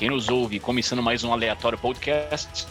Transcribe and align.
quem 0.00 0.08
nos 0.08 0.30
ouve. 0.30 0.58
Começando 0.58 1.02
mais 1.02 1.22
um 1.24 1.30
aleatório 1.30 1.76
podcast. 1.76 2.66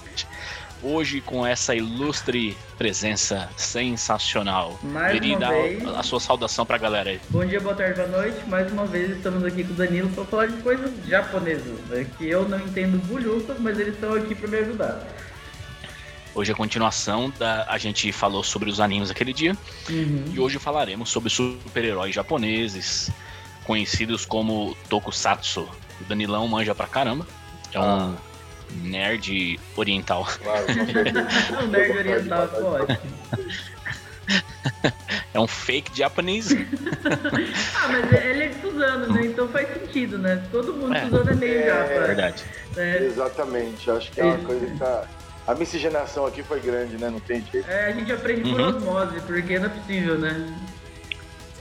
Hoje 0.82 1.22
com 1.22 1.46
essa 1.46 1.76
ilustre 1.76 2.58
presença 2.76 3.48
sensacional. 3.56 4.80
Mais 4.82 5.14
Queria 5.14 5.38
uma 5.38 5.40
dar 5.40 5.52
vez. 5.52 5.88
a 5.90 6.02
sua 6.02 6.20
saudação 6.20 6.66
pra 6.66 6.80
galera 6.80 7.12
aí. 7.12 7.22
Bom 7.30 7.46
dia, 7.46 7.62
boa 7.62 7.76
tarde, 7.76 8.02
boa 8.02 8.08
noite. 8.08 8.50
Mais 8.50 8.72
uma 8.72 8.88
vez 8.88 9.12
estamos 9.12 9.44
aqui 9.44 9.64
com 9.64 9.74
o 9.74 9.76
Danilo 9.76 10.10
para 10.10 10.26
falar 10.26 10.48
de 10.48 10.60
coisas 10.64 10.92
japonesas, 11.06 11.80
né? 11.82 12.08
que 12.18 12.28
eu 12.28 12.50
não 12.50 12.60
entendo 12.60 12.98
bulhufa, 13.06 13.56
mas 13.60 13.78
eles 13.78 13.94
estão 13.94 14.16
aqui 14.16 14.34
para 14.34 14.48
me 14.48 14.58
ajudar. 14.58 15.08
Hoje 16.34 16.50
é 16.50 16.54
a 16.56 16.58
continuação 16.58 17.32
da. 17.38 17.68
A 17.70 17.78
gente 17.78 18.12
falou 18.12 18.44
sobre 18.44 18.72
os 18.72 18.80
animes 18.80 19.12
aquele 19.12 19.34
dia. 19.34 19.56
Uhum. 19.88 20.26
E 20.34 20.40
hoje 20.40 20.58
falaremos 20.58 21.12
sobre 21.12 21.30
super-heróis 21.30 22.16
japoneses, 22.16 23.12
conhecidos 23.66 24.26
como 24.26 24.76
Tokusatsu. 24.90 25.70
O 26.02 26.04
Danilão 26.06 26.48
manja 26.48 26.74
pra 26.74 26.88
caramba. 26.88 27.26
É 27.74 27.80
um 27.80 28.16
nerd 28.84 29.60
oriental. 29.76 30.28
Claro, 30.42 30.66
o 31.64 31.68
nerd 31.68 31.98
oriental. 31.98 32.48
É 35.34 35.40
um 35.40 35.48
fake 35.48 35.96
japonês. 35.98 36.50
Ah, 37.82 37.88
mas 37.88 38.12
ele 38.24 38.44
é 38.44 38.48
de 38.50 38.62
Suzano, 38.62 39.14
né? 39.14 39.22
Então 39.26 39.48
faz 39.48 39.68
sentido, 39.74 40.18
né? 40.18 40.44
Todo 40.52 40.74
mundo 40.74 40.94
É. 40.94 41.06
Suzano 41.06 41.32
é 41.32 41.36
meio 41.36 41.60
É, 41.62 41.66
japa. 41.66 42.06
Verdade. 42.08 42.44
né? 42.76 43.04
Exatamente. 43.06 43.90
Acho 43.90 44.12
que 44.12 44.20
é 44.22 44.26
uma 44.26 44.38
coisa 44.40 44.66
que 44.66 44.78
tá. 44.78 45.06
A 45.48 45.56
miscigenação 45.56 46.26
aqui 46.28 46.44
foi 46.44 46.60
grande, 46.60 46.98
né? 46.98 47.10
Não 47.10 47.20
tem 47.22 47.44
jeito. 47.52 47.68
É, 47.70 47.86
a 47.88 47.92
gente 47.94 48.12
aprende 48.12 48.42
por 48.42 48.60
Uhum. 48.60 48.68
osmose, 48.76 49.20
porque 49.22 49.58
não 49.58 49.66
é 49.66 49.70
possível, 49.70 50.18
né? 50.20 50.56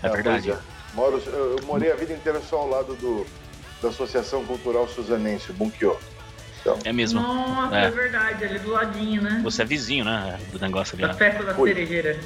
É 0.02 0.08
verdade. 0.10 0.50
é. 0.50 0.58
Moro, 0.94 1.22
eu 1.26 1.56
morei 1.64 1.90
a 1.92 1.94
vida 1.94 2.12
inteira 2.12 2.40
só 2.40 2.56
ao 2.58 2.68
lado 2.68 2.94
do, 2.96 3.24
da 3.82 3.88
Associação 3.88 4.44
Cultural 4.44 4.88
Suzanense, 4.88 5.50
o 5.50 5.54
Bunkyo. 5.54 5.96
Então, 6.60 6.78
É 6.84 6.92
mesmo. 6.92 7.20
Nossa, 7.20 7.76
É. 7.76 7.84
é. 7.84 7.90
verdade, 7.90 8.44
ali 8.44 8.58
do 8.58 8.70
ladinho, 8.70 9.22
né? 9.22 9.40
Você 9.44 9.62
é 9.62 9.64
vizinho, 9.64 10.04
né? 10.04 10.38
Do 10.50 10.58
negócio 10.58 10.94
ali. 10.96 11.02
Da 11.06 11.10
ó. 11.10 11.14
festa 11.14 11.42
da 11.44 11.54
Fui. 11.54 11.72
cerejeira. 11.72 12.18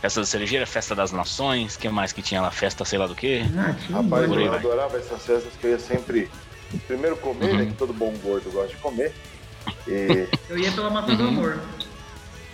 Festa 0.00 0.20
da 0.20 0.26
cerejeira, 0.26 0.66
festa 0.66 0.94
das 0.94 1.12
nações, 1.12 1.76
que 1.76 1.88
mais 1.88 2.12
que 2.12 2.22
tinha 2.22 2.40
lá? 2.40 2.50
Festa 2.50 2.84
sei 2.84 2.98
lá 2.98 3.06
do 3.06 3.14
quê? 3.14 3.42
Ah, 3.56 3.74
rapaz, 3.92 4.24
eu 4.30 4.34
vai. 4.48 4.58
adorava 4.58 4.96
essas 4.98 5.24
festas 5.24 5.52
que 5.60 5.66
eu 5.66 5.70
ia 5.72 5.78
sempre 5.78 6.28
primeiro 6.86 7.16
comer, 7.16 7.50
Uhum. 7.50 7.56
né? 7.58 7.66
Que 7.66 7.72
todo 7.74 7.92
bom 7.92 8.12
gordo 8.22 8.50
gosta 8.50 8.68
de 8.74 8.76
comer. 8.76 9.12
E 9.86 10.26
Eu 10.48 10.58
ia 10.58 10.72
pela 10.72 10.90
maçã 10.90 11.14
do 11.14 11.22
Uhum. 11.22 11.28
amor. 11.28 11.58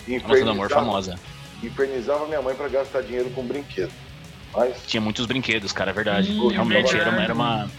A 0.07 0.11
Maçã 0.27 0.43
do 0.43 0.49
Amor 0.49 0.65
infernizava, 0.65 0.69
famosa. 0.69 1.19
infernizava 1.61 2.25
minha 2.27 2.41
mãe 2.41 2.55
pra 2.55 2.67
gastar 2.67 3.01
dinheiro 3.01 3.29
com 3.29 3.43
brinquedo. 3.45 3.91
Mas 4.55 4.77
Tinha 4.87 4.99
muitos 4.99 5.27
brinquedos, 5.27 5.71
cara, 5.71 5.91
é 5.91 5.93
verdade. 5.93 6.31
Realmente 6.49 6.95
era, 6.95 7.09
uma- 7.09 7.17
verdade. 7.17 7.23
era 7.25 7.33
uma. 7.33 7.69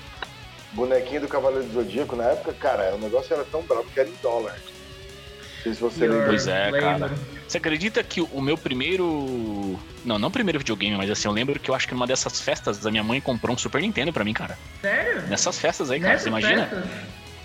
Bonequinho 0.73 1.23
do 1.23 1.29
Cavaleiro 1.29 1.67
do 1.67 1.73
Zodíaco, 1.73 2.17
na 2.17 2.25
época, 2.25 2.53
cara, 2.53 2.95
o 2.95 2.99
negócio 2.99 3.33
era 3.35 3.45
tão 3.45 3.63
bravo 3.63 3.85
que 3.93 3.99
era 4.01 4.09
em 4.09 4.15
dólar. 4.23 4.55
Não 4.57 5.63
sei 5.63 5.75
se 5.75 5.81
você 5.81 6.07
lembra. 6.07 6.27
Pois 6.27 6.47
é, 6.47 6.71
cara. 6.73 7.11
Você 7.47 7.59
acredita 7.59 8.03
que 8.03 8.21
o 8.21 8.41
meu 8.41 8.57
primeiro. 8.57 9.79
Não, 10.05 10.19
não 10.19 10.31
primeiro 10.31 10.59
videogame, 10.59 10.97
mas 10.97 11.11
assim, 11.11 11.29
eu 11.29 11.33
lembro 11.33 11.59
que 11.61 11.71
eu 11.71 11.75
acho 11.75 11.87
que 11.87 11.93
numa 11.93 12.07
dessas 12.07 12.41
festas 12.41 12.87
a 12.87 12.91
minha 12.91 13.03
mãe 13.05 13.21
comprou 13.21 13.55
um 13.55 13.59
Super 13.59 13.83
Nintendo 13.83 14.13
pra 14.13 14.25
mim, 14.25 14.33
cara. 14.33 14.59
Sério? 14.81 15.23
Nessas 15.29 15.59
festas 15.59 15.91
aí, 15.91 16.01
cara, 16.01 16.13
Nessas 16.13 16.23
você 16.25 16.29
imagina? 16.31 16.85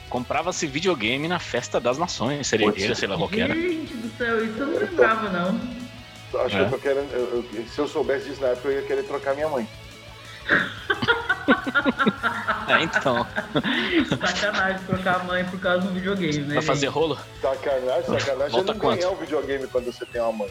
Comprava-se 0.09 0.65
videogame 0.67 1.27
na 1.27 1.39
festa 1.39 1.77
das 1.79 1.97
nações, 1.97 2.47
cerejeira, 2.47 2.95
sei 2.95 3.07
lá 3.07 3.17
qual 3.17 3.27
que 3.27 3.41
era. 3.41 3.53
Gente 3.53 3.93
do 3.95 4.17
céu, 4.17 4.45
isso 4.45 4.59
eu 4.59 4.67
não 4.67 4.79
lembrava, 4.79 5.29
não. 5.29 5.59
Acho 6.41 6.55
É. 6.55 6.59
que 6.59 6.65
eu 6.65 6.69
tô 6.69 6.77
querendo. 6.77 7.11
eu- 7.11 7.45
eu- 7.53 7.65
se 7.67 7.79
eu 7.79 7.87
soubesse 7.87 8.29
disso 8.29 8.41
na 8.41 8.47
época, 8.49 8.69
eu 8.69 8.79
ia 8.79 8.87
querer 8.87 9.03
trocar 9.03 9.33
minha 9.33 9.49
mãe. 9.49 9.67
É, 12.67 12.81
então, 12.81 13.27
Sacanagem 14.09 14.83
trocar 14.87 15.21
a 15.21 15.23
mãe 15.23 15.45
por 15.45 15.59
causa 15.59 15.81
de 15.81 15.87
um 15.87 15.93
videogame, 15.93 16.39
né? 16.39 16.53
pra 16.53 16.63
fazer 16.63 16.87
rolo. 16.87 17.15
Sacanagem, 17.39 18.19
sacanagem. 18.19 18.51
Volta 18.51 18.71
é 18.71 18.73
não 18.73 18.81
quanto? 18.81 18.99
ganhar 18.99 19.11
o 19.11 19.15
videogame 19.15 19.67
quando 19.67 19.85
você 19.85 20.03
tem 20.05 20.19
uma 20.19 20.31
mãe. 20.31 20.49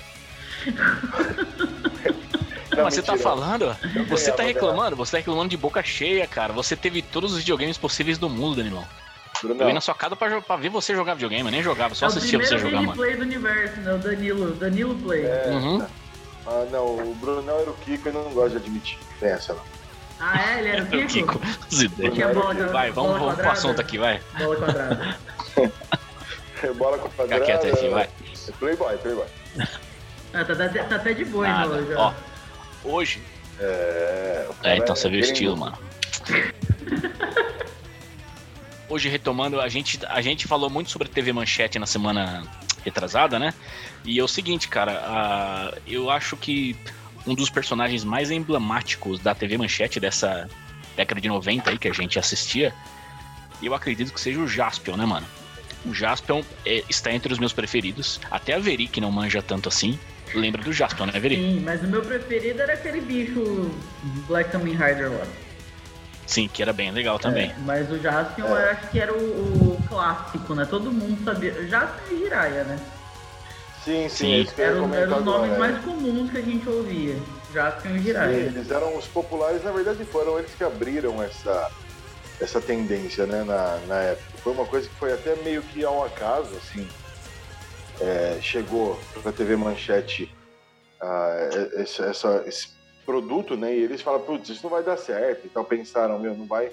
Não, 2.77 2.85
mas 2.85 2.95
você 2.95 3.03
tá 3.03 3.13
mentira. 3.13 3.31
falando? 3.31 3.77
Você 4.09 4.33
tá 4.33 4.43
reclamando? 4.43 4.97
Você 4.97 5.13
tá 5.13 5.19
reclamando 5.19 5.49
de 5.49 5.57
boca 5.57 5.83
cheia, 5.83 6.27
cara. 6.27 6.53
Você 6.53 6.75
teve 6.75 7.03
todos 7.03 7.33
os 7.33 7.39
videogames 7.39 7.79
possíveis 7.79 8.19
do 8.19 8.29
mundo, 8.29 8.57
Danilão. 8.57 8.85
Eu 9.43 9.69
ia 9.69 9.75
na 9.75 9.81
sua 9.81 9.95
casa 9.95 10.17
pra, 10.17 10.41
pra 10.41 10.57
ver 10.57 10.71
você 10.71 10.95
jogar 10.95 11.15
videogame, 11.15 11.45
eu 11.45 11.51
nem 11.53 11.63
jogava, 11.63 11.95
só 11.95 12.07
é 12.07 12.09
o 12.09 12.13
assistia 12.13 12.39
você 12.39 12.57
jogar, 12.57 12.77
mano. 12.77 12.87
gameplay 12.87 13.17
do 13.17 13.23
universo, 13.23 13.81
né? 13.81 13.93
O 13.93 13.99
Danilo, 13.99 14.55
Danilo 14.55 14.95
Play. 14.97 15.27
É. 15.27 15.51
Uhum. 15.51 15.87
ah, 16.47 16.67
não, 16.71 17.11
o 17.11 17.15
Brunão 17.21 17.59
era 17.59 17.71
o 17.71 17.75
Kiko 17.75 18.09
e 18.09 18.13
não 18.13 18.23
gosta 18.31 18.51
de 18.51 18.57
admitir. 18.57 18.99
Tem 19.21 19.31
essa 19.31 19.53
não. 19.53 19.63
Ah, 20.27 20.41
é? 20.55 20.59
Ele 20.59 20.69
era 20.71 20.83
o 20.85 20.87
Kiko? 20.87 21.09
Kiko, 21.39 21.41
as 21.71 21.81
ideias. 21.83 22.15
Tinha 22.15 22.29
bola, 22.33 22.55
Vai, 22.69 22.91
vamos, 22.91 22.95
bola 22.95 23.19
vamos 23.19 23.19
pro 23.19 23.27
quadrada? 23.27 23.53
assunto 23.53 23.81
aqui, 23.81 23.99
vai. 23.99 24.21
Bola 24.39 24.57
quadrada. 24.57 25.19
Bola 26.79 26.97
com 26.99 27.11
Fica 27.11 27.41
quieto 27.41 27.67
aqui, 27.67 27.89
vai. 27.91 28.05
É 28.49 28.53
Playboy, 28.53 28.97
Playboy. 28.97 29.27
Ah, 30.33 30.45
tá, 30.47 30.55
tá- 30.57 30.69
tá 30.85 30.97
até 30.97 31.13
de 31.13 31.25
boi, 31.27 31.47
Nada. 31.47 31.77
não, 31.77 31.87
já. 31.87 31.99
Ó, 31.99 32.13
hoje. 32.85 33.21
É, 33.61 34.49
É, 34.63 34.77
então 34.79 34.97
você 34.97 35.09
viu 35.11 35.19
o 35.19 35.23
estilo, 35.23 35.57
mano. 35.59 35.77
Hoje, 38.89 39.09
retomando, 39.09 39.61
a 39.61 39.69
gente, 39.69 39.99
a 40.07 40.21
gente 40.21 40.47
falou 40.47 40.69
muito 40.71 40.91
sobre 40.91 41.09
TV 41.09 41.33
Manchete 41.33 41.79
na 41.79 41.87
semana 41.87 42.43
retrasada, 42.85 43.39
né? 43.39 43.55
E 44.05 44.19
é 44.19 44.23
o 44.23 44.29
seguinte, 44.29 44.69
cara, 44.69 44.93
a- 45.05 45.75
eu 45.87 46.11
acho 46.11 46.37
que 46.37 46.77
um 47.27 47.35
dos 47.35 47.51
personagens 47.51 48.05
mais 48.05 48.31
emblemáticos 48.31 49.19
da 49.21 49.35
TV 49.35 49.57
Manchete 49.57 49.99
dessa 49.99 50.49
década 50.97 51.21
de 51.21 51.29
90 51.29 51.71
aí 51.71 51.79
que 51.79 51.89
a 51.89 51.93
gente 51.93 52.19
assistia, 52.19 52.73
eu 53.63 53.75
acredito 53.75 54.13
que 54.13 54.21
seja 54.21 54.41
o 54.41 54.47
Jaspion, 54.47 54.97
né, 54.97 55.07
mano? 55.07 55.27
O 55.87 55.93
Jaspion 55.95 56.43
é- 56.65 56.83
está 56.89 57.13
entre 57.13 57.33
os 57.33 57.39
meus 57.39 57.53
preferidos. 57.53 58.21
Até 58.31 58.55
a 58.55 58.59
Veri, 58.59 58.87
que 58.87 59.01
não 59.01 59.11
manja 59.11 59.43
tanto 59.43 59.69
assim, 59.69 59.99
lembra 60.35 60.63
do 60.63 60.73
Jaspion, 60.73 61.07
né, 61.07 61.19
Veri? 61.19 61.37
Sim, 61.37 61.61
mas 61.61 61.83
o 61.83 61.87
meu 61.87 62.03
preferido 62.03 62.61
era 62.63 62.75
aquele 62.75 63.01
bicho 63.01 63.71
Black 64.29 64.51
Kamen 64.51 64.75
Rider 64.75 65.11
lá. 65.11 65.27
Sim, 66.27 66.49
que 66.49 66.63
era 66.63 66.73
bem 66.73 66.91
legal 66.91 67.19
também. 67.19 67.51
É, 67.51 67.55
mas 67.67 67.91
o 67.91 67.99
Jaspion 67.99 68.47
É. 68.47 68.51
eu 68.51 68.71
acho 68.71 68.89
que 68.91 68.99
era 68.99 69.13
o, 69.13 69.17
o 69.75 69.83
clássico, 69.89 70.55
né? 70.55 70.65
Todo 70.65 70.91
mundo 70.91 71.23
sabia. 71.23 71.67
Jaspion 71.69 72.17
e 72.17 72.19
Jiraiya, 72.21 72.65
né? 72.65 72.79
Sim, 73.85 74.09
sim, 74.09 74.09
Sim. 74.09 74.33
é 74.33 74.39
isso 74.39 74.55
que 74.55 74.61
eu 74.63 74.65
ia 74.65 74.71
Eram, 74.71 74.81
comentar 74.81 75.03
eram 75.03 75.19
os 75.19 75.25
nomes 75.27 75.51
agora, 75.53 75.55
é. 75.55 75.59
mais 75.73 75.85
comuns 75.85 76.31
que 76.31 76.39
a 76.39 76.41
gente 76.43 76.67
ouvia. 76.67 77.17
Jaspion 77.53 77.91
e 77.91 77.99
Sim, 77.99 78.05
Jiraiya. 78.07 78.47
eles 78.47 78.71
eram 78.71 78.97
os 78.97 79.07
populares, 79.09 79.63
na 79.63 79.73
verdade 79.73 80.07
foram 80.07 80.39
eles 80.39 80.55
que 80.55 80.65
abriram 80.65 81.23
essa, 81.23 81.71
essa 82.41 82.63
tendência, 82.63 83.27
né, 83.27 83.45
na, 83.45 83.81
na 83.81 84.01
época. 84.01 84.39
Foi 84.43 84.53
uma 84.55 84.65
coisa 84.65 84.89
que 84.89 84.99
foi 84.99 85.13
até 85.13 85.37
meio 85.37 85.63
que 85.63 85.85
ao 85.85 86.03
acaso, 86.03 86.57
assim, 86.57 86.91
é, 88.01 88.41
chegou 88.41 89.05
pra 89.23 89.33
TV 89.33 89.55
Manchete 89.57 90.35
ah, 91.03 91.49
esse, 91.77 92.03
essa- 92.03 92.43
esse 92.47 92.69
produto, 93.05 93.55
né, 93.55 93.77
e 93.77 93.83
eles 93.83 94.01
falam, 94.01 94.21
putz, 94.23 94.49
isso 94.49 94.63
não 94.63 94.71
vai 94.71 94.83
dar 94.83 94.97
certo, 94.97 95.47
e 95.47 95.51
tal, 95.51 95.63
pensaram, 95.67 96.19
meu, 96.19 96.35
não 96.35 96.47
vai, 96.47 96.71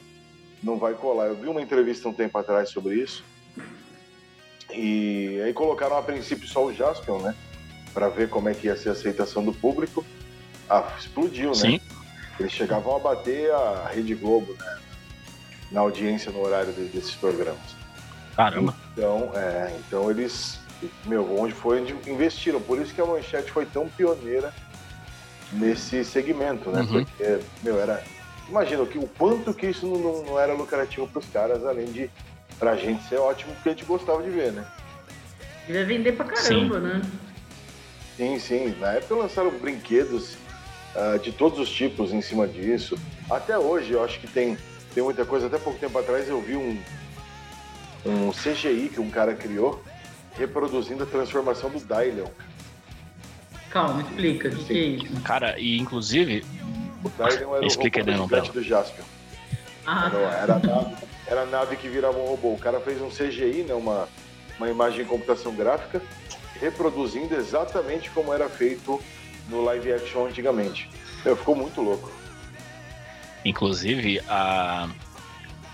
não 0.63 0.77
vai 0.79 0.93
colar. 0.93 1.27
Eu 1.27 1.35
vi 1.35 1.49
uma 1.49 1.61
entrevista 1.61 2.07
um 2.07 2.13
tempo 2.13 2.37
atrás 2.37 2.69
sobre 2.69 2.95
isso, 2.95 3.25
e 4.73 5.41
aí 5.43 5.53
colocaram 5.53 5.97
a 5.97 6.01
princípio 6.01 6.47
só 6.47 6.65
o 6.65 6.73
Jaspion, 6.73 7.19
né, 7.19 7.35
pra 7.93 8.09
ver 8.09 8.29
como 8.29 8.49
é 8.49 8.53
que 8.53 8.67
ia 8.67 8.75
ser 8.75 8.89
a 8.89 8.91
aceitação 8.93 9.43
do 9.43 9.53
público. 9.53 10.05
Ah, 10.69 10.93
explodiu, 10.97 11.49
né? 11.49 11.55
Sim. 11.55 11.81
Eles 12.39 12.51
chegavam 12.53 12.95
a 12.95 12.99
bater 12.99 13.51
a 13.51 13.89
Rede 13.93 14.15
Globo 14.15 14.53
né, 14.59 14.77
na 15.71 15.81
audiência 15.81 16.31
no 16.31 16.41
horário 16.41 16.71
de- 16.73 16.85
desses 16.85 17.11
programas. 17.15 17.75
Caramba. 18.35 18.73
Então, 18.93 19.31
é, 19.35 19.75
então 19.79 20.09
eles, 20.09 20.59
meu, 21.05 21.37
onde 21.39 21.53
foi 21.53 21.81
onde 21.81 21.93
investiram. 22.09 22.61
Por 22.61 22.79
isso 22.79 22.93
que 22.93 23.01
a 23.01 23.05
Manchete 23.05 23.51
foi 23.51 23.65
tão 23.65 23.87
pioneira 23.89 24.53
nesse 25.51 26.03
segmento, 26.05 26.69
né? 26.69 26.81
Uhum. 26.81 27.03
Porque, 27.05 27.39
meu, 27.61 27.79
era. 27.79 28.01
Imagina 28.47 28.83
o, 28.83 28.87
que, 28.87 28.97
o 28.97 29.07
quanto 29.07 29.53
que 29.53 29.67
isso 29.67 29.85
não, 29.85 29.97
não- 29.97 30.23
não 30.23 30.39
era 30.39 30.53
lucrativo 30.53 31.07
para 31.07 31.19
os 31.19 31.25
caras, 31.27 31.65
além 31.65 31.85
de 31.91 32.09
pra 32.61 32.75
gente 32.75 33.03
ser 33.09 33.17
ótimo, 33.17 33.55
porque 33.55 33.69
a 33.69 33.71
gente 33.71 33.85
gostava 33.85 34.21
de 34.21 34.29
ver, 34.29 34.51
né? 34.51 34.63
Devia 35.65 35.83
vender 35.83 36.11
pra 36.11 36.25
caramba, 36.25 36.79
né? 36.79 37.01
Sim, 38.15 38.37
sim. 38.37 38.75
Na 38.79 38.93
época 38.93 39.15
lançaram 39.15 39.49
brinquedos 39.49 40.37
ah, 40.95 41.17
de 41.17 41.31
todos 41.31 41.57
os 41.57 41.71
tipos 41.71 42.13
em 42.13 42.21
cima 42.21 42.47
disso. 42.47 42.99
Até 43.31 43.57
hoje 43.57 43.93
eu 43.93 44.03
acho 44.03 44.19
que 44.19 44.27
tem, 44.27 44.55
tem 44.93 45.03
muita 45.03 45.25
coisa. 45.25 45.47
Até 45.47 45.57
pouco 45.57 45.79
tempo 45.79 45.97
atrás 45.97 46.29
eu 46.29 46.39
vi 46.39 46.55
um, 46.55 46.79
um 48.05 48.31
CGI 48.31 48.91
que 48.93 49.01
um 49.01 49.09
cara 49.09 49.33
criou 49.33 49.83
reproduzindo 50.37 51.01
a 51.01 51.07
transformação 51.07 51.67
do 51.71 51.79
Dylion. 51.79 52.27
Calma, 53.71 54.03
explica, 54.03 54.49
o 54.49 54.55
que, 54.55 54.65
que 54.65 54.73
é 54.73 54.83
isso? 54.83 55.21
Cara, 55.21 55.57
e 55.57 55.79
inclusive, 55.79 56.45
O 57.03 57.09
Dylion 57.09 57.55
era 57.55 57.65
Explica 57.65 58.01
o 58.01 58.17
robô 58.17 58.39
do 58.39 58.61
Jaspion. 58.61 59.05
Ah, 59.83 60.09
Não, 60.09 60.19
era, 60.19 60.55
a 60.55 60.59
nave, 60.59 60.95
era 61.31 61.43
a 61.43 61.45
nave 61.45 61.77
que 61.77 61.87
virava 61.87 62.17
um 62.17 62.25
robô. 62.25 62.53
O 62.53 62.59
cara 62.59 62.81
fez 62.81 63.01
um 63.01 63.09
CGI, 63.09 63.63
né, 63.63 63.73
uma, 63.73 64.07
uma 64.57 64.69
imagem 64.69 65.01
em 65.01 65.05
computação 65.05 65.55
gráfica, 65.55 66.01
reproduzindo 66.59 67.33
exatamente 67.33 68.09
como 68.09 68.33
era 68.33 68.49
feito 68.49 69.01
no 69.47 69.63
live 69.63 69.93
action 69.93 70.27
antigamente. 70.27 70.89
Meu, 71.23 71.37
ficou 71.37 71.55
muito 71.55 71.81
louco. 71.81 72.11
inclusive, 73.45 74.21
a. 74.27 74.89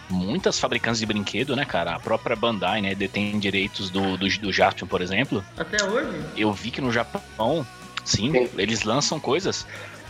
muitas 0.09 0.59
fabricantes 0.59 0.99
de 0.99 1.07
brinquedo, 1.07 1.55
né, 1.55 1.65
cara? 1.65 1.95
A 1.95 1.99
própria 1.99 2.35
Bandai, 2.35 2.79
né, 2.79 2.93
detém 2.93 3.39
direitos 3.39 3.89
do, 3.89 4.15
do, 4.15 4.27
do 4.27 4.53
Jaspion, 4.53 4.87
por 4.87 5.01
exemplo. 5.01 5.43
Até 5.57 5.83
hoje? 5.83 6.21
Eu 6.37 6.53
vi 6.53 6.69
que 6.69 6.81
no 6.81 6.91
Japão, 6.91 7.65
sim, 8.05 8.31
Sim. 8.31 8.49
eles 8.57 8.83
lançam 8.83 9.19
coisas. 9.19 9.65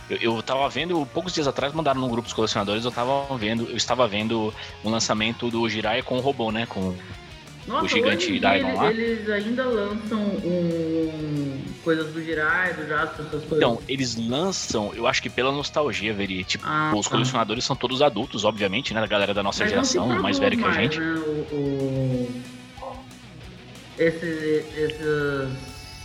Eu, 0.08 0.16
eu 0.16 0.42
tava 0.42 0.68
vendo, 0.68 1.06
poucos 1.12 1.32
dias 1.32 1.46
atrás, 1.46 1.72
mandaram 1.72 2.00
num 2.00 2.08
grupo 2.08 2.26
dos 2.26 2.32
colecionadores, 2.32 2.84
eu 2.84 2.90
tava 2.90 3.26
vendo, 3.36 3.68
eu 3.68 3.76
estava 3.76 4.06
vendo 4.08 4.52
o 4.82 4.90
lançamento 4.90 5.50
do 5.50 5.68
Jiraiya 5.68 6.02
com 6.02 6.16
o 6.16 6.20
robô, 6.20 6.50
né? 6.50 6.66
Com 6.66 6.94
Nossa, 7.66 7.84
O 7.84 7.88
gigante 7.88 8.38
Daimon 8.40 8.74
lá? 8.74 8.90
eles, 8.90 9.28
ainda 9.28 9.64
lançam 9.64 10.18
um, 10.20 11.62
coisas 11.84 12.12
do 12.12 12.22
Jirai, 12.22 12.72
do 12.74 12.86
Jasper, 12.86 13.26
essas 13.26 13.44
coisas. 13.44 13.56
Então, 13.58 13.82
eles 13.86 14.16
lançam, 14.16 14.92
eu 14.94 15.06
acho 15.06 15.22
que 15.22 15.28
pela 15.28 15.52
nostalgia, 15.52 16.14
Veri. 16.14 16.44
Tipo, 16.44 16.64
Ah, 16.66 16.92
os 16.96 17.04
tá. 17.06 17.10
colecionadores 17.10 17.64
são 17.64 17.76
todos 17.76 18.00
adultos, 18.00 18.44
obviamente, 18.44 18.94
né? 18.94 19.02
A 19.02 19.06
galera 19.06 19.34
da 19.34 19.42
nossa 19.42 19.64
Mas 19.64 19.70
geração, 19.70 20.08
mais 20.22 20.38
velha 20.38 20.56
que 20.56 20.64
a 20.64 20.72
gente. 20.72 20.98
Né? 20.98 21.14
O, 21.14 21.54
o... 21.54 22.42
Esses, 23.98 24.76
esses... 24.76 25.48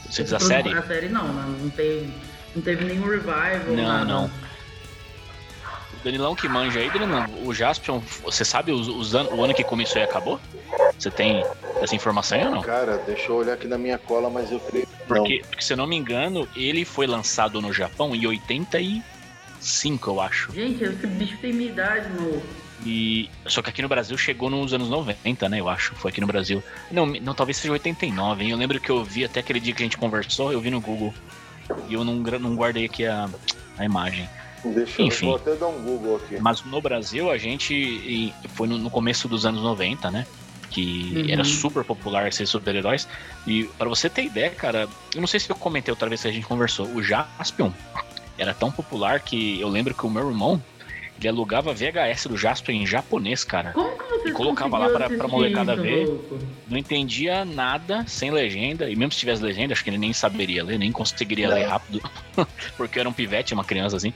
Você 0.09 0.23
diz 0.23 0.33
a 0.33 0.39
série? 0.39 0.73
A 0.73 0.81
série 0.81 1.09
não, 1.09 1.27
né? 1.31 1.45
Não, 1.61 1.69
tem, 1.69 2.13
não 2.55 2.61
teve 2.61 2.83
nenhum 2.85 3.07
revival, 3.07 3.73
Não, 3.73 3.83
nada. 3.83 4.05
não. 4.05 4.31
Danilão 6.03 6.35
que 6.35 6.47
manja 6.49 6.79
aí, 6.79 6.89
Danilão, 6.89 7.25
o 7.45 7.53
Jaspion, 7.53 7.99
você 8.23 8.43
sabe 8.43 8.71
os, 8.71 8.87
os 8.87 9.15
an- 9.15 9.29
o 9.31 9.43
ano 9.43 9.53
que 9.53 9.63
começou 9.63 10.01
e 10.01 10.03
acabou? 10.03 10.39
Você 10.99 11.09
tem 11.09 11.45
essa 11.79 11.95
informação 11.95 12.37
aí 12.37 12.45
ou 12.45 12.51
não? 12.51 12.61
Cara, 12.61 12.97
deixa 12.97 13.31
eu 13.31 13.35
olhar 13.37 13.53
aqui 13.53 13.67
na 13.67 13.77
minha 13.77 13.97
cola, 13.97 14.29
mas 14.29 14.51
eu 14.51 14.59
creio 14.59 14.85
que 14.85 14.93
não. 15.09 15.17
Porque, 15.23 15.43
porque, 15.47 15.63
se 15.63 15.73
eu 15.73 15.77
não 15.77 15.87
me 15.87 15.95
engano, 15.95 16.47
ele 16.55 16.83
foi 16.83 17.07
lançado 17.07 17.61
no 17.61 17.71
Japão 17.71 18.13
em 18.15 18.25
85, 18.25 20.09
eu 20.09 20.19
acho. 20.21 20.51
Gente, 20.53 20.83
esse 20.83 21.07
bicho 21.07 21.37
tem 21.37 21.53
minha 21.53 21.69
idade, 21.69 22.09
meu. 22.13 22.43
E 22.85 23.29
só 23.45 23.61
que 23.61 23.69
aqui 23.69 23.81
no 23.81 23.87
Brasil 23.87 24.17
chegou 24.17 24.49
nos 24.49 24.73
anos 24.73 24.89
90, 24.89 25.47
né? 25.47 25.59
Eu 25.61 25.69
acho. 25.69 25.95
Foi 25.95 26.11
aqui 26.11 26.19
no 26.19 26.27
Brasil. 26.27 26.61
Não, 26.91 27.05
não 27.05 27.33
talvez 27.33 27.55
seja 27.57 27.71
89, 27.71 28.43
hein? 28.43 28.51
Eu 28.51 28.57
lembro 28.57 28.77
que 28.79 28.89
eu 28.89 29.03
vi 29.05 29.23
até 29.23 29.39
aquele 29.39 29.61
dia 29.61 29.73
que 29.73 29.81
a 29.81 29.85
gente 29.85 29.97
conversou, 29.97 30.51
eu 30.51 30.59
vi 30.59 30.69
no 30.69 30.81
Google. 30.81 31.13
E 31.87 31.93
eu 31.93 32.03
não, 32.03 32.15
não 32.15 32.55
guardei 32.55 32.85
aqui 32.85 33.05
a, 33.05 33.29
a 33.77 33.85
imagem. 33.85 34.29
Deixa 34.65 35.01
eu 35.01 35.07
Enfim. 35.07 35.25
vou 35.25 35.35
até 35.35 35.55
dar 35.55 35.67
um 35.67 35.81
Google 35.81 36.15
aqui. 36.17 36.37
Mas 36.39 36.63
no 36.63 36.81
Brasil 36.81 37.29
a 37.29 37.37
gente 37.37 38.33
foi 38.49 38.67
no, 38.67 38.77
no 38.77 38.89
começo 38.89 39.27
dos 39.27 39.45
anos 39.45 39.61
90, 39.61 40.09
né? 40.09 40.25
Que 40.69 41.13
Uhum. 41.15 41.25
era 41.29 41.43
super 41.43 41.83
popular 41.83 42.27
esses 42.27 42.49
super-heróis. 42.49 43.07
E 43.45 43.65
pra 43.77 43.87
você 43.89 44.09
ter 44.09 44.23
ideia, 44.23 44.49
cara, 44.49 44.87
eu 45.13 45.19
não 45.21 45.27
sei 45.27 45.39
se 45.39 45.49
eu 45.49 45.55
comentei 45.55 45.91
outra 45.91 46.07
vez 46.09 46.21
que 46.21 46.27
a 46.27 46.31
gente 46.31 46.47
conversou, 46.47 46.87
o 46.87 47.03
Jaspion 47.03 47.71
era 48.37 48.53
tão 48.53 48.71
popular 48.71 49.19
que 49.19 49.59
eu 49.59 49.67
lembro 49.69 49.93
que 49.93 50.05
o 50.05 50.09
meu 50.09 50.27
irmão 50.27 50.63
ele 51.19 51.27
alugava 51.29 51.73
VHS 51.73 52.27
do 52.27 52.37
Jaspion 52.37 52.75
em 52.75 52.87
japonês, 52.87 53.43
cara. 53.43 53.71
Como 53.73 53.97
que 53.97 54.03
vocês 54.09 54.25
E 54.25 54.31
colocava 54.31 54.77
lá 54.77 54.89
pra- 54.89 55.09
pra 55.09 55.27
molecada 55.27 55.73
isso, 55.73 55.81
ver. 55.81 56.05
louco? 56.07 56.39
Não 56.67 56.77
entendia 56.77 57.45
nada 57.45 58.03
sem 58.07 58.31
legenda, 58.31 58.89
e 58.89 58.95
mesmo 58.95 59.11
se 59.11 59.19
tivesse 59.19 59.43
legenda, 59.43 59.73
acho 59.73 59.83
que 59.83 59.89
ele 59.89 59.97
nem 59.97 60.13
saberia 60.13 60.63
ler, 60.63 60.77
nem 60.79 60.91
conseguiria 60.91 61.47
Não. 61.49 61.55
ler 61.55 61.63
rápido, 61.63 62.01
porque 62.77 62.97
eu 62.97 63.01
era 63.01 63.09
um 63.09 63.13
pivete, 63.13 63.53
uma 63.53 63.63
criança 63.65 63.97
assim. 63.97 64.13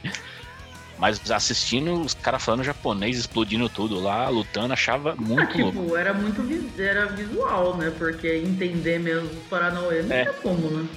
Mas 1.00 1.30
assistindo 1.30 1.94
os 2.02 2.16
caras 2.16 2.44
falando 2.44 2.64
japonês, 2.64 3.18
explodindo 3.20 3.70
tudo 3.70 4.00
lá, 4.00 4.28
lutando, 4.30 4.74
achava 4.74 5.12
Ah, 5.12 5.16
muito 5.16 5.56
louco. 5.60 5.80
tipo, 5.84 5.96
era 5.96 6.12
muito 6.12 6.42
era 6.82 7.06
visual, 7.06 7.78
né? 7.78 7.94
Porque 7.96 8.28
entender 8.44 8.98
mesmo 9.00 9.30
os 9.30 9.48
Paranauê 9.48 10.02
não 10.02 10.16
É. 10.16 10.22
tinha 10.24 10.34
como, 10.34 10.72
né? 10.72 10.88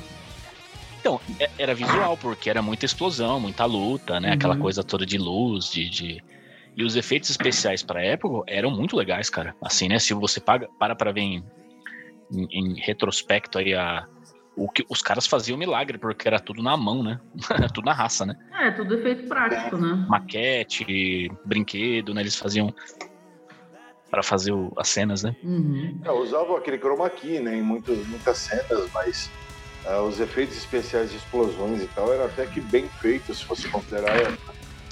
Então, 1.01 1.19
é- 1.39 1.51
era 1.59 1.75
visual, 1.75 2.17
porque 2.17 2.51
era 2.51 2.61
muita 2.63 2.85
explosão, 2.85 3.41
muita 3.41 3.65
luta, 3.65 4.21
né? 4.21 4.33
Aquela 4.33 4.55
Uhum. 4.55 4.61
coisa 4.61 4.85
toda 4.85 5.05
de 5.07 5.17
luz, 5.19 5.71
de. 5.71 5.89
de- 5.89 6.25
E 6.77 6.85
os 6.85 6.95
efeitos 6.95 7.29
especiais 7.31 7.83
pra 7.83 8.01
época 8.03 8.45
eram 8.47 8.71
muito 8.71 8.97
legais, 8.97 9.29
cara. 9.29 9.57
Assim, 9.61 9.89
né? 9.89 9.99
Se 9.99 10.15
você 10.15 10.41
paga, 10.41 10.69
para 10.79 10.95
pra 10.95 11.11
ver 11.11 11.21
em, 11.23 11.45
em- 12.31 12.47
em 12.53 12.81
retrospecto 12.81 13.59
aí 13.59 13.75
a. 13.75 14.07
O 14.57 14.69
que 14.71 14.85
os 14.89 15.01
caras 15.03 15.27
faziam 15.27 15.59
milagre, 15.59 15.99
porque 15.99 16.29
era 16.29 16.39
tudo 16.39 16.63
na 16.63 16.77
mão, 16.77 17.03
né? 17.03 17.19
tudo 17.75 17.85
na 17.87 17.93
raça, 17.93 18.25
né? 18.25 18.37
É, 18.61 18.71
tudo 18.71 18.95
efeito 18.95 19.27
prático, 19.27 19.77
né? 19.79 20.05
Maquete, 20.09 21.31
brinquedo, 21.45 22.15
né? 22.15 22.21
Eles 22.21 22.37
faziam 22.37 22.73
Pra 24.11 24.23
fazer 24.25 24.51
o- 24.53 24.73
as 24.77 24.89
cenas, 24.89 25.23
né? 25.23 25.37
Uhum. 25.43 26.01
É, 26.05 26.11
usavam 26.11 26.57
aquele 26.57 26.79
chroma 26.79 27.09
key, 27.09 27.39
né, 27.39 27.57
em 27.57 27.63
muito, 27.63 27.95
muitas 28.09 28.39
cenas, 28.39 28.91
mas 28.93 29.31
ah, 29.87 30.03
os 30.03 30.21
efeitos 30.21 30.57
especiais 30.57 31.11
de 31.11 31.17
explosões 31.17 31.83
e 31.83 31.87
tal 31.87 32.13
eram 32.13 32.27
até 32.27 32.47
que 32.47 32.61
bem 32.61 32.89
feitos, 33.01 33.39
se 33.39 33.45
você 33.45 33.69
considerar. 33.69 34.15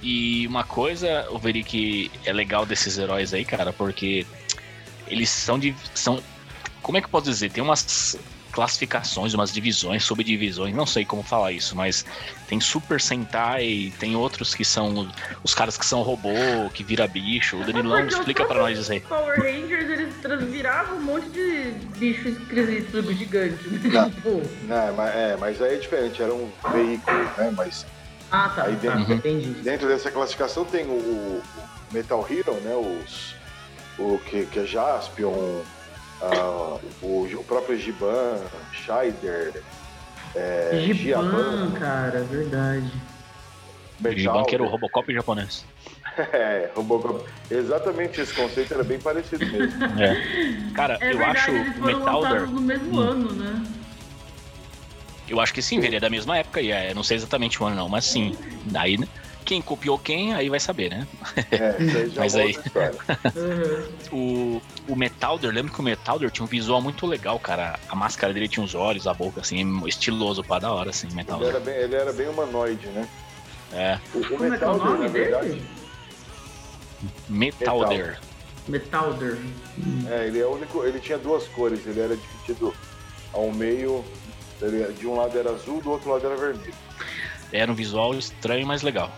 E 0.02 0.46
uma 0.46 0.64
coisa, 0.64 1.26
eu 1.29 1.38
veria 1.38 1.62
que 1.62 2.11
é 2.25 2.32
legal 2.32 2.64
desses 2.64 2.99
heróis 2.99 3.35
aí, 3.35 3.44
cara, 3.44 3.73
porque 3.73 4.26
eles 5.08 5.29
são 5.29 5.58
de. 5.58 5.75
São, 5.94 6.23
como 6.82 6.99
é 6.99 7.00
que 7.00 7.06
eu 7.06 7.11
posso 7.11 7.26
dizer? 7.31 7.50
Tem 7.50 7.62
umas 7.62 8.17
classificações, 8.58 9.34
umas 9.34 9.52
divisões, 9.52 10.02
subdivisões, 10.02 10.75
não 10.75 10.84
sei 10.84 11.05
como 11.05 11.22
falar 11.22 11.52
isso, 11.52 11.76
mas 11.76 12.05
tem 12.49 12.60
Super 12.60 13.00
Sentai, 13.00 13.93
tem 14.00 14.16
outros 14.16 14.52
que 14.52 14.64
são 14.64 15.08
os 15.44 15.55
caras 15.55 15.78
que 15.78 15.87
são 15.87 16.02
robô, 16.02 16.28
que 16.75 16.82
vira 16.82 17.06
bicho. 17.06 17.56
O 17.56 17.64
Danilão 17.64 18.05
explica 18.05 18.44
pra 18.44 18.58
nós 18.58 18.76
isso 18.76 18.90
aí. 18.90 18.99
Power 19.00 19.37
Rangers, 19.38 19.88
eles 19.90 20.12
transviravam 20.20 20.96
um 20.96 21.02
monte 21.02 21.28
de 21.28 21.70
bicho 22.00 22.26
esquisito, 22.31 23.00
gigante, 23.14 23.69
né? 23.69 23.78
Não. 23.93 24.10
Tipo, 24.10 24.43
Né, 24.64 24.93
mas, 24.96 25.14
é, 25.14 25.37
mas 25.38 25.62
aí 25.62 25.76
é 25.76 25.78
diferente, 25.78 26.20
era 26.20 26.34
um 26.34 26.50
veículo, 26.72 27.16
né? 27.37 27.55
Mas 27.56 27.87
ah, 28.32 28.49
tá, 28.49 28.64
Aí 28.64 28.75
tá, 28.75 28.96
dentro- 28.96 29.14
entendi. 29.14 29.50
dentro 29.62 29.87
dessa 29.87 30.10
classificação 30.10 30.64
tem 30.64 30.84
o, 30.84 30.90
o 30.90 31.43
Metal 31.93 32.26
Hero, 32.28 32.55
né? 32.55 32.75
Os, 32.75 33.37
o 33.96 34.19
que, 34.19 34.46
que 34.46 34.58
é 34.58 34.66
Jaspion, 34.66 35.60
ah, 36.23 36.79
o, 37.03 37.25
o 37.25 37.44
próprio 37.44 37.76
Giban, 37.79 38.38
Scheider, 38.73 39.62
é, 40.35 40.70
Giban, 40.81 40.94
Giaban, 40.94 41.70
cara, 41.79 42.20
verdade. 42.25 42.91
Giban 44.17 44.44
que 44.44 44.55
era 44.55 44.62
o 44.62 44.67
Robocop 44.69 45.12
japonês. 45.12 45.65
É, 46.32 46.69
Robocop. 46.75 47.25
Exatamente 47.48 48.20
esse 48.20 48.34
conceito 48.34 48.75
era 48.75 48.82
bem 48.82 48.98
parecido 48.98 49.46
mesmo. 49.46 49.72
É. 50.03 50.72
Cara, 50.75 50.98
É 51.01 51.13
eu 51.13 51.19
verdade, 51.19 51.39
acho 51.39 51.51
eles 51.53 51.75
foram 51.77 51.87
Metalder. 51.87 52.51
no 52.51 52.60
mesmo 52.60 52.96
Hum. 52.96 53.01
ano, 53.01 53.32
né? 53.34 53.63
Eu 55.29 55.39
acho 55.41 55.55
que 55.55 55.63
sim, 55.63 55.79
veria 55.79 56.01
da 56.01 56.10
mesma 56.10 56.37
época, 56.39 56.60
e 56.60 56.72
é, 56.72 56.93
não 56.93 57.05
sei 57.05 57.17
exatamente 57.19 57.63
o 57.63 57.67
ano 57.67 57.77
não, 57.77 57.89
mas 57.89 58.05
sim. 58.05 58.34
Daí, 58.65 58.96
né, 58.98 59.06
quem 59.48 59.62
copiou 59.62 59.98
quem, 59.98 60.34
aí 60.34 60.50
vai 60.50 60.60
saber, 60.60 60.90
né? 60.90 61.08
É, 61.52 61.82
isso 61.82 61.96
aí 61.96 62.08
já 62.10 62.20
Mas 62.20 62.34
é 62.36 62.43
aí-. 62.43 62.58
Uhum. 63.34 63.88
O, 64.12 64.93
o 64.93 64.94
Metalder, 64.96 65.50
lembro 65.50 65.72
que 65.72 65.81
o 65.81 65.82
Metalder 65.82 66.31
tinha 66.31 66.44
um 66.44 66.48
visual 66.48 66.82
muito 66.82 67.06
legal, 67.06 67.40
cara. 67.40 67.78
A 67.88 67.96
máscara 67.96 68.34
dele 68.34 68.46
tinha 68.46 68.62
os 68.62 68.74
olhos, 68.74 69.06
a 69.06 69.14
boca, 69.14 69.40
assim, 69.40 69.64
estiloso, 69.86 70.44
pá, 70.44 70.58
da 70.58 70.70
hora, 70.70 70.90
assim, 70.90 71.06
Ele 71.06 71.17
Metalder. 71.17 71.48
era 71.48 71.60
bem, 71.60 71.74
ele 71.76 71.94
era 71.96 72.12
bem 72.12 72.28
humanoide, 72.28 72.88
né? 72.88 73.08
É, 73.72 73.98
O, 74.14 74.19
o 74.19 74.26
Como 74.28 74.44
é 74.44 74.58
que 74.58 74.64
é 74.64 74.67
o 74.67 74.72
Metalder, 74.74 74.84
nome 74.86 75.06
na 75.06 75.08
verdade, 75.12 75.48
dele? 75.48 75.67
Metalder. 77.31 78.19
Metalder. 78.69 79.38
é, 80.10 80.26
ele 80.26 80.40
é 80.40 80.44
o 80.46 80.50
único. 80.55 80.84
Ele 80.84 81.00
tinha 81.00 81.17
duas 81.17 81.48
cores, 81.48 81.86
ele 81.86 82.00
era 82.00 82.14
dividido 82.17 82.74
ao 83.32 83.50
meio. 83.50 84.05
ele- 84.60 84.93
de 84.93 85.06
um 85.06 85.17
lado 85.17 85.38
era 85.38 85.50
azul, 85.50 85.81
do 85.81 85.90
outro 85.93 86.10
lado 86.10 86.26
era 86.26 86.36
vermelho. 86.36 86.74
Era 87.52 87.70
um 87.70 87.74
visual 87.74 88.14
estranho, 88.14 88.67
mas 88.67 88.82
legal. 88.82 89.10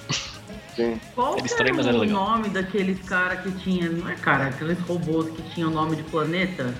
Sim. 0.76 1.00
Qual 1.14 1.37
que 1.37 1.46
estranho, 1.46 1.75
mas 1.75 1.87
era 1.87 1.96
era 1.96 1.99
o 1.99 2.06
legal. 2.06 2.28
nome 2.28 2.49
daqueles 2.49 3.00
caras 3.08 3.40
que 3.42 3.50
tinha... 3.52 3.90
Não 3.90 4.08
é 4.08 4.14
cara, 4.14 4.46
aqueles 4.46 4.78
robôs 4.80 5.30
que 5.30 5.42
tinham 5.50 5.70
nome 5.70 5.96
de 5.96 6.02
planeta? 6.04 6.75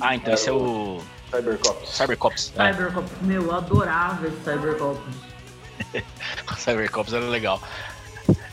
Ah, 0.00 0.14
então 0.14 0.32
esse 0.32 0.48
é 0.48 0.52
o 0.52 1.02
Cybercops. 1.30 1.88
Cybercops. 1.88 2.52
É, 2.56 2.72
Cybercops. 2.72 3.12
Meu, 3.22 3.42
eu 3.42 3.54
adorava 3.54 4.26
esse 4.26 4.36
Cybercops. 4.38 5.14
o 6.50 6.54
Cybercops 6.58 7.12
era 7.12 7.24
legal. 7.26 7.62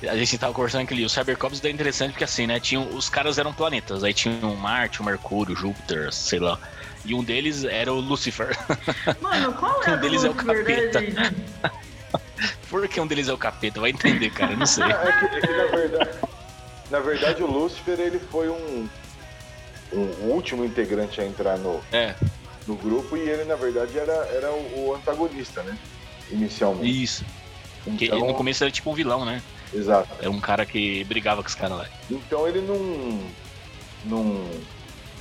A 0.07 0.15
gente 0.15 0.38
tava 0.38 0.53
conversando 0.53 0.84
aquele 0.84 1.03
o 1.05 1.10
Cybercops 1.10 1.63
é 1.63 1.69
interessante 1.69 2.12
porque 2.12 2.24
assim, 2.24 2.46
né? 2.46 2.60
Tinham, 2.60 2.88
os 2.96 3.10
caras 3.10 3.38
eram 3.38 3.51
planetas. 3.51 4.03
Aí 4.03 4.13
tinha 4.13 4.46
o 4.46 4.55
Marte, 4.55 5.01
o 5.01 5.03
Mercúrio, 5.03 5.55
Júpiter, 5.55 6.13
sei 6.13 6.39
lá. 6.39 6.60
E 7.08 7.14
um 7.16 7.24
deles 7.24 7.64
era 7.64 7.92
o 7.92 8.00
Lucifer. 8.02 8.56
Mano, 9.22 9.54
qual 9.54 9.82
é 9.84 9.92
Um 9.96 9.98
deles 9.98 10.24
é 10.26 10.30
o 10.30 10.34
né, 10.34 10.44
capeta. 10.44 11.00
gente? 11.00 11.16
Por 12.70 12.86
que 12.88 13.00
um 13.00 13.08
deles 13.08 13.30
é 13.30 13.34
o 13.34 13.38
capeta? 13.38 13.80
Vai 13.80 13.92
entender, 13.92 14.30
cara. 14.30 14.56
Não 14.56 14.66
sei. 14.66 14.84
É 14.84 14.90
que, 14.90 15.26
é 15.38 15.42
que, 15.42 15.48
na 15.48 15.66
verdade, 15.66 16.10
na 16.92 17.00
verdade 17.00 17.44
o 17.44 17.48
Lucifer 17.48 17.98
ele 18.00 18.20
foi 18.20 18.50
um, 18.50 18.90
um 19.94 20.00
o 20.00 20.32
último 20.34 20.66
integrante 20.66 21.22
a 21.22 21.26
entrar 21.26 21.58
no, 21.58 21.82
É, 21.94 22.14
no 22.68 22.76
grupo 22.76 23.16
e 23.16 23.22
ele 23.22 23.46
na 23.46 23.56
verdade 23.56 23.98
era, 23.98 24.14
era 24.34 24.52
o, 24.52 24.88
o 24.90 24.96
antagonista, 24.96 25.64
né? 25.64 25.78
Inicialmente. 26.30 27.04
isso. 27.04 27.26
Porque 27.86 28.06
Então, 28.06 28.20
no 28.20 28.34
começo 28.34 28.64
era 28.66 28.70
tipo 28.72 28.92
um 28.92 28.94
vilão, 28.94 29.24
né? 29.24 29.42
exato. 29.74 30.10
Era 30.20 30.30
um 30.30 30.40
cara 30.42 30.66
que 30.66 31.04
brigava 31.06 31.42
com 31.42 31.48
os 31.48 31.56
caras 31.56 31.78
lá. 31.78 31.88
Então 32.12 32.46
ele 32.48 32.60
não, 32.62 33.22
não 34.06 34.46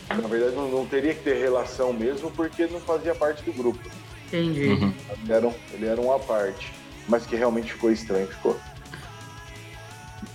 na 0.08 0.28
verdade 0.28 0.54
não, 0.54 0.68
não 0.70 0.86
teria 0.86 1.14
que 1.14 1.22
ter 1.22 1.34
relação 1.38 1.92
mesmo 1.92 2.30
porque 2.30 2.66
não 2.66 2.80
fazia 2.80 3.14
parte 3.14 3.42
do 3.42 3.52
grupo. 3.52 3.80
Entendi. 4.28 4.68
Uhum. 4.68 4.92
Ele 5.24 5.32
era, 5.32 5.46
um- 5.48 5.54
ele 5.72 5.86
era 5.86 6.00
uma 6.00 6.18
parte, 6.18 6.72
mas 7.08 7.24
que 7.26 7.36
realmente 7.36 7.72
ficou 7.72 7.90
estranho, 7.90 8.26
ficou. 8.26 8.58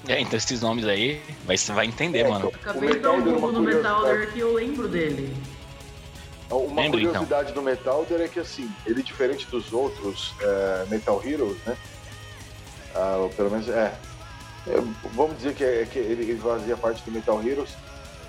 É, 0.08 0.20
então 0.20 0.36
esses 0.38 0.62
nomes 0.62 0.86
aí, 0.86 1.22
vai, 1.46 1.58
você 1.58 1.72
vai 1.72 1.86
entender, 1.86 2.20
É, 2.20 2.28
mano. 2.30 2.52
então, 2.54 2.72
Acabei 2.72 2.90
de 2.94 3.00
dar 3.00 3.12
um 3.12 3.22
Google 3.22 3.38
uma 3.38 3.48
no 3.52 3.54
curiosidade. 3.60 3.96
Metalder 4.02 4.32
que 4.34 4.40
eu 4.40 4.54
lembro 4.54 4.88
dele. 4.88 5.36
Uma 6.50 6.60
Lembra, 6.82 7.00
então. 7.00 7.12
curiosidade 7.12 7.54
do 7.54 7.62
Metalder 7.62 8.20
é 8.22 8.28
que, 8.28 8.40
assim, 8.40 8.70
ele 8.86 9.02
diferente 9.04 9.46
dos 9.48 9.72
outros 9.72 10.34
é, 10.42 10.86
Metal 10.90 11.22
Heroes, 11.26 11.58
né? 11.66 11.78
Ah, 12.94 13.30
pelo 13.38 13.50
menos, 13.52 13.70
é. 13.70 13.94
É, 14.68 14.82
Vamos 15.14 15.38
dizer 15.38 15.54
que, 15.56 15.64
é- 15.64 15.86
que 15.90 15.98
ele, 15.98 16.24
ele 16.32 16.40
fazia 16.42 16.76
parte 16.76 17.04
do 17.04 17.12
Metal 17.12 17.42
Heroes. 17.42 17.70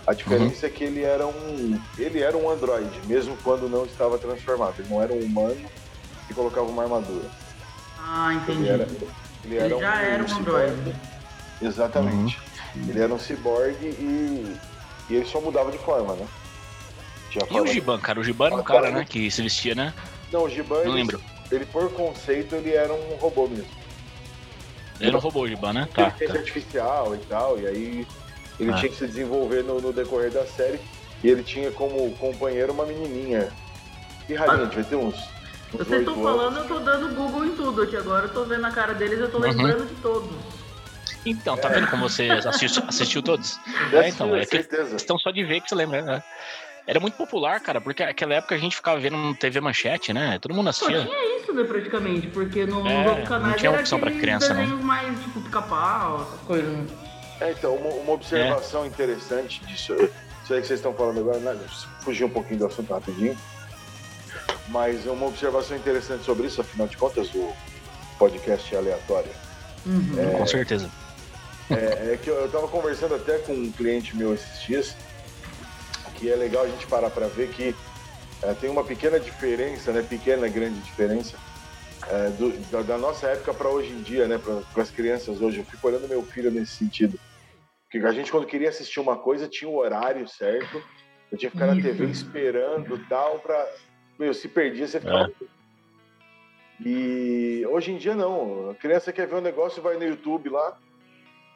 A 0.06 0.14
diferença 0.14 0.66
é 0.66 0.70
que 0.70 0.82
ele 0.82 1.02
era 1.02 1.26
um 1.26 1.80
ele 1.96 2.20
era 2.20 2.36
um 2.36 2.50
androide, 2.50 2.98
mesmo 3.06 3.36
quando 3.44 3.68
não 3.68 3.84
estava 3.84 4.18
transformado. 4.18 4.74
Ele 4.78 4.88
não 4.88 5.00
era 5.00 5.12
um 5.12 5.20
humano 5.20 5.64
que 6.26 6.34
colocava 6.34 6.66
uma 6.66 6.82
armadura. 6.82 7.30
Ah, 7.98 8.34
entendi. 8.34 8.62
Ele 8.62 8.68
era, 8.68 8.88
ele 9.44 9.56
era 9.56 9.66
Ele 9.66 9.80
já 9.80 10.02
era 10.02 10.24
um 10.24 10.28
ciborgue. 10.28 10.70
androide. 10.72 10.96
Exatamente. 11.60 12.38
Ele 12.88 13.00
era 13.00 13.14
um 13.14 13.18
ciborgue 13.18 13.86
e, 13.86 14.56
e 15.08 15.14
ele 15.14 15.24
só 15.26 15.40
mudava 15.40 15.70
de 15.70 15.78
forma, 15.78 16.14
né? 16.14 16.26
Tinha 17.30 17.46
E 17.50 17.60
o 17.60 17.66
Giban, 17.66 17.98
cara? 18.00 18.20
O 18.20 18.24
Giban 18.24 18.46
era 18.46 18.56
um 18.56 18.58
Agora, 18.58 18.82
cara, 18.82 18.94
né, 18.98 19.06
que 19.08 19.30
se 19.30 19.42
vestia, 19.42 19.74
né? 19.74 19.94
Não, 20.32 20.44
o 20.44 20.48
Giban, 20.48 20.76
Não 20.76 20.82
ele, 20.82 20.92
lembro. 20.92 21.20
ele 21.50 21.64
por 21.66 21.90
conceito, 21.92 22.54
ele 22.56 22.72
era 22.74 22.92
um 22.92 23.16
robô 23.16 23.46
mesmo. 23.46 23.70
Ele 25.00 25.12
não 25.12 25.20
roubou 25.20 25.44
o 25.44 25.48
Giban, 25.48 25.72
né? 25.72 25.88
Tá, 25.94 26.08
inteligência 26.08 26.28
tá. 26.34 26.38
artificial 26.38 27.14
e 27.14 27.18
tal, 27.18 27.58
e 27.58 27.66
aí 27.66 28.06
ele 28.62 28.72
Ah. 28.72 28.76
tinha 28.76 28.88
que 28.90 28.96
se 28.96 29.06
desenvolver 29.06 29.62
no, 29.64 29.80
no 29.80 29.92
decorrer 29.92 30.30
da 30.30 30.46
série. 30.46 30.80
E 31.22 31.28
ele 31.30 31.42
tinha 31.42 31.70
como 31.70 32.10
companheiro 32.16 32.72
uma 32.72 32.84
menininha. 32.84 33.52
Que 34.26 34.34
rainha, 34.34 34.66
devia 34.66 34.84
ter 34.84 34.96
uns. 34.96 35.14
uns 35.72 35.86
Vocês 35.86 36.00
estão 36.00 36.20
falando, 36.22 36.58
eu 36.58 36.64
tô 36.66 36.78
dando 36.80 37.14
Google 37.14 37.44
em 37.44 37.50
tudo 37.56 37.82
aqui 37.82 37.96
agora. 37.96 38.26
Eu 38.26 38.32
tô 38.32 38.44
vendo 38.44 38.66
a 38.66 38.70
cara 38.70 38.92
deles, 38.94 39.20
eu 39.20 39.30
tô 39.30 39.38
Uhum. 39.38 39.44
lembrando 39.44 39.86
de 39.86 39.94
todos. 39.96 40.30
Então, 41.24 41.56
tá 41.56 41.68
vendo 41.68 41.86
como 41.88 42.08
você 42.08 42.28
assistiu, 42.46 42.82
assistiu 42.88 43.22
todos? 43.22 43.58
É, 43.92 44.08
então, 44.08 44.34
é 44.34 44.44
questão 44.44 45.16
só 45.18 45.30
de 45.30 45.44
ver 45.44 45.60
que 45.60 45.68
você 45.68 45.74
lembra, 45.76 46.02
né? 46.02 46.22
Era 46.84 46.98
muito 46.98 47.16
popular, 47.16 47.60
cara, 47.60 47.80
porque 47.80 48.04
naquela 48.04 48.34
época 48.34 48.56
a 48.56 48.58
gente 48.58 48.74
ficava 48.74 48.98
vendo 48.98 49.16
no 49.16 49.32
TV 49.36 49.60
Manchete, 49.60 50.12
né? 50.12 50.40
Todo 50.40 50.52
mundo 50.52 50.72
Só 50.72 50.86
assistia. 50.86 51.04
tinha 51.06 51.38
isso, 51.38 51.52
né, 51.52 51.62
praticamente, 51.62 52.26
porque 52.26 52.66
no, 52.66 52.84
É, 52.88 52.98
nos 53.04 53.06
outros 53.12 53.28
não 53.40 53.52
tinha 53.52 53.70
era 53.70 53.80
opção 53.80 54.00
pra 54.00 54.08
aqueles 54.08 54.20
criança, 54.24 54.52
né? 54.52 54.62
desenhos 54.62 54.84
mais, 54.84 55.16
tipo, 55.20 55.40
pica-pau, 55.42 56.22
essas 56.22 56.40
coisas. 56.40 56.88
É, 57.42 57.50
então, 57.52 57.74
uma, 57.74 57.88
uma 57.90 58.12
observação 58.12 58.86
interessante 58.86 59.64
disso, 59.64 59.94
isso 59.94 60.54
aí 60.54 60.60
que 60.60 60.66
vocês 60.66 60.78
estão 60.78 60.94
falando 60.94 61.20
agora, 61.20 61.38
né? 61.38 61.58
fugir 62.00 62.24
um 62.24 62.30
pouquinho 62.30 62.60
do 62.60 62.66
assunto 62.66 62.92
rapidinho, 62.92 63.36
mas 64.68 65.06
uma 65.06 65.26
observação 65.26 65.76
interessante 65.76 66.24
sobre 66.24 66.46
isso, 66.46 66.60
afinal 66.60 66.86
de 66.86 66.96
contas, 66.96 67.28
o 67.34 67.52
podcast 68.18 68.74
é 68.74 68.78
aleatório. 68.78 69.30
Uhum. 69.84 70.38
Com 70.38 70.46
certeza. 70.46 70.88
É, 71.70 72.12
é 72.12 72.18
que 72.22 72.28
eu, 72.30 72.34
eu 72.36 72.48
tava 72.50 72.68
conversando 72.68 73.14
até 73.14 73.38
com 73.38 73.52
um 73.52 73.72
cliente 73.72 74.16
meu 74.16 74.34
esses 74.34 74.62
dias, 74.62 74.96
que 76.14 76.30
é 76.30 76.36
legal 76.36 76.64
a 76.64 76.68
gente 76.68 76.86
parar 76.86 77.10
para 77.10 77.26
ver 77.26 77.48
que 77.50 77.74
é, 78.42 78.52
tem 78.54 78.70
uma 78.70 78.84
pequena 78.84 79.18
diferença, 79.18 79.90
né? 79.92 80.02
Pequena, 80.02 80.46
grande 80.48 80.78
diferença 80.80 81.36
é, 82.08 82.28
do- 82.30 82.56
da, 82.70 82.82
da 82.82 82.98
nossa 82.98 83.26
época 83.28 83.54
para 83.54 83.68
hoje 83.68 83.90
em 83.90 84.02
dia, 84.02 84.28
né? 84.28 84.38
Para 84.38 84.82
as 84.82 84.90
crianças 84.90 85.40
hoje. 85.40 85.58
Eu 85.58 85.64
fico 85.64 85.86
olhando 85.88 86.08
meu 86.08 86.22
filho 86.22 86.50
nesse 86.50 86.72
sentido. 86.74 87.18
Porque 87.92 88.06
a 88.06 88.12
gente, 88.12 88.32
quando 88.32 88.46
queria 88.46 88.70
assistir 88.70 88.98
uma 89.00 89.18
coisa, 89.18 89.46
tinha 89.46 89.70
o 89.70 89.76
horário 89.76 90.26
certo. 90.26 90.82
Eu 91.30 91.36
tinha 91.36 91.50
que 91.50 91.56
ficar 91.58 91.66
na. 91.74 91.80
TV 91.80 92.06
esperando 92.06 92.98
tal, 93.06 93.38
pra. 93.40 93.68
Meu, 94.18 94.32
se 94.32 94.48
perdia, 94.48 94.86
você 94.86 94.98
ficava. 94.98 95.30
E 96.84 97.64
hoje 97.68 97.92
em 97.92 97.98
dia 97.98 98.14
não. 98.14 98.70
A 98.70 98.74
criança 98.74 99.12
quer 99.12 99.26
ver 99.26 99.36
um 99.36 99.40
negócio, 99.42 99.82
vai 99.82 99.96
no 99.98 100.04
YouTube 100.04 100.48
lá, 100.48 100.76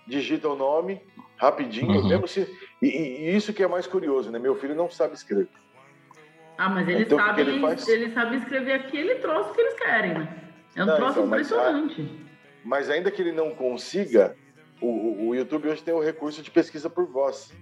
digita 0.07 0.49
o 0.49 0.55
nome, 0.57 1.01
rapidinho, 1.39 2.01
Uhum. 2.03 2.09
mesmo 2.09 2.29
se. 2.29 2.47
E, 2.83 2.87
e- 2.87 3.35
isso 3.37 3.53
que 3.55 3.63
é 3.63 3.67
mais 3.67 3.87
curioso, 3.87 4.31
né? 4.31 4.39
Meu 4.39 4.55
filho 4.57 4.75
não 4.75 4.91
sabe 4.91 5.15
escrever. 5.15 5.49
Ah, 6.59 6.69
mas 6.69 6.87
ele 6.89 7.03
Então, 7.03 7.19
sabe, 7.19 7.41
ele 7.41 7.51
ele, 7.53 7.61
faz? 7.61 7.85
sabe 8.15 8.37
escrever 8.37 8.73
aquele 8.73 9.17
troço 9.17 9.53
que 9.53 9.61
eles 9.61 9.75
querem, 9.75 10.15
né? 10.15 10.43
É 10.75 10.83
um 10.83 10.87
Não, 10.87 10.97
troço 10.97 11.19
então, 11.19 11.27
mas, 11.27 11.47
impressionante. 11.51 12.27
Mas 12.65 12.91
ainda 12.91 13.11
que 13.11 13.21
ele 13.23 13.33
não 13.33 13.55
consiga, 13.55 14.35
o, 14.81 15.29
o- 15.29 15.35
YouTube 15.35 15.69
hoje 15.69 15.83
tem 15.83 15.95
o 15.95 16.01
recurso 16.03 16.43
de 16.43 16.51
pesquisa 16.51 16.89
por 16.91 17.07
voz. 17.07 17.53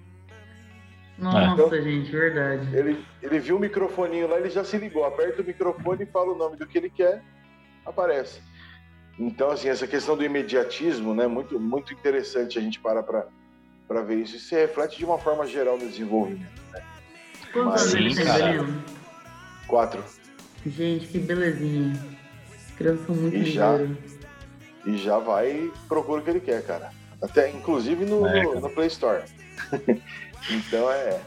Nossa, 1.19 1.39
Então- 1.53 1.71
gente, 1.83 2.11
verdade. 2.11 2.75
Ele, 2.77 3.05
ele 3.23 3.39
viu 3.39 3.57
o 3.57 3.61
microfoninho 3.61 4.29
lá, 4.29 4.39
ele 4.39 4.51
já 4.51 4.65
se 4.65 4.77
ligou, 4.77 5.05
aperta 5.05 5.43
o 5.43 5.45
microfone 5.45 6.03
e 6.03 6.07
fala 6.07 6.33
o 6.33 6.37
nome 6.37 6.57
do 6.57 6.67
que 6.67 6.77
ele 6.77 6.91
quer, 6.91 7.23
aparece. 7.87 8.41
Então, 9.19 9.51
assim, 9.51 9.69
essa 9.69 9.87
questão 9.87 10.17
do 10.17 10.25
imediatismo, 10.25 11.15
né, 11.15 11.27
muito, 11.29 11.59
muito 11.61 11.93
interessante 11.93 12.59
a 12.59 12.63
gente 12.63 12.81
parar 12.81 13.05
para 13.05 14.03
ver 14.03 14.17
isso. 14.19 14.35
Isso 14.37 14.49
se 14.49 14.57
reflete 14.57 14.99
de 14.99 15.05
uma 15.05 15.19
forma 15.19 15.47
geral 15.47 15.79
no 15.79 15.89
desenvolvimento. 15.89 16.51
Quantos 17.53 17.93
mas- 17.93 17.95
anos 17.95 18.15
tem? 18.17 18.85
Quatro. 19.69 20.03
Gente, 20.67 21.07
que 21.07 21.19
belezinha. 21.21 21.93
As 22.53 22.73
crianças 22.77 23.07
são 23.07 23.15
muito 23.15 23.37
E 23.37 23.45
já? 23.45 23.77
E 24.85 24.97
já 24.97 25.19
vai 25.19 25.71
procura 25.87 26.21
o 26.21 26.25
que 26.25 26.31
ele 26.31 26.41
quer, 26.41 26.67
cara. 26.67 26.91
Até, 27.25 27.51
inclusive, 27.51 28.05
no, 28.05 28.27
É, 28.27 28.43
no- 28.43 28.49
cara. 28.51 28.61
no 28.61 28.71
Play 28.71 28.87
Store. 28.89 29.23
então, 30.51 30.91
é... 30.91 31.21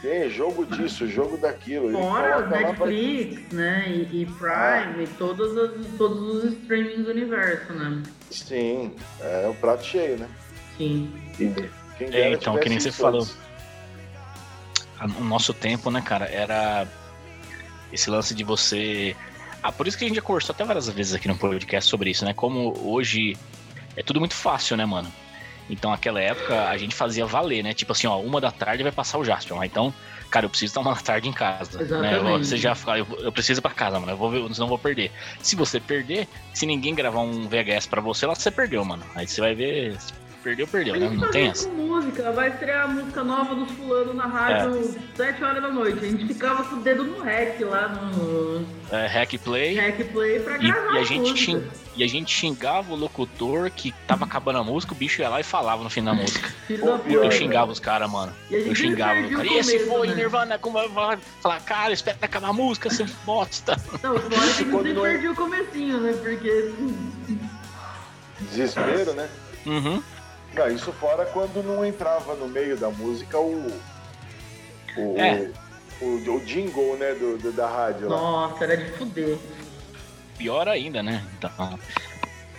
Tem 0.00 0.30
jogo 0.30 0.64
disso, 0.64 1.08
jogo 1.08 1.36
daquilo. 1.36 1.90
Fora 1.90 2.46
Netflix, 2.46 3.52
né? 3.52 3.88
E, 3.88 4.22
e 4.22 4.26
Prime, 4.26 5.02
e 5.02 5.06
todas 5.18 5.56
as- 5.56 5.86
todos 5.96 6.44
os 6.44 6.52
streamings 6.52 7.04
do 7.04 7.10
universo, 7.10 7.72
né? 7.72 8.00
Sim, 8.30 8.94
é 9.20 9.48
o 9.48 9.54
prato 9.54 9.84
cheio, 9.84 10.16
né? 10.18 10.28
Sim. 10.76 11.12
Quem 11.36 12.08
É, 12.12 12.30
então, 12.32 12.56
que 12.60 12.68
nem 12.68 12.78
você 12.78 12.92
falou. 12.92 13.26
O 15.18 15.24
nosso 15.24 15.52
tempo, 15.52 15.90
né, 15.90 16.00
cara, 16.00 16.26
era 16.26 16.86
esse 17.92 18.08
lance 18.08 18.32
de 18.34 18.44
você. 18.44 19.16
Ah, 19.60 19.72
por 19.72 19.88
isso 19.88 19.98
que 19.98 20.04
a 20.04 20.06
gente 20.08 20.16
já 20.16 20.22
conversou 20.22 20.52
até 20.54 20.64
várias 20.64 20.88
vezes 20.88 21.14
aqui 21.14 21.26
no 21.26 21.36
podcast 21.36 21.90
sobre 21.90 22.10
isso, 22.10 22.24
né? 22.24 22.32
Como 22.32 22.72
hoje 22.88 23.36
é 23.96 24.02
tudo 24.02 24.20
muito 24.20 24.34
fácil, 24.34 24.76
né, 24.76 24.84
mano? 24.84 25.12
Então, 25.70 25.90
naquela 25.90 26.20
época, 26.20 26.68
a 26.68 26.76
gente 26.76 26.94
fazia 26.94 27.26
valer, 27.26 27.62
né? 27.62 27.74
Tipo 27.74 27.92
assim, 27.92 28.06
ó, 28.06 28.18
uma 28.18 28.40
da 28.40 28.50
tarde 28.50 28.82
vai 28.82 28.92
passar 28.92 29.18
o 29.18 29.24
Jaspion. 29.24 29.62
Então, 29.62 29.92
cara, 30.30 30.46
eu 30.46 30.50
preciso 30.50 30.70
estar 30.70 30.80
uma 30.80 30.94
da 30.94 31.00
tarde 31.02 31.28
em 31.28 31.32
casa. 31.32 31.78
Né? 31.78 31.84
Exatamente. 31.84 32.46
Você 32.46 32.56
já 32.56 32.74
fala, 32.74 32.98
eu, 32.98 33.06
eu 33.20 33.32
preciso 33.32 33.60
ir 33.60 33.62
pra 33.62 33.70
casa, 33.70 34.00
mano. 34.00 34.12
Eu 34.12 34.16
vou 34.16 34.30
ver, 34.30 34.42
senão 34.54 34.66
eu 34.66 34.70
vou 34.70 34.78
perder. 34.78 35.12
Se 35.42 35.54
você 35.54 35.78
perder, 35.78 36.26
se 36.54 36.64
ninguém 36.64 36.94
gravar 36.94 37.20
um 37.20 37.48
VHS 37.48 37.86
pra 37.86 38.00
você, 38.00 38.26
lá 38.26 38.34
você 38.34 38.50
perdeu, 38.50 38.84
mano. 38.84 39.04
Aí 39.14 39.26
você 39.26 39.40
vai 39.40 39.54
ver. 39.54 39.96
Perdeu, 40.48 40.66
perdeu, 40.66 40.94
A 40.94 40.98
né? 40.98 41.04
gente 41.08 41.14
Não 41.16 41.20
faz 41.24 41.32
tem 41.32 41.46
essa. 41.48 41.68
com 41.68 41.74
música, 41.74 42.32
vai 42.32 42.48
estrear 42.48 42.84
a 42.84 42.88
música 42.88 43.22
nova 43.22 43.54
dos 43.54 43.70
fulano 43.72 44.14
na 44.14 44.24
rádio 44.26 44.96
7 45.14 45.44
horas 45.44 45.62
da 45.62 45.68
noite. 45.70 45.98
A 46.02 46.08
gente 46.08 46.26
ficava 46.26 46.64
com 46.64 46.76
o 46.76 46.80
dedo 46.80 47.04
no 47.04 47.20
rec 47.22 47.60
lá 47.60 47.88
no 47.88 48.64
É, 48.90 49.06
hack 49.08 49.34
play. 49.44 49.74
rec 49.74 50.10
play 50.10 50.40
pra 50.40 50.56
E, 50.56 50.60
gravar 50.72 50.94
e 50.94 50.98
a 50.98 51.04
gente 51.04 51.20
música. 51.32 51.38
xing- 51.38 51.62
e 51.96 52.02
a 52.02 52.06
gente 52.08 52.30
xingava 52.32 52.94
o 52.94 52.96
locutor 52.96 53.70
que 53.70 53.92
tava 54.06 54.24
acabando 54.24 54.58
a 54.60 54.64
música, 54.64 54.94
o 54.94 54.96
bicho 54.96 55.20
ia 55.20 55.28
lá 55.28 55.38
e 55.38 55.42
falava 55.44 55.82
no 55.84 55.90
fim 55.90 56.02
da 56.02 56.14
música. 56.14 56.48
Eu 57.06 57.30
xingava 57.30 57.70
os 57.70 57.78
caras, 57.80 58.10
mano. 58.10 58.32
E 58.50 58.54
a 58.56 58.58
Eu 58.60 58.64
gente 58.68 58.76
xingava 58.78 59.20
o 59.20 59.30
cara. 59.30 59.46
E 59.46 59.58
esse 59.58 59.80
foi, 59.80 60.08
né? 60.08 60.14
Nirvana, 60.14 60.58
como 60.58 60.78
vai 60.88 61.18
falar, 61.42 61.60
cara, 61.60 61.92
espera 61.92 62.16
acabar 62.22 62.48
a 62.48 62.52
música, 62.54 62.88
você 62.88 63.04
bosta. 63.26 63.76
Não, 64.02 64.16
fora 64.18 64.28
que 64.30 64.34
a 64.34 64.46
gente 64.82 64.98
é- 64.98 65.02
perdia 65.02 65.30
o 65.30 65.34
comecinho, 65.36 66.00
né? 66.00 66.12
Porque 66.14 66.72
Desespero, 68.40 69.12
né? 69.14 69.28
Uhum. 69.66 70.02
Não, 70.54 70.68
isso 70.68 70.92
fora 70.92 71.24
quando 71.26 71.62
não 71.62 71.84
entrava 71.84 72.34
no 72.34 72.48
meio 72.48 72.76
da 72.76 72.90
música 72.90 73.38
o. 73.38 73.66
O, 74.96 75.18
É. 75.18 75.50
o, 76.00 76.06
o 76.16 76.40
jingle, 76.40 76.96
né, 76.96 77.14
do, 77.14 77.38
do- 77.38 77.52
da 77.52 77.68
rádio 77.68 78.08
lá. 78.08 78.16
Nossa, 78.16 78.64
era 78.64 78.76
de 78.76 78.90
fuder. 78.92 79.36
Pior 80.36 80.66
ainda, 80.68 81.02
né? 81.02 81.24
Então, 81.36 81.78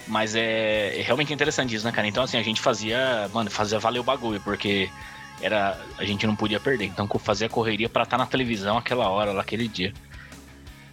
mas 0.08 0.36
é, 0.36 1.00
é 1.00 1.02
realmente 1.02 1.34
interessante 1.34 1.74
isso, 1.76 1.86
né, 1.86 1.92
cara? 1.92 2.08
Então, 2.08 2.24
assim, 2.24 2.38
a 2.38 2.44
gente 2.44 2.62
fazia, 2.62 3.30
mano, 3.34 3.50
fazia 3.50 3.80
valer 3.80 4.00
o 4.00 4.04
bagulho, 4.04 4.40
porque 4.42 4.90
era, 5.42 5.78
a 5.98 6.06
gente 6.06 6.26
não 6.28 6.36
podia 6.36 6.60
perder. 6.60 6.86
Então, 6.86 7.08
fazia 7.20 7.50
correria 7.50 7.90
pra 7.90 8.04
estar 8.04 8.18
na 8.18 8.26
televisão 8.26 8.78
aquela 8.78 9.10
hora, 9.10 9.32
lá, 9.32 9.42
aquele 9.42 9.68
dia. 9.68 9.94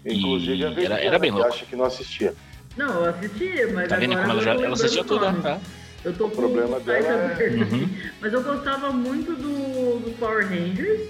Inclusive 0.05 0.65
a 0.65 0.71
E 0.71 0.75
Veridiana, 0.75 0.95
era- 0.97 1.05
era 1.05 1.19
bem 1.19 1.31
que 1.33 1.37
louco. 1.39 1.53
acha 1.53 1.67
que 1.67 1.77
não 1.77 1.85
assistia. 1.85 2.35
Não, 2.77 3.05
eu 3.05 3.11
assistia, 3.11 3.73
mas 3.73 3.89
Tá 3.89 3.97
vendo 3.97 4.13
agora 4.13 4.27
como 4.29 4.33
ela 4.33 4.43
já 4.43 4.65
ela 4.65 4.75
assistia 4.75 5.03
tudo, 5.05 5.25
o 5.27 5.33
né? 5.33 5.61
Eu 6.07 6.13
tô 6.15 6.27
O 6.27 6.31
com 6.31 6.37
problema 6.37 6.79
dela 6.79 7.37
é-. 7.41 7.49
Uhum. 7.51 7.89
Mas 8.23 8.33
eu 8.33 8.41
gostava 8.43 8.91
muito 8.93 9.33
do, 9.35 9.99
do 9.99 10.17
Power 10.19 10.47
Rangers. 10.49 11.09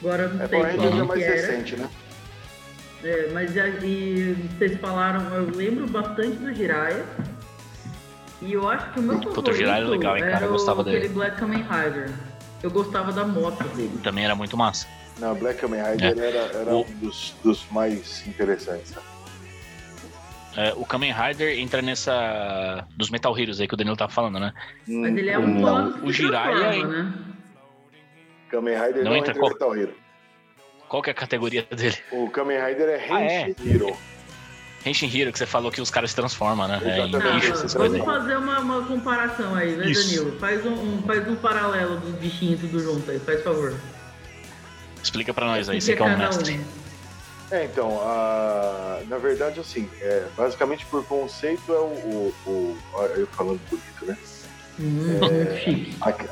Agora 0.00 0.24
eu 0.24 0.28
não 0.34 0.44
É, 0.44 0.48
sei 0.48 0.58
Power 0.60 0.76
Rangers 0.76 0.98
é 1.00 1.04
mais 1.04 1.22
era. 1.22 1.34
recente, 1.36 1.76
né? 1.76 1.88
É, 3.02 3.30
mas 3.32 3.52
e 3.82 4.36
vocês 4.58 4.78
falaram, 4.78 5.34
eu 5.34 5.48
lembro 5.56 5.86
bastante 5.86 6.36
do 6.36 6.52
Jiraiya. 6.52 7.02
E 8.42 8.52
eu 8.52 8.68
acho 8.68 8.92
que 8.92 8.98
o 9.00 9.02
meu 9.02 9.14
Puta, 9.16 9.28
o 9.30 9.34
favorito 9.36 9.56
Jiraiya 9.56 9.84
é 9.84 9.88
legal, 9.88 10.16
hein, 10.16 10.22
cara? 10.24 10.36
era 10.36 10.46
Eu 10.46 10.50
gostava 10.52 10.84
dele. 10.84 11.08
Black 11.08 11.36
Kamen 11.38 11.62
Rider. 11.62 12.10
Eu 12.62 12.70
gostava 12.70 13.10
da 13.12 13.24
moto 13.24 13.62
dele. 13.74 13.98
Também 14.02 14.24
era 14.24 14.34
muito 14.34 14.54
massa. 14.56 14.86
Não, 15.18 15.34
Black 15.34 15.60
Kamen 15.60 15.80
Rider 15.82 16.18
era, 16.18 16.38
era 16.58 16.74
O- 16.74 16.82
um 16.82 16.94
dos, 16.98 17.34
dos 17.42 17.64
mais 17.70 18.26
interessantes. 18.26 18.90
né? 18.90 19.00
É, 20.56 20.72
o 20.76 20.84
Kamen 20.84 21.12
Rider 21.12 21.58
entra 21.58 21.80
nessa. 21.82 22.86
dos 22.96 23.10
Metal 23.10 23.36
Heroes 23.38 23.60
aí 23.60 23.68
que 23.68 23.74
o 23.74 23.76
Danilo 23.76 23.96
tava 23.96 24.12
falando, 24.12 24.38
né? 24.40 24.52
Mas 24.86 25.16
ele 25.16 25.30
é 25.30 25.38
Hum, 25.38 25.44
um 25.44 25.60
Não, 25.60 26.04
o 26.04 26.12
Jiraiya 26.12 26.80
é- 26.80 26.84
né? 26.86 27.12
Kamen 28.50 28.74
Rider 28.74 29.04
Não 29.04 29.10
não, 29.12 29.16
entra 29.16 29.30
entra 29.30 29.34
qual- 29.40 29.50
Metal 29.52 29.76
Hero. 29.76 29.94
Qual 30.88 31.02
que 31.02 31.10
é 31.10 31.12
a 31.12 31.14
categoria 31.14 31.62
dele? 31.70 31.96
O 32.10 32.28
Kamen 32.30 32.58
Rider 32.58 32.88
é 32.88 33.06
Ah, 33.10 33.20
é? 33.22 33.48
Henshin 33.50 33.68
Hero. 33.68 33.96
Henshin 34.84 35.06
Hero, 35.20 35.30
que 35.32 35.38
você 35.38 35.46
falou 35.46 35.70
que 35.70 35.80
os 35.80 35.90
caras 35.90 36.10
se 36.10 36.16
transformam, 36.16 36.66
né? 36.66 36.80
É, 36.82 36.98
em 37.00 37.08
Exatamente. 37.10 37.34
bicho, 37.36 37.48
Tá, 37.48 37.54
essas 37.58 37.74
vamos 37.74 38.04
fazer 38.04 38.36
uma, 38.38 38.58
uma 38.58 38.84
comparação 38.86 39.54
aí, 39.54 39.76
né, 39.76 39.86
Isso. 39.88 40.16
Danilo? 40.18 40.38
Faz 40.40 40.66
um, 40.66 40.72
um- 40.72 41.02
faz 41.02 41.28
um 41.28 41.36
paralelo 41.36 42.00
dos 42.00 42.14
bichinhos 42.16 42.60
tudo 42.60 42.80
junto 42.80 43.08
aí, 43.10 43.20
faz 43.20 43.42
favor. 43.44 43.76
Explica 45.02 45.32
pra 45.32 45.46
nós 45.46 45.68
aí, 45.68 45.78
O 45.78 45.80
você 45.80 45.94
que 45.94 46.02
é 46.02 46.04
o 46.04 46.08
cada 46.08 46.18
mestre. 46.18 46.54
um? 46.58 46.79
É, 47.50 47.64
então, 47.64 48.00
a- 48.00 49.00
na 49.08 49.18
verdade, 49.18 49.58
assim, 49.58 49.88
é, 50.00 50.24
basicamente 50.36 50.86
por 50.86 51.04
conceito 51.04 51.72
é 51.72 51.78
o, 51.80 51.84
o, 51.84 52.34
o- 52.46 52.78
ó, 52.94 53.04
Eu 53.06 53.26
falando 53.26 53.60
bonito, 53.68 54.06
né? 54.06 54.16
Hum, 54.78 55.20
É. 55.30 55.86
Aque- 56.00 56.28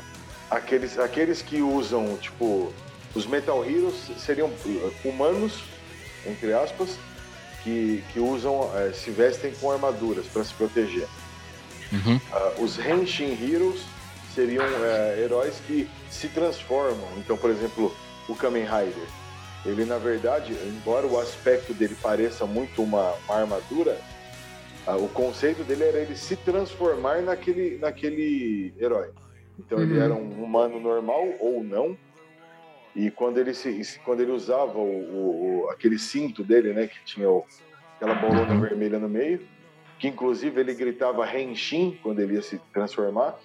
Aqueles, 0.49 0.97
aqueles 0.97 1.43
que 1.43 1.61
usam, 1.61 2.17
tipo, 2.17 2.73
os 3.13 3.27
Metal 3.27 3.63
Heroes 3.63 4.09
seriam 4.17 4.49
humanos, 5.05 5.63
entre 6.25 6.51
aspas, 6.53 6.97
que, 7.63 8.03
que 8.11 8.19
usam, 8.19 8.71
é, 8.75 8.91
se 8.91 9.11
vestem 9.11 9.53
com 9.61 9.69
armaduras 9.71 10.25
para 10.25 10.43
se 10.43 10.51
proteger. 10.55 11.07
Uhum. 11.91 12.19
Ah, 12.31 12.53
os 12.57 12.79
Henshin 12.79 13.37
Heroes 13.39 13.81
seriam 14.33 14.65
é, 14.65 15.19
heróis 15.19 15.61
que 15.67 15.87
se 16.09 16.27
transformam. 16.29 17.07
Então, 17.17 17.37
por 17.37 17.51
exemplo, 17.51 17.95
o 18.27 18.35
Kamen 18.35 18.63
Rider. 18.63 19.07
Ele, 19.65 19.85
na 19.85 19.97
verdade, 19.97 20.53
embora 20.53 21.05
o 21.05 21.19
aspecto 21.19 21.73
dele 21.73 21.95
pareça 22.01 22.45
muito 22.45 22.81
uma, 22.81 23.13
uma 23.25 23.35
armadura, 23.35 23.99
o 24.87 25.07
conceito 25.09 25.63
dele 25.63 25.83
era 25.83 25.99
ele 25.99 26.15
se 26.15 26.35
transformar 26.37 27.21
naquele, 27.21 27.77
naquele 27.77 28.73
herói. 28.79 29.09
Então, 29.59 29.81
ele 29.81 29.97
Uhum. 29.97 30.03
era 30.03 30.13
um 30.15 30.43
humano 30.43 30.79
normal 30.79 31.27
ou 31.39 31.63
não. 31.63 31.97
E 32.95 33.11
quando 33.11 33.37
ele, 33.37 33.53
se, 33.53 33.99
quando 34.03 34.21
ele 34.21 34.31
usava 34.31 34.77
o, 34.79 35.65
o- 35.65 35.69
aquele 35.69 35.99
cinto 35.99 36.43
dele, 36.43 36.73
né, 36.73 36.87
que 36.87 37.03
tinha 37.05 37.29
o- 37.29 37.45
aquela 37.97 38.15
bolona 38.15 38.53
Uhum. 38.53 38.61
vermelha 38.61 38.97
no 38.97 39.09
meio, 39.09 39.45
que 39.99 40.07
inclusive 40.07 40.59
ele 40.59 40.73
gritava 40.73 41.27
Henshin 41.37 41.99
quando 42.01 42.21
ele 42.21 42.35
ia 42.35 42.41
se 42.41 42.57
transformar, 42.73 43.37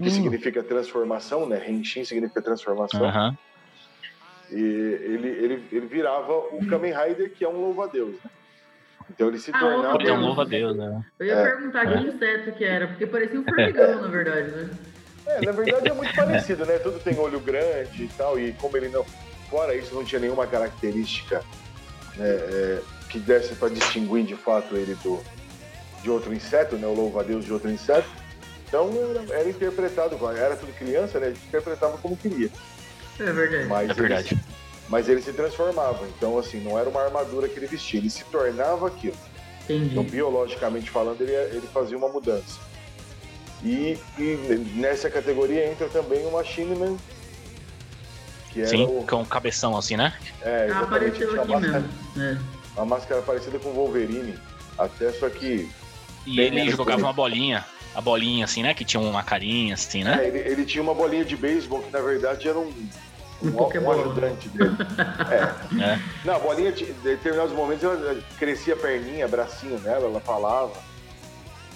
que 0.00 0.06
Hum. 0.06 0.10
significa 0.10 0.62
transformação, 0.62 1.48
né? 1.48 1.68
Henshin 1.68 2.04
significa 2.04 2.42
transformação. 2.42 3.06
Aham. 3.06 3.34
E 4.50 4.54
ele, 4.60 5.28
ele, 5.28 5.64
ele 5.70 5.86
virava 5.86 6.32
o 6.32 6.64
Kamen 6.68 6.92
Rider, 6.94 7.30
que 7.30 7.44
é 7.44 7.48
um 7.48 7.60
louva-a-Deus, 7.60 8.14
né? 8.24 8.30
Então 9.10 9.28
ele 9.28 9.38
se 9.38 9.50
Ah, 9.54 9.58
tornava. 9.58 9.98
Isso 9.98 10.08
é 10.08 10.12
um 10.12 10.16
Deus. 10.16 10.20
louvo 10.26 10.40
a 10.40 10.44
Deus, 10.44 10.76
né? 10.76 11.04
Eu 11.18 11.26
ia 11.26 11.32
É. 11.34 11.42
perguntar 11.42 11.86
que 11.86 12.06
inseto 12.06 12.52
que 12.52 12.64
era, 12.64 12.88
porque 12.88 13.06
parecia 13.06 13.40
um 13.40 13.44
formigão, 13.44 14.02
na 14.02 14.08
verdade, 14.08 14.50
né? 14.50 14.70
É, 15.26 15.40
na 15.42 15.52
verdade 15.52 15.88
é 15.88 15.92
muito 15.92 16.14
parecido, 16.14 16.64
né? 16.66 16.78
Tudo 16.78 16.98
tem 17.00 17.18
olho 17.18 17.40
grande 17.40 18.04
e 18.04 18.08
tal, 18.16 18.38
e 18.38 18.52
como 18.54 18.76
ele 18.76 18.88
não. 18.88 19.04
Fora 19.50 19.74
isso, 19.74 19.94
não 19.94 20.04
tinha 20.04 20.20
nenhuma 20.20 20.46
característica 20.46 21.42
né, 22.16 22.28
é, 22.28 22.80
que 23.08 23.18
desse 23.18 23.54
para 23.54 23.68
distinguir 23.70 24.24
de 24.24 24.36
fato 24.36 24.76
ele 24.76 24.94
do, 24.96 25.22
de 26.02 26.10
outro 26.10 26.34
inseto, 26.34 26.76
né? 26.76 26.86
O 26.86 26.94
louva-a-Deus 26.94 27.44
de 27.46 27.52
outro 27.52 27.70
inseto. 27.70 28.08
Então 28.66 28.90
era, 29.10 29.40
era 29.40 29.48
interpretado, 29.48 30.18
era 30.36 30.54
tudo 30.56 30.70
criança, 30.74 31.18
né? 31.18 31.28
A 31.28 31.30
gente 31.30 31.46
interpretava 31.46 31.96
como 31.98 32.14
queria. 32.16 32.50
É 33.20 33.32
verdade. 33.32 33.66
Mas 33.66 33.90
É 33.90 33.94
verdade. 33.94 34.34
Ele, 34.34 34.40
mas 34.88 35.08
ele 35.08 35.20
se 35.20 35.32
transformava. 35.32 36.06
Então, 36.16 36.38
assim, 36.38 36.60
não 36.60 36.78
era 36.78 36.88
uma 36.88 37.02
armadura 37.02 37.48
que 37.48 37.58
ele 37.58 37.66
vestia, 37.66 38.00
ele 38.00 38.10
se 38.10 38.24
tornava 38.24 38.86
aquilo. 38.86 39.16
Então, 39.68 39.76
Entendi. 40.02 40.10
biologicamente 40.10 40.90
falando, 40.90 41.20
ele, 41.20 41.32
ele 41.32 41.66
fazia 41.72 41.96
uma 41.96 42.08
mudança. 42.08 42.58
E, 43.62 43.98
e 44.18 44.72
nessa 44.76 45.10
categoria 45.10 45.70
entra 45.70 45.88
também 45.88 46.24
o 46.24 46.30
Machine 46.30 46.74
Man, 46.74 46.96
que 48.50 48.60
era 48.60 48.68
Sim, 48.68 48.84
o. 48.84 49.04
com 49.04 49.16
um 49.16 49.24
cabeção 49.24 49.76
assim, 49.76 49.96
né? 49.96 50.12
É, 50.42 50.68
Ah, 50.72 50.80
apareceu 50.80 51.28
tinha 51.28 51.42
aqui 51.42 51.50
uma 51.50 51.60
máscara, 51.60 51.84
mesmo. 52.14 52.22
É. 52.22 52.38
uma 52.76 52.86
máscara 52.86 53.22
parecida 53.22 53.58
com 53.58 53.70
o 53.70 53.74
Wolverine. 53.74 54.38
Até 54.78 55.12
só 55.12 55.28
que. 55.28 55.68
E 56.24 56.40
ele 56.40 56.70
jogava 56.70 57.02
uma 57.02 57.12
bolinha. 57.12 57.64
A 57.94 58.00
bolinha 58.00 58.44
assim, 58.44 58.62
né? 58.62 58.74
Que 58.74 58.84
tinha 58.84 59.00
uma 59.00 59.24
carinha 59.24 59.74
assim, 59.74 60.04
né? 60.04 60.18
é, 60.22 60.28
ele, 60.28 60.38
ele 60.38 60.64
tinha 60.64 60.82
uma 60.82 60.94
bolinha 60.94 61.24
de 61.24 61.36
beisebol 61.36 61.82
que 61.82 61.90
na 61.90 62.00
verdade 62.00 62.48
era 62.48 62.58
um. 62.58 62.72
Um 63.40 63.48
Um, 63.50 63.82
um 63.84 63.90
ajudante 63.92 64.48
dele. 64.48 64.76
É. 65.30 65.84
É. 65.92 65.98
Não, 66.24 66.34
a 66.34 66.38
bolinha, 66.40 66.70
em 66.70 66.92
determinados 67.02 67.52
momentos, 67.52 67.84
ela 67.84 68.20
crescia 68.38 68.74
a 68.74 68.76
perninha, 68.76 69.28
bracinho 69.28 69.78
nela, 69.80 70.06
ela 70.06 70.20
falava. 70.20 70.72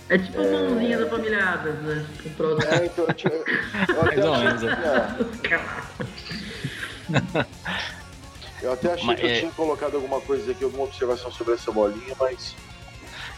É 0.08 0.18
tipo 0.18 0.40
a 0.40 0.44
mãozinha 0.44 0.98
da 0.98 1.08
família 1.08 1.44
Adams, 1.48 1.80
né? 1.82 2.06
O 2.26 2.30
troço. 2.30 2.66
É, 2.66 2.86
então 2.86 3.04
eu 3.06 3.14
tinha. 3.14 3.32
Eu 3.32 4.02
até 4.02 4.16
Mais 4.16 4.24
ou 4.24 4.34
achei 4.34 4.44
menos, 4.46 4.62
que 5.40 5.48
tinha- 5.48 7.46
Eu 8.60 8.72
até 8.72 8.92
achei 8.92 9.06
Mas, 9.06 9.20
que 9.20 9.26
eu 9.26 9.30
é- 9.30 9.38
tinha 9.40 9.50
colocado 9.52 9.94
alguma 9.96 10.20
coisa 10.20 10.50
aqui, 10.52 10.62
alguma 10.64 10.84
observação 10.84 11.30
sobre 11.30 11.54
essa 11.54 11.70
bolinha, 11.72 12.14
mas. 12.18 12.54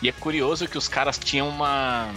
E 0.03 0.09
é 0.09 0.13
curioso 0.13 0.67
que 0.69 0.77
os 0.77 0.89
caras 0.89 1.19
tinham 1.19 1.49
uma. 1.49 2.11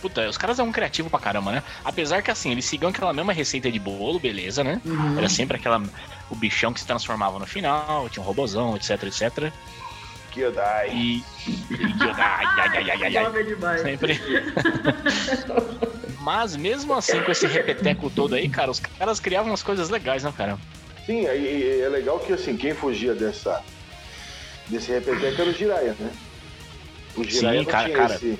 Puta, 0.00 0.28
os 0.28 0.38
caras 0.38 0.58
é 0.58 0.62
um 0.62 0.70
criativo 0.70 1.10
pra 1.10 1.18
caramba, 1.18 1.50
né? 1.52 1.62
Apesar 1.84 2.22
que 2.22 2.30
assim, 2.30 2.52
eles 2.52 2.64
seguiam 2.64 2.90
aquela 2.90 3.12
mesma 3.12 3.32
receita 3.32 3.70
de 3.70 3.78
bolo, 3.78 4.18
beleza, 4.20 4.62
né? 4.62 4.80
Uhum. 4.84 5.18
Era 5.18 5.28
sempre 5.28 5.56
aquela. 5.56 5.82
O 6.30 6.36
bichão 6.36 6.72
que 6.72 6.80
se 6.80 6.86
transformava 6.86 7.38
no 7.38 7.46
final, 7.46 8.08
tinha 8.08 8.22
um 8.22 8.26
robozão, 8.26 8.76
etc, 8.76 9.02
etc. 9.04 9.52
Kyodai. 10.30 10.90
E. 10.94 11.24
ai, 12.00 12.46
ai, 12.46 12.76
ai, 12.76 12.90
ai, 12.90 13.02
ai, 13.02 13.16
ai. 13.16 13.24
Joga 13.24 13.44
demais. 13.44 13.80
Sempre. 13.80 14.20
Mas 16.20 16.54
mesmo 16.56 16.94
assim, 16.94 17.20
com 17.22 17.30
esse 17.32 17.46
repeteco 17.46 18.10
todo 18.10 18.34
aí, 18.34 18.48
cara, 18.48 18.70
os 18.70 18.80
caras 18.80 19.18
criavam 19.18 19.50
umas 19.50 19.62
coisas 19.62 19.88
legais, 19.88 20.24
né, 20.24 20.32
cara? 20.36 20.58
Sim, 21.06 21.22
e, 21.26 21.78
e 21.78 21.80
é 21.80 21.88
legal 21.88 22.18
que 22.20 22.32
assim, 22.32 22.56
quem 22.56 22.74
fugia 22.74 23.14
dessa. 23.14 23.62
desse 24.68 24.92
repeteco 24.92 25.40
era 25.40 25.50
o 25.50 25.54
Jiraiya, 25.54 25.96
né? 25.98 26.10
O 27.16 27.24
Jiraiya 27.24 27.60
Sim, 27.60 27.64
não 27.64 27.72
cara- 27.72 27.84
tinha 27.86 27.96
cara. 27.96 28.14
esse, 28.14 28.38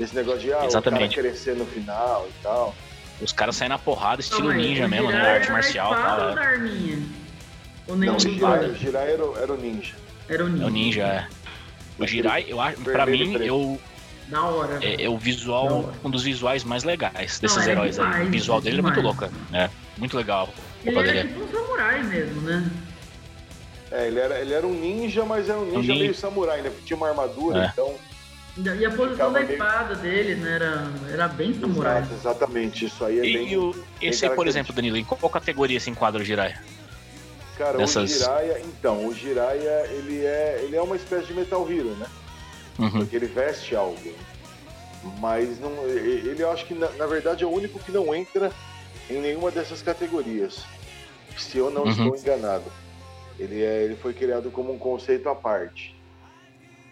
esse 0.00 0.14
negócio 0.14 0.40
de 0.40 0.52
ah, 0.52 0.64
Exatamente. 0.64 1.12
o 1.12 1.16
cara 1.16 1.28
crescer 1.28 1.54
no 1.56 1.64
final 1.66 2.26
e 2.28 2.42
tal. 2.42 2.74
Os 3.20 3.32
caras 3.32 3.56
saem 3.56 3.68
na 3.68 3.78
porrada, 3.78 4.20
estilo 4.20 4.50
aí, 4.50 4.56
ninja 4.58 4.88
mesmo, 4.88 5.10
né? 5.10 5.34
Arte 5.36 5.50
marcial 5.52 5.92
e 5.92 5.96
tal. 5.96 6.28
ou 6.28 6.34
da 6.34 6.42
é. 6.42 6.46
arminha? 6.46 6.98
Ou 7.86 7.94
Não, 7.96 7.98
nenhum 8.00 8.12
o 8.12 8.16
dos 8.16 8.24
Jiraiya, 8.24 8.68
o? 8.68 8.74
Jiraiya 8.74 9.10
era, 9.12 9.24
o- 9.24 9.38
era 9.38 9.52
o 9.52 9.56
ninja. 9.56 9.94
Era 10.28 10.44
o 10.44 10.48
ninja. 10.48 10.62
É 10.62 10.66
o 10.66 10.70
ninja, 10.70 11.02
é. 11.02 11.28
O 11.96 12.06
Jirai, 12.06 12.44
eu 12.48 12.60
acho, 12.60 12.80
pra 12.80 13.06
mim, 13.06 13.34
eu, 13.36 13.80
Da 14.28 14.42
hora. 14.42 14.78
é, 14.82 15.04
é 15.04 15.08
o 15.08 15.16
visual, 15.16 15.92
um 16.02 16.10
dos 16.10 16.24
visuais 16.24 16.64
mais 16.64 16.82
legais 16.82 17.38
desses 17.38 17.56
Não, 17.58 17.64
é 17.64 17.70
heróis 17.70 17.98
aí. 18.00 18.04
demais, 18.04 18.26
O 18.26 18.30
visual 18.32 18.60
dele 18.60 18.78
é 18.80 18.82
muito 18.82 19.00
louco, 19.00 19.28
né? 19.50 19.70
Muito 19.96 20.16
legal. 20.16 20.48
Ele 20.84 20.98
era 20.98 21.12
dele. 21.12 21.28
tipo 21.28 21.44
um 21.44 21.48
samurai 21.52 22.02
mesmo, 22.02 22.40
né? 22.40 22.68
É, 23.92 24.08
ele 24.08 24.18
era, 24.18 24.40
ele 24.40 24.52
era 24.54 24.66
um 24.66 24.74
ninja, 24.74 25.24
mas 25.24 25.48
era 25.48 25.58
um 25.58 25.66
ninja 25.66 25.78
ninja. 25.78 25.94
meio 25.94 26.14
samurai, 26.14 26.62
né? 26.62 26.70
Porque 26.70 26.84
tinha 26.84 26.96
uma 26.96 27.08
armadura, 27.08 27.64
É. 27.64 27.66
então. 27.72 27.94
E 28.56 28.84
a 28.86 28.90
posição 28.90 29.32
da 29.32 29.40
meio- 29.40 29.52
espada 29.52 29.94
dele, 29.96 30.36
né? 30.36 30.54
Era, 30.54 30.84
era 31.12 31.28
bem 31.28 31.58
samurai. 31.58 31.98
Exato, 32.02 32.14
exatamente. 32.14 32.84
Isso 32.86 33.04
aí 33.04 33.18
é 33.18 33.24
E, 33.26 33.32
bem. 33.32 33.48
e 33.52 33.56
o, 33.58 33.74
esse 34.00 34.24
aí, 34.26 34.34
por 34.34 34.46
exemplo, 34.46 34.72
Danilo, 34.72 34.96
em 34.96 35.04
qual 35.04 35.28
categoria 35.30 35.80
se 35.80 35.90
enquadra 35.90 36.20
o 36.22 36.24
Jirai? 36.24 36.54
Cara, 37.58 37.78
dessas- 37.78 38.10
o 38.12 38.18
Jiraiya, 38.18 38.60
então, 38.60 39.06
o 39.06 39.14
Jiraiya, 39.14 39.86
ele 39.90 40.24
é, 40.24 40.60
ele 40.62 40.76
é 40.76 40.82
uma 40.82 40.94
espécie 40.96 41.26
de 41.26 41.34
Metal 41.34 41.68
Hero, 41.70 41.90
né? 41.96 42.06
Uhum. 42.78 42.90
Porque 42.90 43.16
ele 43.16 43.26
veste 43.26 43.74
algo. 43.74 43.98
Mas 45.20 45.58
não, 45.60 45.70
ele 45.88 46.28
ele 46.30 46.42
eu 46.42 46.50
acho 46.50 46.64
que 46.66 46.74
na, 46.74 46.88
na 46.90 47.06
verdade 47.06 47.44
é 47.44 47.46
o 47.46 47.50
único 47.50 47.78
que 47.78 47.92
não 47.92 48.14
entra 48.14 48.50
em 49.10 49.20
nenhuma 49.20 49.50
dessas 49.50 49.82
categorias. 49.82 50.64
Se 51.36 51.58
eu 51.58 51.70
não 51.70 51.82
Uhum. 51.84 51.90
estou 51.90 52.16
enganado. 52.16 52.64
Ele, 53.38 53.62
é, 53.62 53.82
ele 53.82 53.96
foi 53.96 54.14
criado 54.14 54.50
como 54.50 54.72
um 54.72 54.78
conceito 54.78 55.28
à 55.28 55.34
parte. 55.34 55.94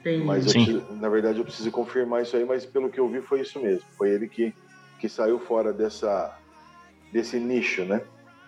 Tem 0.02 0.18
Mas 0.24 0.44
preciso- 0.52 0.84
na 0.94 1.08
verdade 1.08 1.38
eu 1.38 1.44
preciso 1.44 1.70
confirmar 1.70 2.22
isso 2.22 2.36
aí, 2.36 2.44
mas 2.44 2.66
pelo 2.66 2.90
que 2.90 2.98
eu 2.98 3.08
vi 3.08 3.22
foi 3.22 3.40
isso 3.40 3.60
mesmo. 3.60 3.84
Foi 3.96 4.10
ele 4.10 4.28
que, 4.28 4.52
que 5.00 5.08
saiu 5.08 5.38
fora 5.38 5.72
dessa, 5.72 6.36
desse 7.12 7.38
nicho, 7.38 7.84
né? 7.84 8.02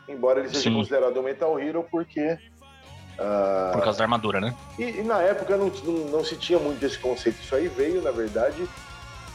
Embora 0.08 0.40
ele 0.40 0.48
seja 0.48 0.62
Sim. 0.70 0.74
considerado 0.74 1.18
um 1.18 1.22
Metal 1.22 1.58
Hero 1.58 1.86
porque. 1.90 2.36
ah, 3.18 3.70
Por 3.72 3.82
causa 3.84 3.98
da 3.98 4.04
armadura, 4.04 4.40
né? 4.40 4.54
e, 4.78 4.98
e 4.98 5.02
na 5.02 5.22
época 5.22 5.56
não, 5.56 5.70
não, 5.84 5.92
não 6.10 6.24
se 6.24 6.36
tinha 6.36 6.58
muito 6.58 6.84
esse 6.84 6.98
conceito. 6.98 7.40
Isso 7.40 7.54
aí 7.54 7.68
veio, 7.68 8.02
na 8.02 8.10
verdade, 8.10 8.68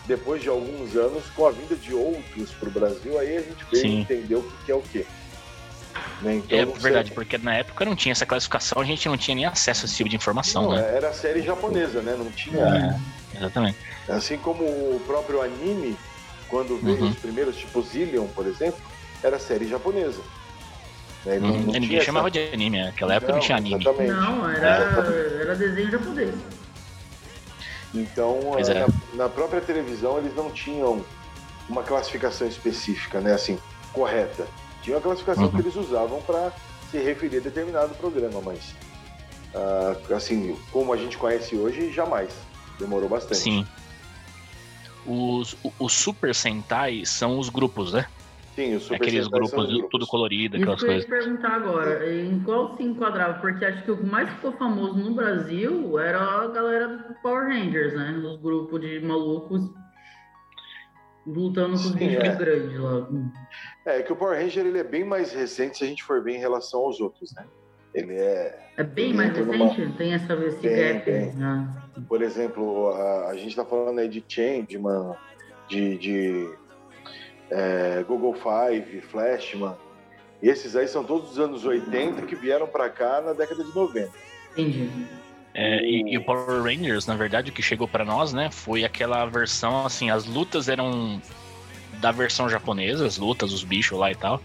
depois 0.05 0.41
de 0.41 0.49
alguns 0.49 0.95
anos, 0.95 1.29
com 1.31 1.45
a 1.47 1.51
vinda 1.51 1.75
de 1.75 1.93
outros 1.93 2.51
para 2.53 2.67
o 2.69 2.71
Brasil, 2.71 3.17
aí 3.17 3.37
a 3.37 3.41
gente 3.41 3.65
veio 3.71 3.81
Sim. 3.81 4.01
entender 4.01 4.35
o 4.35 4.43
que, 4.43 4.65
que 4.65 4.71
é 4.71 4.75
o 4.75 4.81
quê. 4.81 5.05
Né? 6.21 6.35
Então, 6.35 6.57
É 6.59 6.65
não 6.65 6.73
sei- 6.73 6.81
verdade, 6.83 7.11
porque 7.11 7.37
na 7.37 7.55
época 7.55 7.85
não 7.85 7.95
tinha 7.95 8.11
essa 8.11 8.25
classificação, 8.25 8.81
a 8.81 8.85
gente 8.85 9.07
não 9.07 9.17
tinha 9.17 9.35
nem 9.35 9.45
acesso 9.45 9.85
a 9.85 9.87
esse 9.87 9.95
tipo 9.95 10.09
de 10.09 10.15
informação, 10.15 10.63
Não, 10.63 10.71
né? 10.75 10.95
Era 10.95 11.13
série 11.13 11.41
japonesa, 11.41 12.01
né? 12.01 12.15
Não 12.17 12.29
tinha. 12.31 12.61
É, 13.33 13.37
exatamente. 13.37 13.77
Assim 14.07 14.37
como 14.37 14.63
o 14.65 15.01
próprio 15.05 15.41
anime, 15.41 15.97
quando 16.49 16.77
veio 16.77 16.97
Uhum. 16.99 17.09
os 17.09 17.15
primeiros, 17.17 17.55
tipo 17.55 17.81
Zillion, 17.81 18.27
por 18.27 18.47
exemplo, 18.47 18.79
era 19.23 19.39
série 19.39 19.67
japonesa. 19.67 20.21
Né? 21.25 21.39
Não- 21.39 21.49
Uhum. 21.49 21.57
não 21.57 21.65
Ninguém 21.73 21.89
tinha 21.89 22.01
chamava 22.03 22.27
essa- 22.27 22.39
de 22.39 22.53
anime, 22.53 22.77
né? 22.79 22.85
naquela 22.87 23.13
época 23.13 23.31
não, 23.33 23.39
tinha 23.39 23.57
anime. 23.57 23.75
Exatamente. 23.81 24.11
Não, 24.11 24.49
É, 24.49 24.57
era, 24.57 24.91
exatamente. 24.91 25.33
era 25.41 25.55
desenho 25.55 25.91
japonês. 25.91 26.35
Então, 27.93 28.39
Pois 28.53 28.69
é. 28.69 28.79
na, 28.79 28.87
na 29.13 29.29
própria 29.29 29.61
televisão, 29.61 30.17
eles 30.17 30.35
não 30.35 30.51
tinham 30.51 31.03
uma 31.67 31.83
classificação 31.83 32.47
específica, 32.47 33.19
né? 33.19 33.33
Assim, 33.33 33.57
correta. 33.93 34.47
Tinha 34.89 34.97
uma 34.97 35.03
classificação 35.03 35.43
Uhum. 35.45 35.51
que 35.51 35.61
eles 35.61 35.75
usavam 35.75 36.19
para 36.23 36.51
se 36.89 36.97
referir 36.97 37.37
a 37.37 37.41
determinado 37.41 37.93
programa, 37.93 38.41
mas 38.43 38.73
ah, 39.53 39.95
assim, 40.15 40.57
como 40.71 40.91
a 40.91 40.97
gente 40.97 41.15
conhece 41.15 41.55
hoje, 41.55 41.91
jamais. 41.91 42.35
Demorou 42.79 43.07
bastante. 43.07 43.37
Sim. 43.37 43.67
Os, 45.05 45.53
o- 45.63 45.71
os 45.79 45.93
Super 45.93 46.33
Sentai 46.33 47.03
são 47.05 47.37
os 47.37 47.49
grupos, 47.49 47.93
né? 47.93 48.07
Sim, 48.55 48.75
os 48.77 48.83
Super 48.83 48.95
Aqueles 48.95 49.25
Sentai 49.25 49.29
são 49.29 49.49
grupos, 49.49 49.65
os 49.65 49.73
grupos. 49.73 49.89
tudo 49.91 50.07
colorido, 50.07 50.55
Isso 50.57 50.63
aquelas 50.63 50.79
que 50.81 50.85
eu 50.87 50.93
ia 50.95 51.05
coisas. 51.05 51.19
te 51.21 51.25
perguntar 51.27 51.55
agora, 51.55 52.11
em 52.11 52.39
qual 52.39 52.75
se 52.75 52.81
enquadrava? 52.83 53.39
Porque 53.39 53.65
acho 53.65 53.83
que 53.83 53.91
o 53.91 53.97
que 53.97 54.05
mais 54.07 54.27
ficou 54.31 54.53
famoso 54.53 54.95
no 54.97 55.13
Brasil 55.13 55.99
era 55.99 56.19
a 56.19 56.47
galera 56.47 56.87
do 56.97 57.13
Power 57.21 57.47
Rangers, 57.47 57.93
né? 57.93 58.11
Os 58.25 58.41
grupos 58.41 58.81
de 58.81 58.99
malucos 59.01 59.69
lutando 61.31 61.69
com 61.69 61.75
os 61.75 61.87
Sim, 61.89 61.97
bichos 61.97 62.23
é. 62.23 62.35
grandes 62.35 62.79
lá. 62.79 63.07
É 63.85 64.01
que 64.01 64.11
o 64.11 64.15
Power 64.15 64.37
Ranger 64.39 64.65
ele 64.65 64.79
é 64.79 64.83
bem 64.83 65.03
mais 65.03 65.31
recente 65.33 65.77
se 65.77 65.83
a 65.83 65.87
gente 65.87 66.03
for 66.03 66.21
ver 66.23 66.35
em 66.35 66.39
relação 66.39 66.81
aos 66.81 66.99
outros, 66.99 67.33
né? 67.33 67.45
Ele 67.93 68.13
é, 68.13 68.69
É 68.77 68.83
bem 68.83 69.13
mais 69.13 69.35
numa- 69.37 69.67
recente? 69.67 69.97
Tem 69.97 70.13
essa, 70.13 70.33
esse 70.45 70.57
Tem, 70.59 70.93
gap? 70.93 71.05
tem. 71.05 71.33
né? 71.33 71.67
por 72.07 72.21
exemplo, 72.21 72.89
a, 72.93 73.27
a 73.29 73.35
gente 73.35 73.55
tá 73.55 73.65
falando 73.65 73.99
aí 73.99 74.07
de 74.07 74.23
Changeman, 74.27 75.15
de, 75.67 75.97
de 75.97 76.49
é, 77.49 78.03
Google 78.07 78.33
Five, 78.35 79.01
Flashman. 79.01 79.75
Esses 80.41 80.75
aí 80.75 80.87
são 80.87 81.03
todos 81.03 81.29
dos 81.29 81.39
anos 81.39 81.65
80 81.65 82.21
que 82.25 82.35
vieram 82.35 82.67
pra 82.67 82.89
cá 82.89 83.21
na 83.21 83.33
década 83.33 83.63
de 83.63 83.75
90. 83.75 84.09
Entendi. 84.53 84.89
É, 85.53 85.83
e, 85.83 86.13
e 86.13 86.17
o 86.17 86.23
Power 86.23 86.61
Rangers, 86.61 87.05
na 87.07 87.15
verdade, 87.15 87.49
o 87.49 87.53
que 87.53 87.61
chegou 87.61 87.87
pra 87.87 88.05
nós, 88.05 88.33
né, 88.33 88.49
foi 88.51 88.83
aquela 88.83 89.25
versão, 89.25 89.85
assim, 89.85 90.09
as 90.09 90.25
lutas 90.25 90.69
eram 90.69 91.21
da 91.99 92.11
versão 92.11 92.47
japonesa, 92.47 93.05
as 93.05 93.17
lutas, 93.17 93.51
os 93.51 93.63
bichos 93.63 93.97
lá 93.97 94.11
e 94.11 94.15
tal. 94.15 94.41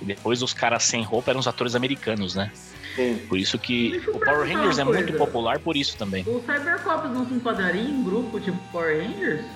E 0.00 0.04
depois 0.04 0.42
os 0.42 0.52
caras 0.52 0.82
sem 0.82 1.02
roupa 1.02 1.30
eram 1.30 1.40
os 1.40 1.46
atores 1.48 1.74
americanos, 1.74 2.34
né? 2.34 2.50
Sim. 2.94 3.18
Por 3.28 3.38
isso 3.38 3.58
que 3.58 4.02
o 4.08 4.18
Power 4.18 4.46
Rangers 4.46 4.78
é 4.78 4.84
muito 4.84 5.12
popular 5.14 5.58
por 5.58 5.76
isso 5.76 5.96
também. 5.96 6.22
O 6.26 6.40
Cybercops 6.40 7.10
não 7.10 7.26
se 7.26 7.34
enquadraria 7.34 7.80
em 7.82 8.02
grupo 8.02 8.38
tipo 8.38 8.58
Power 8.70 9.00
Rangers? 9.00 9.46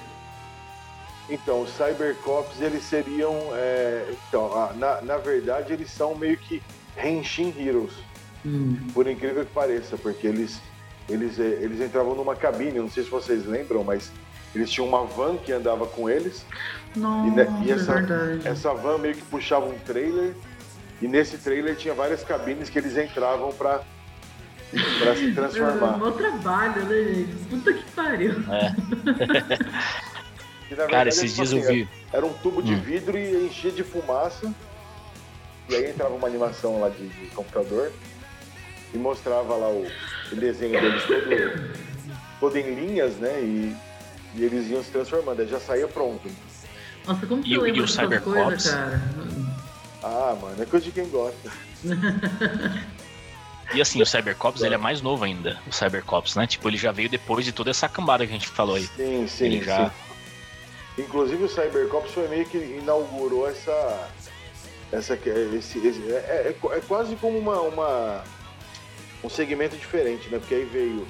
Então, 1.29 1.63
os 1.63 1.71
Cybercops, 1.71 2.61
eles 2.61 2.85
seriam. 2.85 3.35
é, 3.55 4.15
então, 4.29 4.53
ah, 4.55 4.73
na, 4.77 5.03
na 5.03 5.17
verdade, 5.19 5.73
eles 5.73 5.91
são 5.91 6.15
meio 6.15 6.37
que 6.39 6.63
Henshin 6.97 7.53
Heroes, 7.59 7.93
Hum. 8.45 8.77
por 8.95 9.09
incrível 9.09 9.45
que 9.45 9.53
pareça, 9.53 9.97
porque 9.97 10.29
eles, 10.29 10.61
eles, 11.09 11.39
eh, 11.39 11.59
eles 11.61 11.81
entravam 11.81 12.15
numa 12.15 12.35
cabine, 12.37 12.79
não 12.79 12.91
sei 12.91 13.05
se 13.05 13.11
vocês 13.11 13.47
lembram, 13.47 13.85
mas 13.85 14.11
eles 14.55 14.71
tinham 14.71 14.89
uma 14.89 15.05
van 15.05 15.37
que 15.37 15.53
andava 15.53 15.87
com 15.87 16.09
eles. 16.09 16.45
Nossa, 16.95 17.31
ne- 17.31 17.67
e 17.67 17.73
essa- 17.73 17.93
é 17.93 17.95
verdade. 18.03 18.49
Essa 18.49 18.75
van 18.75 18.99
meio 18.99 19.15
que 19.15 19.23
puxava 19.23 19.67
um 19.67 19.79
trailer, 19.81 20.35
e 21.01 21.07
nesse 21.09 21.37
trailer 21.39 21.77
tinha 21.77 21.95
várias 21.95 22.23
cabines 22.25 22.69
que 22.71 22.79
eles 22.79 22.97
entravam 22.97 23.53
pra, 23.53 23.83
pra 24.99 25.15
se 25.15 25.29
É, 25.31 25.35
transformar. 25.35 25.99
mó 25.99 26.11
trabalho, 26.11 26.85
né, 26.87 27.15
gente? 27.15 27.35
Puta 27.51 27.73
que 27.73 27.83
pariu. 27.93 28.35
E, 30.69 30.71
na 30.71 30.79
Cara, 30.79 30.87
verdade, 31.05 31.09
esses 31.11 31.31
tipo 31.33 31.47
dias 31.47 31.53
eu 31.53 31.59
assim, 31.61 31.85
vi. 31.85 31.89
Era 32.13 32.27
um 32.27 32.33
tubo 32.33 32.61
de 32.61 32.75
Hum. 32.75 32.81
vidro 32.81 33.17
e 33.17 33.47
enchia 33.47 33.71
de 33.71 33.85
fumaça. 33.85 34.53
E 35.69 35.75
aí 35.77 35.91
entrava 35.91 36.13
uma 36.15 36.27
animação 36.27 36.81
lá 36.81 36.89
de, 36.89 37.07
de 37.09 37.27
computador 37.29 37.93
e 38.93 38.99
mostrava 38.99 39.55
lá 39.55 39.69
o, 39.69 39.87
o 40.33 40.37
desenho 40.37 40.81
deles 40.81 41.03
todo, 41.05 41.71
todo 42.41 42.57
em 42.57 42.75
linhas, 42.75 43.15
né? 43.17 43.41
E, 43.41 43.77
e 44.35 44.45
eles 44.45 44.69
iam 44.71 44.83
se 44.83 44.91
transformando, 44.91 45.41
aí 45.41 45.49
já 45.49 45.61
saía 45.61 45.87
pronto. 45.89 46.29
Nossa, 47.07 47.27
como 47.27 47.43
que 47.43 47.51
E 47.51 47.55
eu 47.55 47.61
o- 47.61 47.65
lembro 47.65 47.83
o 47.83 47.87
dessas 47.87 48.03
Cybercops? 48.03 48.35
coisas, 48.45 48.71
cara? 48.71 49.01
Ah, 50.03 50.37
mano, 50.41 50.63
é 50.63 50.67
coisa 50.67 50.85
de 50.85 50.93
quem 50.93 51.09
gosta. 51.09 51.51
E 53.75 53.81
assim, 53.81 54.01
o 54.01 54.07
Cybercops, 54.07 54.63
ele 54.63 54.77
é 54.77 54.79
mais 54.79 55.03
novo 55.03 55.25
ainda, 55.25 55.59
o 55.67 55.73
Cybercops, 55.73 56.37
né? 56.37 56.47
Tipo, 56.47 56.69
ele 56.69 56.77
já 56.77 56.93
veio 56.93 57.09
depois 57.09 57.45
de 57.45 57.51
toda 57.53 57.69
essa 57.71 57.89
cambada 57.89 58.25
que 58.25 58.31
a 58.31 58.35
gente 58.35 58.47
falou 58.47 58.77
aí. 58.77 58.87
Sim, 58.97 59.27
sim, 59.27 59.45
Ele 59.47 59.63
já- 59.65 59.91
sim. 59.91 61.03
Inclusive 61.03 61.43
o 61.45 61.49
Cybercops 61.49 62.13
foi 62.13 62.29
meio 62.29 62.47
que 62.47 62.57
inaugurou 62.59 63.47
essa. 63.49 64.09
essa 64.93 65.15
esse, 65.15 65.79
esse- 65.85 66.13
é, 66.13 66.55
é- 66.55 66.57
é 66.77 66.81
quase 66.87 67.17
como 67.17 67.37
uma, 67.37 67.61
uma- 67.61 68.23
um 69.27 69.29
segmento 69.29 69.77
diferente, 69.77 70.29
né? 70.31 70.39
Porque 70.39 70.55
aí 70.55 70.65
veio 70.65 71.07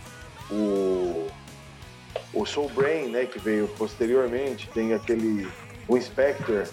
o. 0.51 1.27
O 2.33 2.45
Soul 2.47 2.69
Brain, 2.71 3.09
né? 3.09 3.27
Que 3.27 3.39
veio 3.39 3.69
posteriormente, 3.77 4.69
tem 4.73 4.95
aquele. 4.95 5.47
O 5.87 5.97
Inspector, 5.97 6.67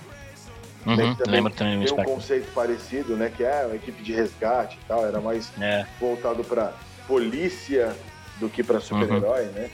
Uhum, 0.86 0.98
Tem 0.98 1.16
também- 1.16 1.34
lembro 1.36 1.54
também 1.54 1.82
tem 1.86 1.94
um 1.94 2.04
conceito 2.04 2.52
parecido, 2.54 3.16
né? 3.16 3.32
Que 3.34 3.46
é 3.46 3.66
uma 3.66 3.76
equipe 3.76 4.04
de 4.04 4.12
resgate 4.12 4.78
e 4.84 4.86
tal, 4.86 5.06
era 5.06 5.22
mais 5.22 5.50
É, 5.62 5.86
voltado 5.98 6.44
para 6.44 6.74
polícia 7.08 7.96
do 8.38 8.50
que 8.50 8.62
para 8.62 8.82
super-herói, 8.82 9.46
né? 9.46 9.70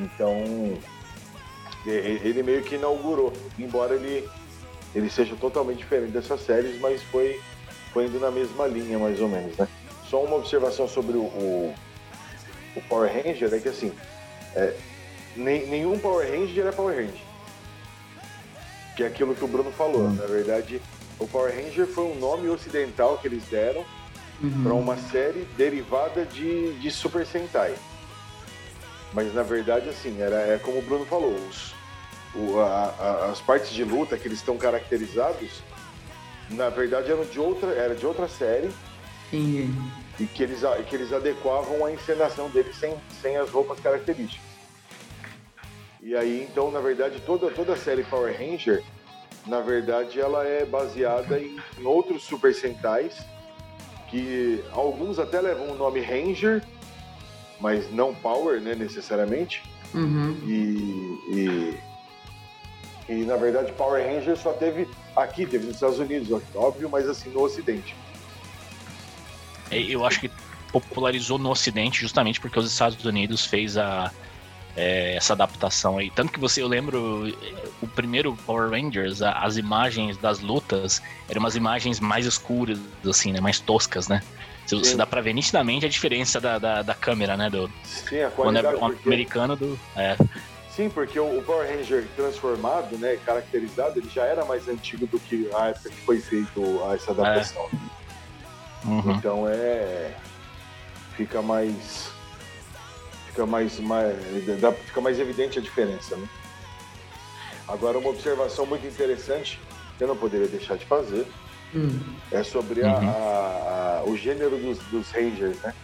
Então, 0.00 0.42
ele 1.84 2.42
meio 2.42 2.62
que 2.62 2.76
inaugurou, 2.76 3.30
embora 3.58 3.94
ele, 3.94 4.26
ele 4.94 5.10
seja 5.10 5.36
totalmente 5.36 5.78
diferente 5.78 6.12
dessas 6.12 6.40
séries, 6.40 6.80
mas 6.80 7.02
foi, 7.02 7.38
foi 7.92 8.06
indo 8.06 8.18
na 8.18 8.30
mesma 8.30 8.66
linha, 8.66 8.98
mais 8.98 9.20
ou 9.20 9.28
menos, 9.28 9.54
né? 9.58 9.68
Só 10.10 10.22
uma 10.24 10.36
observação 10.36 10.88
sobre 10.88 11.16
o, 11.16 11.22
o, 11.22 11.74
o 12.76 12.80
Power 12.82 13.10
Ranger 13.12 13.52
é 13.52 13.58
que, 13.58 13.68
assim, 13.68 13.92
é, 14.54 14.74
nem- 15.36 15.66
nenhum 15.66 15.98
Power 15.98 16.26
Ranger 16.30 16.66
é 16.66 16.72
Power 16.72 16.96
Ranger. 16.96 17.20
Que 18.96 19.04
é 19.04 19.06
aquilo 19.06 19.34
que 19.34 19.44
o 19.44 19.48
Bruno 19.48 19.70
falou. 19.70 20.02
Hum. 20.06 20.14
Na 20.14 20.26
verdade, 20.26 20.80
o 21.18 21.26
Power 21.26 21.54
Ranger 21.54 21.86
foi 21.86 22.04
um 22.04 22.14
nome 22.18 22.48
ocidental 22.48 23.18
que 23.18 23.28
eles 23.28 23.44
deram 23.44 23.84
Uhum. 24.40 24.62
para 24.62 24.72
uma 24.72 24.96
série 24.96 25.44
derivada 25.56 26.24
de, 26.24 26.72
de 26.74 26.90
Super 26.92 27.26
Sentai. 27.26 27.74
Mas 29.12 29.34
na 29.34 29.42
verdade, 29.42 29.88
assim, 29.88 30.20
era, 30.22 30.36
é 30.36 30.58
como 30.62 30.78
o 30.78 30.82
Bruno 30.82 31.04
falou, 31.06 31.34
os, 31.34 31.74
o- 32.36 32.60
a- 32.60 32.94
a- 33.00 33.30
as 33.32 33.40
partes 33.40 33.70
de 33.70 33.82
luta 33.82 34.16
que 34.16 34.28
eles 34.28 34.38
estão 34.38 34.56
caracterizados, 34.56 35.60
na 36.50 36.68
verdade 36.68 37.10
eram 37.10 37.24
de 37.24 37.40
outra, 37.40 37.70
era 37.72 37.94
de 37.96 38.06
outra 38.06 38.28
série 38.28 38.70
Entendi. 39.32 39.70
E 40.18 40.26
que 40.26 40.42
eles, 40.42 40.62
que 40.88 40.96
eles 40.96 41.12
adequavam 41.12 41.84
a 41.84 41.92
encenação 41.92 42.48
deles 42.50 42.76
sem, 42.76 42.94
sem 43.20 43.36
as 43.36 43.50
roupas 43.50 43.78
características. 43.80 44.48
E 46.00 46.16
aí, 46.16 46.46
então, 46.50 46.70
na 46.70 46.80
verdade, 46.80 47.20
toda, 47.20 47.50
toda 47.50 47.74
a 47.74 47.76
série 47.76 48.02
Power 48.04 48.36
Ranger, 48.36 48.82
na 49.46 49.60
verdade, 49.60 50.20
ela 50.20 50.44
é 50.44 50.64
baseada 50.64 51.38
em, 51.38 51.58
em 51.78 51.84
outros 51.84 52.22
Super 52.22 52.54
Sentais, 52.54 53.24
que 54.08 54.64
alguns 54.72 55.18
até 55.18 55.40
levam 55.40 55.70
o 55.70 55.74
nome 55.74 56.00
Ranger, 56.00 56.62
mas 57.60 57.92
não 57.92 58.14
Power, 58.14 58.60
né, 58.60 58.74
necessariamente. 58.74 59.62
Uhum. 59.94 60.36
E, 60.46 61.18
e, 61.34 61.78
e, 63.08 63.14
na 63.24 63.36
verdade, 63.36 63.72
Power 63.72 64.04
Ranger 64.04 64.36
só 64.36 64.52
teve 64.52 64.88
aqui, 65.16 65.46
teve 65.46 65.66
nos 65.66 65.74
Estados 65.74 65.98
Unidos, 65.98 66.42
óbvio, 66.54 66.88
mas 66.88 67.08
assim, 67.08 67.30
no 67.30 67.42
Ocidente. 67.42 67.94
É, 69.70 69.78
Eu 69.78 70.04
acho 70.04 70.20
que 70.20 70.30
popularizou 70.72 71.38
no 71.38 71.50
Ocidente 71.50 72.00
justamente 72.00 72.40
porque 72.40 72.58
os 72.58 72.70
Estados 72.70 73.02
Unidos 73.04 73.44
fez 73.44 73.76
a, 73.78 74.10
é, 74.76 75.16
essa 75.16 75.32
adaptação 75.32 75.98
aí. 75.98 76.10
Tanto 76.10 76.32
que 76.32 76.38
você, 76.38 76.62
eu 76.62 76.68
lembro, 76.68 77.26
é, 77.28 77.68
o 77.80 77.86
primeiro 77.88 78.36
Power 78.46 78.70
Rangers, 78.70 79.22
a- 79.22 79.32
as 79.32 79.56
imagens 79.56 80.16
das 80.18 80.40
lutas 80.40 81.02
eram 81.28 81.40
umas 81.40 81.56
imagens 81.56 82.00
mais 82.00 82.26
escuras, 82.26 82.78
assim, 83.08 83.32
né? 83.32 83.40
Mais 83.40 83.58
toscas, 83.60 84.08
né? 84.08 84.22
Você, 84.66 84.76
você 84.76 84.96
dá 84.96 85.06
pra 85.06 85.22
ver 85.22 85.32
nitidamente 85.32 85.86
a 85.86 85.88
diferença 85.88 86.38
da, 86.38 86.58
da, 86.58 86.82
da 86.82 86.94
câmera, 86.94 87.36
né? 87.36 87.48
Do, 87.48 87.70
Sim, 87.82 88.20
a 88.22 88.30
quando 88.30 88.58
é 88.58 88.62
porque- 88.62 89.08
americano 89.08 89.56
do. 89.56 89.78
É, 89.96 90.16
Sim, 90.70 90.90
porque 90.90 91.18
o 91.18 91.42
Power 91.42 91.66
Ranger 91.68 92.06
transformado, 92.14 92.96
né, 92.98 93.18
caracterizado, 93.26 93.98
ele 93.98 94.08
já 94.08 94.22
era 94.24 94.44
mais 94.44 94.68
antigo 94.68 95.08
do 95.08 95.18
que 95.18 95.48
a 95.52 95.68
época 95.70 95.88
que 95.90 95.96
foi 96.02 96.20
feito 96.20 96.62
essa 96.94 97.10
adaptação. 97.10 97.68
Uhum. 98.84 99.10
Então 99.12 99.48
é 99.48 100.14
fica 101.16 101.42
mais 101.42 102.10
fica 103.26 103.44
mais, 103.46 103.78
mais 103.80 104.16
dá- 104.60 104.72
fica 104.72 105.00
mais 105.00 105.18
evidente 105.18 105.58
a 105.58 105.62
diferença, 105.62 106.16
né? 106.16 106.26
Agora 107.66 107.98
uma 107.98 108.10
observação 108.10 108.64
muito 108.66 108.86
interessante 108.86 109.60
que 109.96 110.04
eu 110.04 110.08
não 110.08 110.16
poderia 110.16 110.48
deixar 110.48 110.76
de 110.76 110.86
fazer 110.86 111.26
Hum. 111.74 112.00
é 112.32 112.42
sobre 112.42 112.82
a- 112.82 112.98
Uhum. 112.98 113.08
a- 113.08 113.98
a- 114.00 114.04
o 114.06 114.16
gênero 114.16 114.56
dos, 114.56 114.78
dos 114.90 115.10
Rangers, 115.10 115.60
né? 115.62 115.74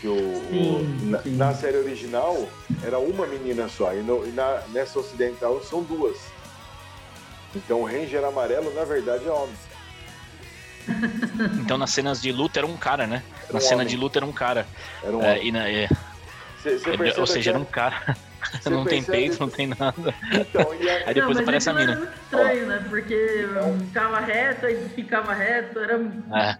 Que 0.00 0.08
o, 0.08 0.16
Sim, 0.16 1.06
o- 1.06 1.06
na, 1.10 1.22
sim. 1.22 1.36
na 1.36 1.54
série 1.54 1.76
original 1.76 2.48
era 2.82 2.98
uma 2.98 3.26
menina 3.26 3.68
só, 3.68 3.92
e, 3.94 4.02
no- 4.02 4.26
e 4.26 4.30
na, 4.32 4.60
nessa 4.68 4.98
ocidental 4.98 5.60
são 5.62 5.82
duas. 5.82 6.18
Então 7.54 7.82
o 7.82 7.84
Ranger 7.86 8.24
amarelo, 8.24 8.72
na 8.74 8.84
verdade, 8.84 9.26
é 9.26 9.30
homem. 9.30 9.54
Então 11.60 11.76
nas 11.78 11.90
cenas 11.90 12.20
de 12.20 12.32
luta 12.32 12.60
era 12.60 12.66
um 12.66 12.76
cara, 12.76 13.06
né? 13.06 13.22
Era 13.44 13.52
Na 13.52 13.58
um 13.58 13.60
cena 13.60 13.74
homem. 13.76 13.86
de 13.88 13.96
luta 13.96 14.18
era 14.18 14.26
um 14.26 14.32
cara. 14.32 14.66
Era 15.02 15.16
um 15.16 15.22
É, 15.22 15.30
homem. 15.32 15.46
e 15.46 15.52
na- 15.52 15.68
é, 15.68 15.88
Cê, 16.56 16.76
cê 16.78 16.90
Ou 17.20 17.26
seja, 17.26 17.50
era 17.50 17.58
um 17.58 17.64
cara. 17.64 18.16
Não 18.70 18.84
tem 18.84 19.02
peito, 19.02 19.40
não 19.40 19.50
tem 19.50 19.66
nada. 19.66 20.14
Então, 20.32 20.72
e 20.74 20.88
a- 20.88 21.08
Aí 21.08 21.14
depois 21.14 21.16
não, 21.16 21.26
mas 21.26 21.38
aparece 21.38 21.68
a 21.68 21.72
aquilo 21.72 21.86
mina. 21.86 21.92
Era 21.92 22.00
muito 22.00 22.22
estranho, 22.22 22.66
né? 22.68 22.86
Porque 22.88 23.48
ficava 23.86 24.20
reto 24.20 24.66
e 24.66 24.88
ficava 24.90 25.34
reto, 25.34 25.78
era. 25.80 25.94
É. 25.96 26.56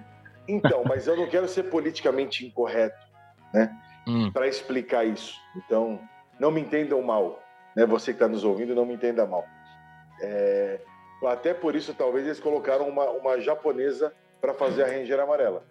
então, 0.49 0.85
mas 0.85 1.07
eu 1.07 1.17
não 1.17 1.27
quero 1.29 1.49
ser 1.49 1.64
politicamente 1.64 2.45
incorreto 2.45 2.97
Hum, 4.07 4.31
para 4.33 4.47
explicar 4.49 5.05
isso. 5.05 5.35
Então, 5.57 6.01
não 6.38 6.51
me 6.51 6.61
entendam 6.61 7.01
mal. 7.03 7.43
Né? 7.77 7.87
Você 7.87 8.12
que 8.12 8.17
está 8.17 8.27
nos 8.29 8.43
ouvindo, 8.45 8.75
não 8.75 8.85
me 8.85 8.95
entenda 8.95 9.25
mal. 9.27 9.45
É, 10.21 10.81
até 11.26 11.52
por 11.52 11.74
isso, 11.74 11.94
talvez 11.94 12.26
eles 12.26 12.40
colocaram 12.40 12.88
uma, 12.88 13.09
uma 13.11 13.40
japonesa 13.40 14.12
para 14.40 14.54
fazer 14.54 14.85
a 14.85 14.87
Ranger 14.87 15.20
amarela. 15.20 15.64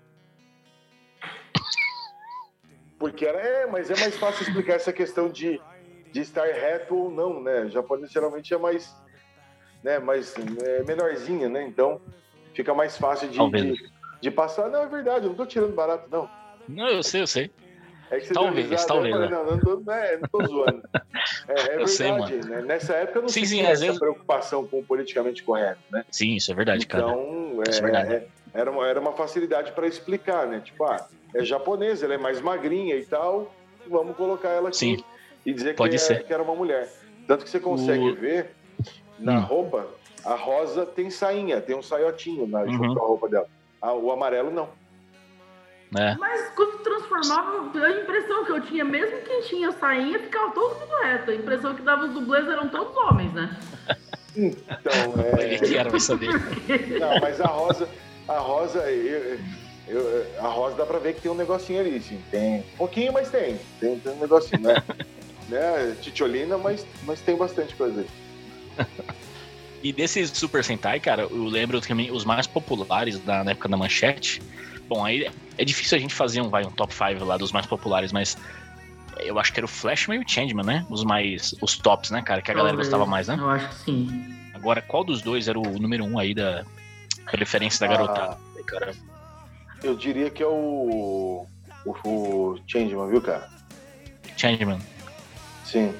Porque 2.99 3.25
era, 3.25 3.39
é, 3.39 3.65
mas 3.67 3.89
é 3.89 3.95
mais 3.99 4.17
fácil 4.17 4.43
explicar 4.43 4.73
essa 4.73 4.91
questão 4.91 5.29
de, 5.29 5.61
de 6.11 6.21
estar 6.21 6.45
reto 6.45 6.95
ou 6.95 7.11
não, 7.11 7.41
né? 7.41 7.61
O 7.61 7.69
japonês 7.69 8.11
geralmente 8.11 8.53
é 8.53 8.57
mais, 8.57 8.95
né, 9.83 9.99
mais 9.99 10.35
é, 10.63 10.83
menorzinha, 10.83 11.47
né? 11.47 11.63
Então 11.63 12.01
fica 12.53 12.73
mais 12.73 12.97
fácil 12.97 13.29
de, 13.29 13.37
de, 13.51 13.89
de 14.19 14.31
passar. 14.31 14.69
Não, 14.69 14.81
é 14.81 14.87
verdade, 14.87 15.25
eu 15.25 15.29
não 15.29 15.35
tô 15.35 15.45
tirando 15.45 15.73
barato, 15.75 16.09
não. 16.09 16.29
Não, 16.67 16.89
eu 16.89 17.03
sei, 17.03 17.21
eu 17.21 17.27
sei. 17.27 17.51
É 18.09 18.19
que 18.19 18.27
você 18.27 18.33
Talvez, 18.33 18.85
talvez, 18.85 19.13
eu 19.15 19.21
falei, 19.21 19.29
né? 19.29 19.43
não, 19.45 19.45
não 19.57 19.83
tô, 19.83 19.91
é, 19.91 20.17
não 20.17 20.27
tô 20.29 20.45
zoando. 20.45 20.81
É, 21.49 21.61
é 21.75 21.81
Eu 21.81 21.87
sei, 21.87 22.11
verdade, 22.11 22.47
né? 22.47 22.61
Nessa 22.61 22.93
época 22.93 23.19
eu 23.19 23.21
não 23.23 23.29
Sim, 23.29 23.43
sim, 23.45 23.61
às 23.61 23.69
essa 23.71 23.81
vezes- 23.85 23.99
preocupação 23.99 24.65
com 24.67 24.79
o 24.79 24.85
politicamente 24.85 25.43
correto, 25.43 25.79
né? 25.91 26.03
Sim, 26.11 26.35
isso 26.35 26.51
é 26.51 26.55
verdade, 26.55 26.85
cara. 26.85 27.03
Então, 27.03 27.61
é 27.65 27.77
é, 27.77 27.81
verdade. 27.81 28.13
é- 28.13 28.27
era, 28.53 28.71
uma, 28.71 28.87
era 28.87 28.99
uma 28.99 29.11
facilidade 29.13 29.71
para 29.73 29.87
explicar, 29.87 30.47
né? 30.47 30.61
Tipo, 30.63 30.85
ah, 30.85 31.05
é 31.35 31.43
japonesa, 31.43 32.05
ela 32.05 32.13
é 32.13 32.17
mais 32.17 32.39
magrinha 32.39 32.95
e 32.95 33.05
tal, 33.05 33.53
vamos 33.89 34.15
colocar 34.15 34.49
ela 34.49 34.69
aqui 34.69 34.77
Sim. 34.77 34.97
e 35.45 35.53
dizer 35.53 35.75
Pode 35.75 35.91
que, 35.91 35.95
é- 35.95 35.99
ser. 35.99 36.23
que 36.23 36.33
era 36.33 36.43
uma 36.43 36.55
mulher. 36.55 36.89
Tanto 37.27 37.43
que 37.43 37.49
você 37.49 37.59
consegue 37.59 38.09
O- 38.09 38.15
ver 38.15 38.51
na 39.19 39.39
Hum. 39.39 39.43
roupa, 39.43 39.87
a 40.23 40.35
rosa 40.35 40.85
tem 40.85 41.09
sainha, 41.09 41.59
tem 41.61 41.75
um 41.75 41.81
saiotinho 41.81 42.47
na, 42.47 42.65
junto 42.67 42.83
Uhum. 42.83 42.95
com 42.95 43.03
a 43.03 43.07
roupa 43.07 43.29
dela. 43.29 43.47
Ah, 43.81 43.93
o 43.93 44.11
amarelo 44.11 44.49
não. 44.51 44.69
É. 45.95 46.15
Mas 46.15 46.49
quando 46.55 46.79
transformava, 46.83 47.71
a 47.79 47.91
impressão 48.01 48.43
que 48.45 48.51
eu 48.51 48.61
tinha, 48.61 48.83
mesmo 48.83 49.21
quem 49.21 49.41
tinha 49.43 49.71
sainha, 49.71 50.19
ficava 50.19 50.51
todo 50.51 50.79
mundo 50.79 50.91
reto. 51.03 51.31
A 51.31 51.35
impressão 51.35 51.75
que 51.75 51.81
dava 51.81 52.05
os 52.05 52.13
dublês 52.13 52.47
eram 52.47 52.67
todos 52.67 52.95
homens, 52.97 53.33
né? 53.33 53.57
Então, 54.35 55.13
Ele 55.37 55.55
é. 55.55 55.59
que 55.59 55.77
era, 55.77 55.89
vai 55.89 55.99
saber. 55.99 56.29
Não, 56.99 57.19
mas 57.21 57.39
a 57.39 57.47
rosa, 57.47 57.89
a 58.27 58.37
rosa, 58.39 58.79
eu- 58.91 59.39
eu- 59.87 60.25
a 60.39 60.47
rosa 60.47 60.75
dá 60.75 60.85
pra 60.85 60.99
ver 60.99 61.15
que 61.15 61.21
tem 61.21 61.31
um 61.31 61.35
negocinho 61.35 61.79
ali, 61.79 61.99
sim. 62.01 62.21
Tem 62.29 62.59
um 62.59 62.77
pouquinho, 62.77 63.13
mas 63.13 63.31
tem. 63.31 63.57
Tem, 63.79 63.97
tem 63.99 64.13
um 64.13 64.19
negocinho, 64.19 64.61
né? 64.61 64.83
né? 65.47 65.95
Titiolina, 66.01 66.57
mas, 66.57 66.85
mas 67.03 67.21
tem 67.21 67.35
bastante 67.35 67.75
coisa 67.75 68.01
aí. 68.01 68.85
E 69.81 69.93
desses 69.93 70.29
Super 70.31 70.63
Sentai, 70.63 70.99
cara, 70.99 71.23
eu 71.23 71.43
lembro 71.45 71.79
também 71.79 72.11
os 72.11 72.25
mais 72.25 72.45
populares 72.45 73.19
da, 73.19 73.43
na 73.43 73.51
época 73.51 73.69
da 73.69 73.77
manchete. 73.77 74.41
Bom, 74.87 75.03
aí 75.05 75.29
é 75.57 75.65
difícil 75.65 75.97
a 75.97 76.01
gente 76.01 76.13
fazer 76.13 76.41
um, 76.41 76.49
vai, 76.49 76.63
um 76.65 76.71
top 76.71 76.93
5 76.93 77.23
lá 77.25 77.37
dos 77.37 77.51
mais 77.51 77.65
populares, 77.65 78.11
mas 78.11 78.37
eu 79.19 79.37
acho 79.39 79.51
que 79.51 79.59
era 79.59 79.65
o 79.65 79.69
Flashman 79.69 80.19
e 80.19 80.23
o 80.23 80.29
Changeman, 80.29 80.65
né? 80.65 80.85
Os 80.89 81.03
mais. 81.03 81.53
Os 81.61 81.77
tops, 81.77 82.11
né, 82.11 82.21
cara? 82.21 82.41
Que 82.41 82.51
a 82.51 82.53
galera 82.53 82.75
gostava 82.77 83.05
mais, 83.05 83.27
né? 83.27 83.35
Eu 83.37 83.49
acho 83.49 83.67
que 83.69 83.75
sim. 83.75 84.35
Agora, 84.53 84.81
qual 84.81 85.03
dos 85.03 85.21
dois 85.21 85.47
era 85.47 85.59
o 85.59 85.79
número 85.79 86.03
um 86.05 86.17
aí 86.17 86.33
da 86.33 86.65
preferência 87.31 87.79
da 87.79 87.93
Ah. 87.93 87.97
garotada? 87.97 88.37
Cara, 88.65 88.93
Eu 89.83 89.95
diria 89.95 90.29
que 90.29 90.41
é 90.41 90.47
o. 90.47 91.45
O, 91.85 91.91
o 92.09 92.59
Changeman, 92.67 93.07
viu, 93.09 93.21
cara? 93.21 93.47
Changeman. 94.35 94.79
Sim. 95.63 95.93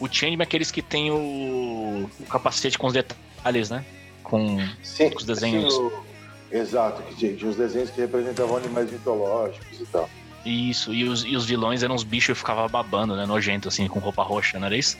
O 0.00 0.06
Changeman 0.08 0.40
é 0.42 0.44
aqueles 0.44 0.70
que 0.70 0.80
tem 0.82 1.10
o, 1.10 2.08
o 2.20 2.26
capacete 2.28 2.78
com 2.78 2.86
os 2.86 2.92
detalhes, 2.92 3.70
né? 3.70 3.84
Com. 4.22 4.58
Sim. 4.82 5.10
Os 5.14 5.24
desenhos. 5.24 5.74
sim, 5.74 5.80
o- 5.80 6.04
Exato, 6.50 7.02
que 7.02 7.14
tinha, 7.16 7.34
tinha 7.34 7.50
os 7.50 7.56
desenhos 7.56 7.90
que 7.90 8.00
representavam 8.00 8.56
animais 8.56 8.90
mitológicos 8.90 9.80
e 9.80 9.86
tal. 9.86 10.08
Isso, 10.44 10.92
e 10.92 11.04
os, 11.08 11.24
e 11.24 11.34
os 11.36 11.46
vilões 11.46 11.82
eram 11.82 11.94
uns 11.94 12.04
bichos 12.04 12.34
que 12.34 12.40
ficavam 12.40 12.68
babando, 12.68 13.16
né? 13.16 13.24
Nojento, 13.26 13.68
assim, 13.68 13.88
com 13.88 13.98
roupa 13.98 14.22
roxa, 14.22 14.58
não 14.58 14.66
era 14.66 14.76
isso? 14.76 14.98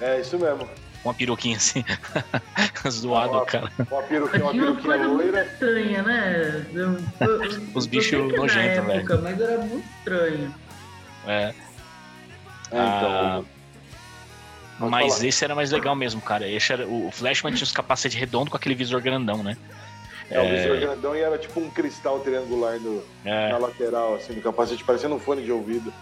É 0.00 0.20
isso 0.20 0.38
mesmo. 0.38 0.68
Uma 1.04 1.14
peruquinha 1.14 1.56
assim. 1.56 1.84
Zoado, 2.88 3.32
Uma- 3.32 3.46
cara. 3.46 3.72
Uma 3.90 4.02
peruquinha, 4.02 4.44
uma 4.44 4.52
Tinha 4.52 4.64
uma 4.64 4.72
peruquinha 4.74 4.82
coisa 4.82 5.08
muito 5.08 5.22
loira. 5.32 5.44
estranha, 5.46 6.02
né? 6.02 6.66
Eu- 6.74 6.98
eu- 7.20 7.42
eu- 7.44 7.62
Os 7.74 7.86
bichos 7.86 8.32
nojentos, 8.36 8.86
velho. 8.86 9.22
Mas 9.22 9.40
era 9.40 9.58
muito 9.58 9.88
estranho. 9.98 10.54
É. 11.26 11.54
É, 12.70 12.76
então, 12.76 13.46
Pode 14.78 14.90
Mas 14.90 15.14
falar. 15.14 15.26
esse 15.28 15.44
era 15.44 15.54
mais 15.54 15.70
legal 15.70 15.94
mesmo, 15.94 16.20
cara. 16.20 16.48
Esse 16.48 16.72
era, 16.72 16.86
o 16.86 17.10
Flashman 17.12 17.52
tinha 17.52 17.64
os 17.64 17.72
capacetes 17.72 18.18
redondos 18.18 18.50
com 18.50 18.56
aquele 18.56 18.74
visor 18.74 19.00
grandão, 19.00 19.42
né? 19.42 19.56
É, 20.32 20.40
o 20.42 20.48
visor 20.48 20.78
grandão 20.80 21.16
e 21.16 21.20
era 21.20 21.36
tipo 21.38 21.60
um 21.60 21.68
cristal 21.70 22.20
triangular 22.20 22.78
no, 22.80 23.02
É, 23.24 23.50
na 23.50 23.58
lateral, 23.58 24.14
assim, 24.14 24.32
do 24.34 24.40
capacete, 24.40 24.82
parecendo 24.84 25.14
um 25.14 25.18
fone 25.20 25.42
de 25.42 25.52
ouvido. 25.52 25.92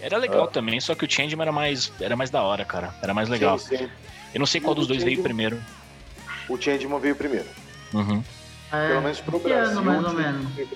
era 0.00 0.16
legal 0.18 0.44
Ah. 0.44 0.48
também, 0.48 0.80
só 0.80 0.94
que 0.94 1.04
o 1.04 1.10
Changeman 1.10 1.42
era 1.44 1.52
mais, 1.52 1.92
era 2.00 2.16
mais 2.16 2.30
da 2.30 2.42
hora, 2.42 2.64
cara. 2.64 2.94
Era 3.02 3.12
mais 3.14 3.28
legal. 3.28 3.58
Sim, 3.58 3.76
sim. 3.78 3.90
Eu 4.34 4.38
não 4.40 4.46
sei 4.46 4.60
qual 4.60 4.72
E 4.72 4.76
o 4.76 4.78
dos 4.80 4.86
dois 4.88 5.02
veio 5.02 5.16
Changeman- 5.16 5.24
primeiro. 5.24 5.64
O 6.48 6.56
Changeman 6.60 7.00
veio 7.00 7.16
primeiro. 7.16 7.46
Uhum. 7.94 8.22
É, 8.72 8.88
Pelo 8.88 9.02
menos 9.02 9.20
pro 9.20 9.38
Brasil. 9.38 9.78
ano, 9.78 9.82
mais 9.84 10.02
o 10.04 10.06
ou 10.08 10.12
menos? 10.14 10.52
veio. 10.54 10.68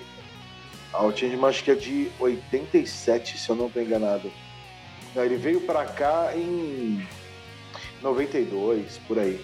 Ah, 0.93 1.05
o 1.05 1.17
Changeman 1.17 1.49
acho 1.49 1.63
que 1.65 1.71
é 1.71 1.75
de 1.75 2.11
87, 2.21 3.39
se 3.39 3.49
eu 3.49 3.55
não 3.57 3.69
tô 3.71 3.81
enganado. 3.81 4.31
Não, 5.15 5.25
ele 5.25 5.37
veio 5.37 5.61
pra 5.63 5.85
cá 5.85 6.33
em 6.35 7.07
92, 8.03 8.99
por 9.07 9.19
aí. 9.19 9.41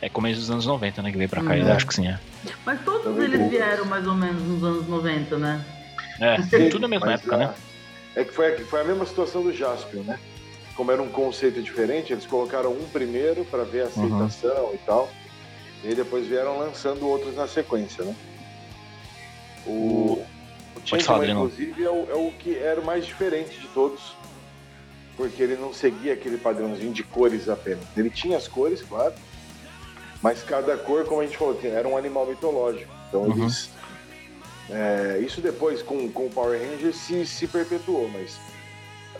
É 0.00 0.08
começo 0.08 0.40
dos 0.40 0.50
anos 0.50 0.66
90, 0.66 1.02
né? 1.02 1.10
Que 1.10 1.18
veio 1.18 1.28
pra 1.30 1.42
cá, 1.42 1.54
Hum. 1.54 1.58
eu 1.58 1.72
acho 1.72 1.86
que 1.86 1.94
sim, 1.94 2.06
é. 2.08 2.18
Mas 2.64 2.82
todos 2.84 3.04
Também 3.04 3.24
eles 3.24 3.38
tem. 3.40 3.48
vieram 3.48 3.84
mais 3.84 4.06
ou 4.06 4.14
menos 4.14 4.42
nos 4.42 4.62
anos 4.62 4.86
90, 4.88 5.38
né? 5.38 5.64
É, 6.20 6.40
Sim, 6.42 6.68
tudo 6.68 6.82
na 6.82 6.88
mesma 6.88 7.12
época, 7.12 7.34
a- 7.34 7.38
né? 7.38 7.54
É 8.16 8.24
que 8.24 8.32
foi, 8.32 8.56
foi 8.64 8.80
a 8.80 8.84
mesma 8.84 9.06
situação 9.06 9.42
do 9.42 9.52
Jaspion, 9.52 10.02
né? 10.02 10.18
Como 10.74 10.90
era 10.92 11.02
um 11.02 11.08
conceito 11.08 11.60
diferente, 11.62 12.12
eles 12.12 12.26
colocaram 12.26 12.72
um 12.72 12.88
primeiro 12.88 13.44
para 13.44 13.64
ver 13.64 13.82
a 13.82 13.84
Uhum. 13.84 14.24
aceitação 14.26 14.70
e 14.74 14.78
tal. 14.78 15.10
E 15.84 15.88
aí 15.88 15.94
depois 15.94 16.26
vieram 16.26 16.58
lançando 16.58 17.06
outros 17.06 17.34
na 17.36 17.46
sequência, 17.46 18.04
né? 18.04 18.14
O, 19.66 20.24
o 20.76 20.80
Changeman, 20.86 21.30
inclusive, 21.30 21.84
é 21.84 21.90
o, 21.90 22.06
é 22.10 22.14
o 22.14 22.32
que 22.32 22.56
era 22.56 22.80
o 22.80 22.84
mais 22.84 23.04
diferente 23.06 23.58
de 23.60 23.68
todos. 23.68 24.16
Porque 25.16 25.42
ele 25.42 25.56
não 25.56 25.72
seguia 25.72 26.12
aquele 26.12 26.38
padrãozinho 26.38 26.92
de 26.92 27.02
cores 27.02 27.48
apenas. 27.48 27.84
Ele 27.96 28.08
tinha 28.10 28.36
as 28.36 28.46
cores, 28.46 28.82
claro. 28.82 29.12
Mas 30.22 30.42
cada 30.42 30.76
cor, 30.76 31.04
como 31.04 31.20
a 31.20 31.24
gente 31.24 31.36
falou, 31.38 31.58
era 31.62 31.86
um 31.86 31.96
animal 31.96 32.26
mitológico. 32.26 32.92
Então 33.08 33.22
Uhum. 33.22 33.42
eles. 33.42 33.70
é, 34.70 35.18
isso 35.24 35.40
depois 35.40 35.80
com, 35.82 36.10
com 36.10 36.26
o 36.26 36.30
Power 36.30 36.60
Rangers 36.60 36.96
se, 36.96 37.24
se 37.24 37.46
perpetuou, 37.46 38.08
mas 38.12 38.38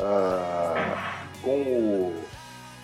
ah, 0.01 1.25
com, 1.43 1.61
o- 1.63 2.23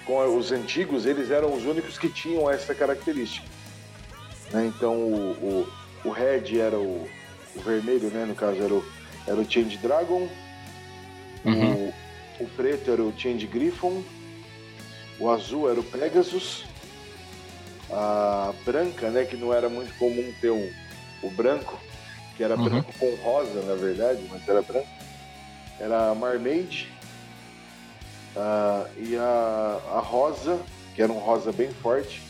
com 0.05 0.37
os 0.37 0.53
antigos 0.53 1.07
eles 1.07 1.31
eram 1.31 1.53
os 1.55 1.65
únicos 1.65 1.99
que 1.99 2.09
tinham 2.09 2.51
essa 2.51 2.75
característica. 2.75 3.47
né? 4.53 4.67
Então 4.75 4.95
o, 4.95 5.67
o, 6.05 6.09
o 6.09 6.11
Red 6.11 6.59
era 6.59 6.77
o, 6.79 7.09
o 7.57 7.61
vermelho, 7.61 8.09
né? 8.11 8.25
no 8.25 8.35
caso 8.35 8.63
era 8.63 8.73
o, 8.75 8.85
era 9.27 9.37
o 9.37 9.51
Change 9.51 9.77
Dragon, 9.79 10.29
Uhum. 11.45 11.93
o, 12.41 12.45
o 12.45 12.47
preto 12.57 12.91
era 12.91 13.03
o 13.03 13.13
Change 13.19 13.47
Griffon, 13.47 14.03
o 15.21 15.29
azul 15.29 15.71
era 15.71 15.79
o 15.79 15.85
Pegasus, 15.85 16.65
a 17.91 18.53
branca, 18.65 19.11
né, 19.11 19.25
que 19.25 19.37
não 19.37 19.53
era 19.53 19.69
muito 19.69 19.93
comum 19.99 20.33
ter 20.41 20.51
o, 20.51 20.71
o 21.23 21.31
branco, 21.31 21.79
que 22.37 22.43
era 22.43 22.57
Uhum. 22.57 22.65
branco 22.65 22.93
com 22.99 23.15
rosa, 23.17 23.63
na 23.63 23.75
verdade, 23.75 24.27
mas 24.31 24.47
era 24.49 24.63
branco, 24.63 24.89
era 25.79 26.11
a 26.11 26.15
Marmaid, 26.15 26.89
ah, 28.37 28.87
e 28.97 29.17
a, 29.17 29.81
a 29.95 30.01
rosa, 30.01 30.59
que 30.95 31.03
era 31.03 31.13
um 31.13 31.19
rosa 31.19 31.53
bem 31.53 31.71
forte, 31.71 32.23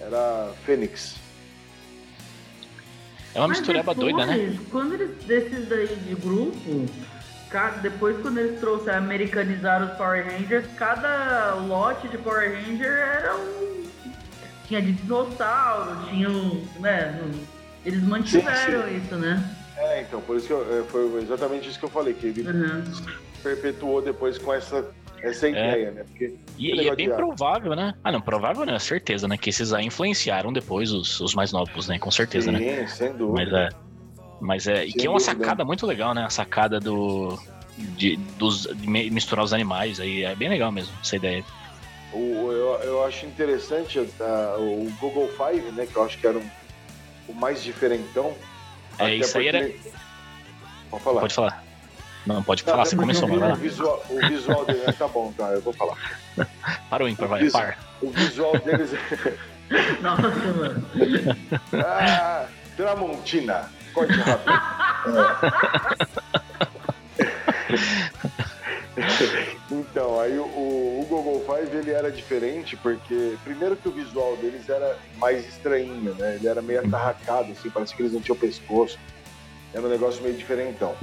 era 0.00 0.16
a 0.50 0.52
Fênix. 0.64 1.16
É 3.34 3.38
uma 3.38 3.48
Mas 3.48 3.58
mistureba 3.58 3.94
doida, 3.94 4.26
né? 4.26 4.58
Quando 4.70 4.92
eles, 4.94 5.24
desses 5.24 5.66
daí 5.68 5.86
de 6.06 6.14
grupo, 6.14 6.86
cada, 7.48 7.78
depois 7.78 8.20
quando 8.20 8.38
eles 8.38 8.60
trouxeram, 8.60 8.98
americanizaram 8.98 9.86
os 9.86 9.96
Power 9.96 10.24
Rangers, 10.26 10.66
cada 10.76 11.54
lote 11.54 12.08
de 12.08 12.18
Power 12.18 12.52
Ranger 12.52 12.92
era 12.92 13.34
um. 13.36 13.71
Tinha 14.72 14.80
de 14.80 14.92
dinossauro, 14.92 16.08
tinha 16.08 16.30
um. 16.30 16.64
Né, 16.80 17.20
um- 17.22 17.44
eles 17.84 18.02
mantiveram 18.04 18.88
isso, 18.96 19.14
né? 19.16 19.54
É, 19.76 20.00
então, 20.00 20.18
por 20.22 20.34
isso 20.38 20.46
que 20.46 20.52
eu- 20.54 20.80
é, 20.80 20.82
foi 20.84 21.20
exatamente 21.20 21.68
isso 21.68 21.78
que 21.78 21.84
eu 21.84 21.90
falei, 21.90 22.14
que 22.14 22.28
ele 22.28 22.40
Uhum. 22.48 22.82
perpetuou 23.42 24.00
depois 24.00 24.38
com 24.38 24.50
essa, 24.54 24.86
essa 25.22 25.46
ideia, 25.46 25.90
né? 25.90 26.04
Porque 26.04 26.34
E, 26.58 26.74
e 26.74 26.88
é 26.88 26.96
bem 26.96 27.10
ar. 27.10 27.16
provável, 27.16 27.76
né? 27.76 27.92
Ah, 28.02 28.10
não, 28.10 28.22
provável 28.22 28.64
não, 28.64 28.74
é 28.74 28.78
certeza, 28.78 29.28
né? 29.28 29.36
Que 29.36 29.50
esses 29.50 29.74
aí 29.74 29.84
influenciaram 29.84 30.50
depois 30.50 30.90
os, 30.90 31.20
os 31.20 31.34
mais 31.34 31.52
novos, 31.52 31.86
né? 31.88 31.98
Com 31.98 32.10
certeza, 32.10 32.46
sim, 32.50 32.58
né? 32.58 32.86
sem 32.86 33.08
Mas 33.08 33.18
dúvida. 33.18 33.58
é. 33.58 33.68
Mas 34.40 34.66
é. 34.66 34.86
E 34.86 34.92
que 34.94 35.06
é 35.06 35.10
uma 35.10 35.18
dúvida. 35.18 35.38
sacada 35.38 35.66
muito 35.66 35.86
legal, 35.86 36.14
né? 36.14 36.24
A 36.24 36.30
sacada 36.30 36.80
do. 36.80 37.38
de, 37.76 38.16
dos, 38.38 38.62
de 38.74 38.86
misturar 38.88 39.44
os 39.44 39.52
animais. 39.52 40.00
Aí 40.00 40.22
é 40.24 40.34
bem 40.34 40.48
legal 40.48 40.72
mesmo 40.72 40.94
essa 41.02 41.14
ideia. 41.16 41.44
O, 42.12 42.52
eu, 42.52 42.80
eu 42.82 43.04
acho 43.04 43.24
interessante 43.24 43.98
uh, 43.98 44.04
o 44.58 44.92
Google 45.00 45.28
Five, 45.28 45.72
né? 45.72 45.86
Que 45.86 45.96
eu 45.96 46.04
acho 46.04 46.18
que 46.18 46.26
era 46.26 46.38
um, 46.38 46.50
o 47.28 47.34
mais 47.34 47.62
diferentão. 47.62 48.34
É, 48.98 49.14
isso 49.14 49.38
aí 49.38 49.48
era. 49.48 49.70
Pode 50.90 51.02
falar. 51.02 51.20
Pode 51.20 51.34
falar. 51.34 51.64
Não, 52.26 52.42
pode 52.42 52.62
falar, 52.62 52.84
você 52.84 52.94
começou, 52.94 53.28
o, 53.28 53.52
o, 53.52 53.54
visual, 53.56 54.04
o 54.08 54.28
visual 54.28 54.64
dele. 54.64 54.92
tá 54.92 55.08
bom, 55.08 55.32
tá, 55.36 55.48
eu 55.50 55.60
vou 55.60 55.72
falar. 55.72 55.96
Parou, 56.88 57.08
ímpar, 57.08 57.26
vai, 57.26 57.50
par. 57.50 57.76
O 58.00 58.10
visual 58.10 58.52
deles. 58.58 58.90
Nossa, 60.00 60.22
mano. 60.52 60.86
ah, 61.84 62.46
Tramontina. 62.76 63.68
Corte 63.92 64.12
rápido. 64.20 64.52
então, 69.80 70.20
aí 70.20 70.38
o, 70.38 70.44
o, 70.44 71.06
Google 71.08 71.40
Five 71.40 71.76
ele 71.76 71.90
era 71.90 72.10
diferente 72.10 72.76
porque, 72.76 73.36
primeiro 73.44 73.76
que 73.76 73.88
o 73.88 73.92
visual 73.92 74.36
deles 74.36 74.68
era 74.68 74.98
mais 75.16 75.46
estranho, 75.46 76.14
né? 76.14 76.36
Ele 76.36 76.48
era 76.48 76.60
meio 76.60 76.80
atarracado, 76.80 77.52
assim, 77.52 77.70
parecia 77.70 77.96
que 77.96 78.02
eles 78.02 78.12
não 78.12 78.20
tinham 78.20 78.36
pescoço. 78.36 78.98
Era 79.72 79.86
um 79.86 79.88
negócio 79.88 80.22
meio 80.22 80.34
diferentão. 80.34 80.94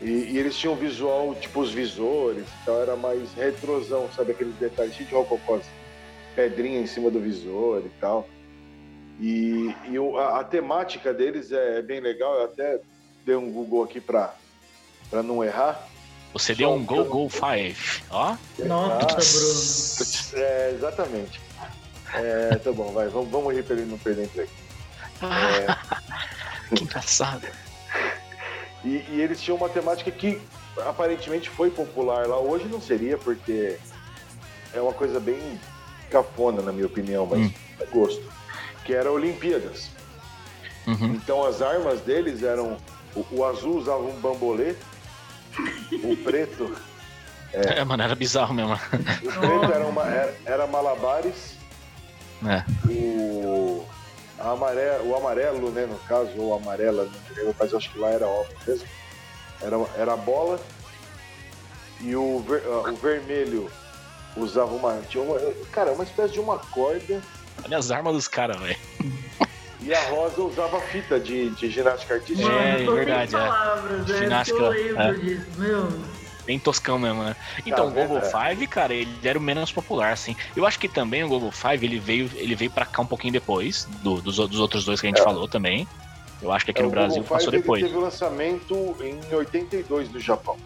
E, 0.00 0.10
e, 0.10 0.38
eles 0.38 0.56
tinham 0.56 0.76
visual, 0.76 1.34
tipo 1.34 1.60
os 1.60 1.72
visores, 1.72 2.46
então 2.62 2.80
era 2.80 2.96
mais 2.96 3.32
retrosão, 3.34 4.08
sabe? 4.14 4.32
Aqueles 4.32 4.54
detalhes 4.56 4.94
de 4.94 5.04
rococós, 5.04 5.64
pedrinha 6.36 6.80
em 6.80 6.86
cima 6.86 7.10
do 7.10 7.18
visor 7.18 7.82
e 7.84 7.90
tal. 8.00 8.28
E, 9.20 9.74
e 9.90 9.96
a, 10.16 10.40
a, 10.40 10.44
temática 10.44 11.12
deles 11.12 11.50
é, 11.50 11.78
é, 11.78 11.82
bem 11.82 12.00
legal, 12.00 12.34
eu 12.34 12.44
até 12.44 12.80
dei 13.26 13.34
um 13.34 13.50
Google 13.50 13.82
aqui 13.82 14.00
para 14.00 14.32
não 15.24 15.42
errar. 15.42 15.87
Você 16.32 16.54
deu 16.54 16.72
um 16.72 16.84
Go 16.84 17.04
Go 17.04 17.28
5, 17.30 18.04
ó. 18.10 18.36
Nossa, 18.58 19.16
Bruno. 20.34 20.44
É, 20.44 20.72
exatamente. 20.74 21.40
É, 22.14 22.56
tá 22.56 22.72
bom, 22.72 22.92
vai, 22.92 23.08
vamos, 23.08 23.30
vamos 23.30 23.54
rir 23.54 23.62
pra 23.62 23.76
ele 23.76 23.86
não 23.86 23.98
perder 23.98 24.24
emprego. 24.24 24.50
É... 25.20 26.76
que 26.76 26.84
engraçado. 26.84 27.48
E, 28.84 29.04
e, 29.10 29.20
eles 29.20 29.40
tinham 29.40 29.56
uma 29.56 29.68
temática 29.68 30.10
que 30.10 30.40
aparentemente 30.86 31.50
foi 31.50 31.70
popular 31.70 32.26
lá. 32.26 32.38
Hoje 32.38 32.66
não 32.66 32.80
seria, 32.80 33.18
porque 33.18 33.76
é 34.72 34.80
uma 34.80 34.92
coisa 34.92 35.18
bem 35.18 35.58
cafona, 36.10 36.62
na 36.62 36.70
minha 36.70 36.86
opinião, 36.86 37.26
mas 37.26 37.40
hum. 37.40 37.52
é 37.80 37.84
gosto. 37.86 38.22
Que 38.84 38.94
era 38.94 39.10
Olimpíadas. 39.10 39.90
Uhum. 40.86 41.14
Então 41.14 41.44
as 41.44 41.60
armas 41.60 42.00
deles 42.00 42.42
eram. 42.42 42.76
O, 43.14 43.24
o, 43.32 43.44
azul 43.44 43.76
usava 43.76 44.02
um 44.02 44.20
bambolê, 44.20 44.74
o 45.92 46.16
preto. 46.16 46.76
É, 47.52 47.80
é 47.80 47.84
mano, 47.84 48.02
era 48.02 48.14
bizarro 48.14 48.54
mesmo. 48.54 48.74
O 48.74 48.78
preto 48.78 49.72
era, 49.72 49.86
uma, 49.86 50.06
era, 50.06 50.34
era 50.44 50.66
malabares. 50.66 51.56
É. 52.46 52.64
O 52.90 53.86
amarelo, 54.38 55.08
o 55.08 55.16
amarelo, 55.16 55.70
né, 55.70 55.86
no 55.86 55.98
caso, 56.00 56.30
ou 56.38 56.54
amarela, 56.54 57.04
não 57.04 57.36
lembro, 57.36 57.54
mas 57.58 57.74
acho 57.74 57.90
que 57.90 57.98
lá 57.98 58.10
era 58.10 58.26
óbvio 58.26 58.56
mesmo. 58.66 58.86
Era, 59.60 59.76
era 59.96 60.12
a 60.12 60.16
bola. 60.16 60.60
E 62.00 62.14
o, 62.14 62.38
ver, 62.46 62.62
uh, 62.64 62.92
o 62.92 62.96
vermelho 62.96 63.70
usava 64.36 64.72
uma. 64.72 65.00
Tinha 65.08 65.22
uma. 65.22 65.38
Cara, 65.72 65.92
uma 65.92 66.04
espécie 66.04 66.34
de 66.34 66.40
uma 66.40 66.58
corda. 66.58 67.20
Olha 67.64 67.78
as 67.78 67.90
armas 67.90 68.14
dos 68.14 68.28
caras, 68.28 68.60
velho. 68.60 68.78
E 69.80 69.94
a 69.94 70.08
Rosa 70.08 70.42
usava 70.42 70.80
fita 70.80 71.20
de, 71.20 71.50
de 71.50 71.70
ginástica 71.70 72.14
artística. 72.14 72.50
É, 72.50 72.82
é 72.82 72.90
verdade, 72.90 73.32
palavras, 73.32 74.10
é. 74.10 74.18
Ginástica. 74.18 74.58
Eu 74.58 74.70
lembro 74.70 75.02
é. 75.02 75.12
disso, 75.14 75.46
meu 75.56 75.88
bem 76.48 76.58
toscão 76.58 76.98
mesmo, 76.98 77.22
né? 77.22 77.36
Então, 77.66 77.76
tá, 77.76 77.84
o 77.84 77.90
Google 77.90 78.18
é. 78.18 78.22
Five, 78.22 78.66
cara, 78.68 78.94
ele 78.94 79.14
era 79.22 79.38
o 79.38 79.42
menos 79.42 79.70
popular, 79.70 80.12
assim. 80.12 80.34
Eu 80.56 80.66
acho 80.66 80.78
que 80.78 80.88
também 80.88 81.22
o 81.22 81.28
Google 81.28 81.52
Five, 81.52 81.84
ele 81.84 81.98
veio, 81.98 82.30
ele 82.36 82.54
veio 82.54 82.70
pra 82.70 82.86
cá 82.86 83.02
um 83.02 83.06
pouquinho 83.06 83.34
depois, 83.34 83.86
do, 84.02 84.22
dos, 84.22 84.36
dos 84.36 84.58
outros 84.58 84.86
dois 84.86 84.98
que 84.98 85.06
a 85.06 85.10
gente 85.10 85.20
é. 85.20 85.24
falou 85.24 85.46
também. 85.46 85.86
Eu 86.40 86.50
acho 86.50 86.64
que 86.64 86.70
aqui 86.70 86.80
é, 86.80 86.84
no 86.84 86.90
Brasil 86.90 87.22
Google 87.22 87.28
passou 87.36 87.50
Five, 87.50 87.62
depois. 87.62 87.82
Ele 87.82 87.90
teve 87.90 88.00
o 88.00 88.02
lançamento 88.02 88.96
em 89.02 89.34
82 89.34 90.10
no 90.10 90.18
Japão. 90.18 90.56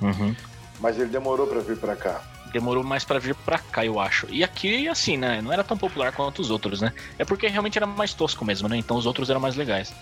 Uhum. 0.00 0.36
Mas 0.78 0.96
ele 0.96 1.10
demorou 1.10 1.48
para 1.48 1.58
vir 1.58 1.76
para 1.76 1.96
cá. 1.96 2.22
Demorou 2.52 2.84
mais 2.84 3.04
para 3.04 3.18
vir 3.18 3.34
para 3.34 3.58
cá, 3.58 3.84
eu 3.84 3.98
acho. 3.98 4.26
E 4.30 4.44
aqui, 4.44 4.88
assim, 4.88 5.16
né? 5.16 5.40
Não 5.40 5.52
era 5.52 5.64
tão 5.64 5.76
popular 5.76 6.12
quanto 6.12 6.40
os 6.40 6.50
outros, 6.50 6.80
né? 6.80 6.92
É 7.18 7.24
porque 7.24 7.46
realmente 7.46 7.78
era 7.78 7.86
mais 7.86 8.12
tosco 8.12 8.44
mesmo, 8.44 8.68
né? 8.68 8.76
Então 8.76 8.96
os 8.96 9.06
outros 9.06 9.30
eram 9.30 9.40
mais 9.40 9.56
legais 9.56 9.92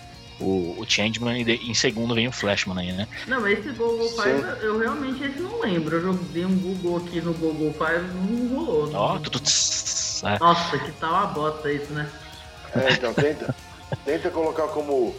o, 0.41 0.75
o 0.79 0.85
Changeman 0.87 1.41
e 1.41 1.69
em 1.69 1.73
segundo 1.73 2.15
vem 2.15 2.27
o 2.27 2.31
Flashman 2.31 2.79
aí, 2.79 2.91
né? 2.91 3.07
Não, 3.27 3.47
esse 3.47 3.69
Google 3.69 4.09
Five 4.09 4.43
eu 4.61 4.79
realmente 4.79 5.23
esse 5.23 5.39
não 5.39 5.61
lembro. 5.61 5.95
Eu 5.97 6.01
joguei 6.01 6.45
um 6.45 6.57
Google 6.57 6.97
aqui 6.97 7.21
no 7.21 7.33
Google 7.33 7.73
Five 7.73 8.07
não 8.13 8.47
rolou. 8.47 8.91
Ó, 8.93 9.15
oh, 9.15 9.19
tudo. 9.19 9.39
É. 10.23 10.39
Nossa, 10.39 10.77
que 10.77 10.91
tal 10.93 11.11
uma 11.13 11.27
bosta 11.27 11.71
isso, 11.71 11.93
né? 11.93 12.09
É, 12.75 12.93
então 12.93 13.13
tenta, 13.13 13.55
tenta 14.03 14.29
colocar 14.29 14.67
como 14.67 15.15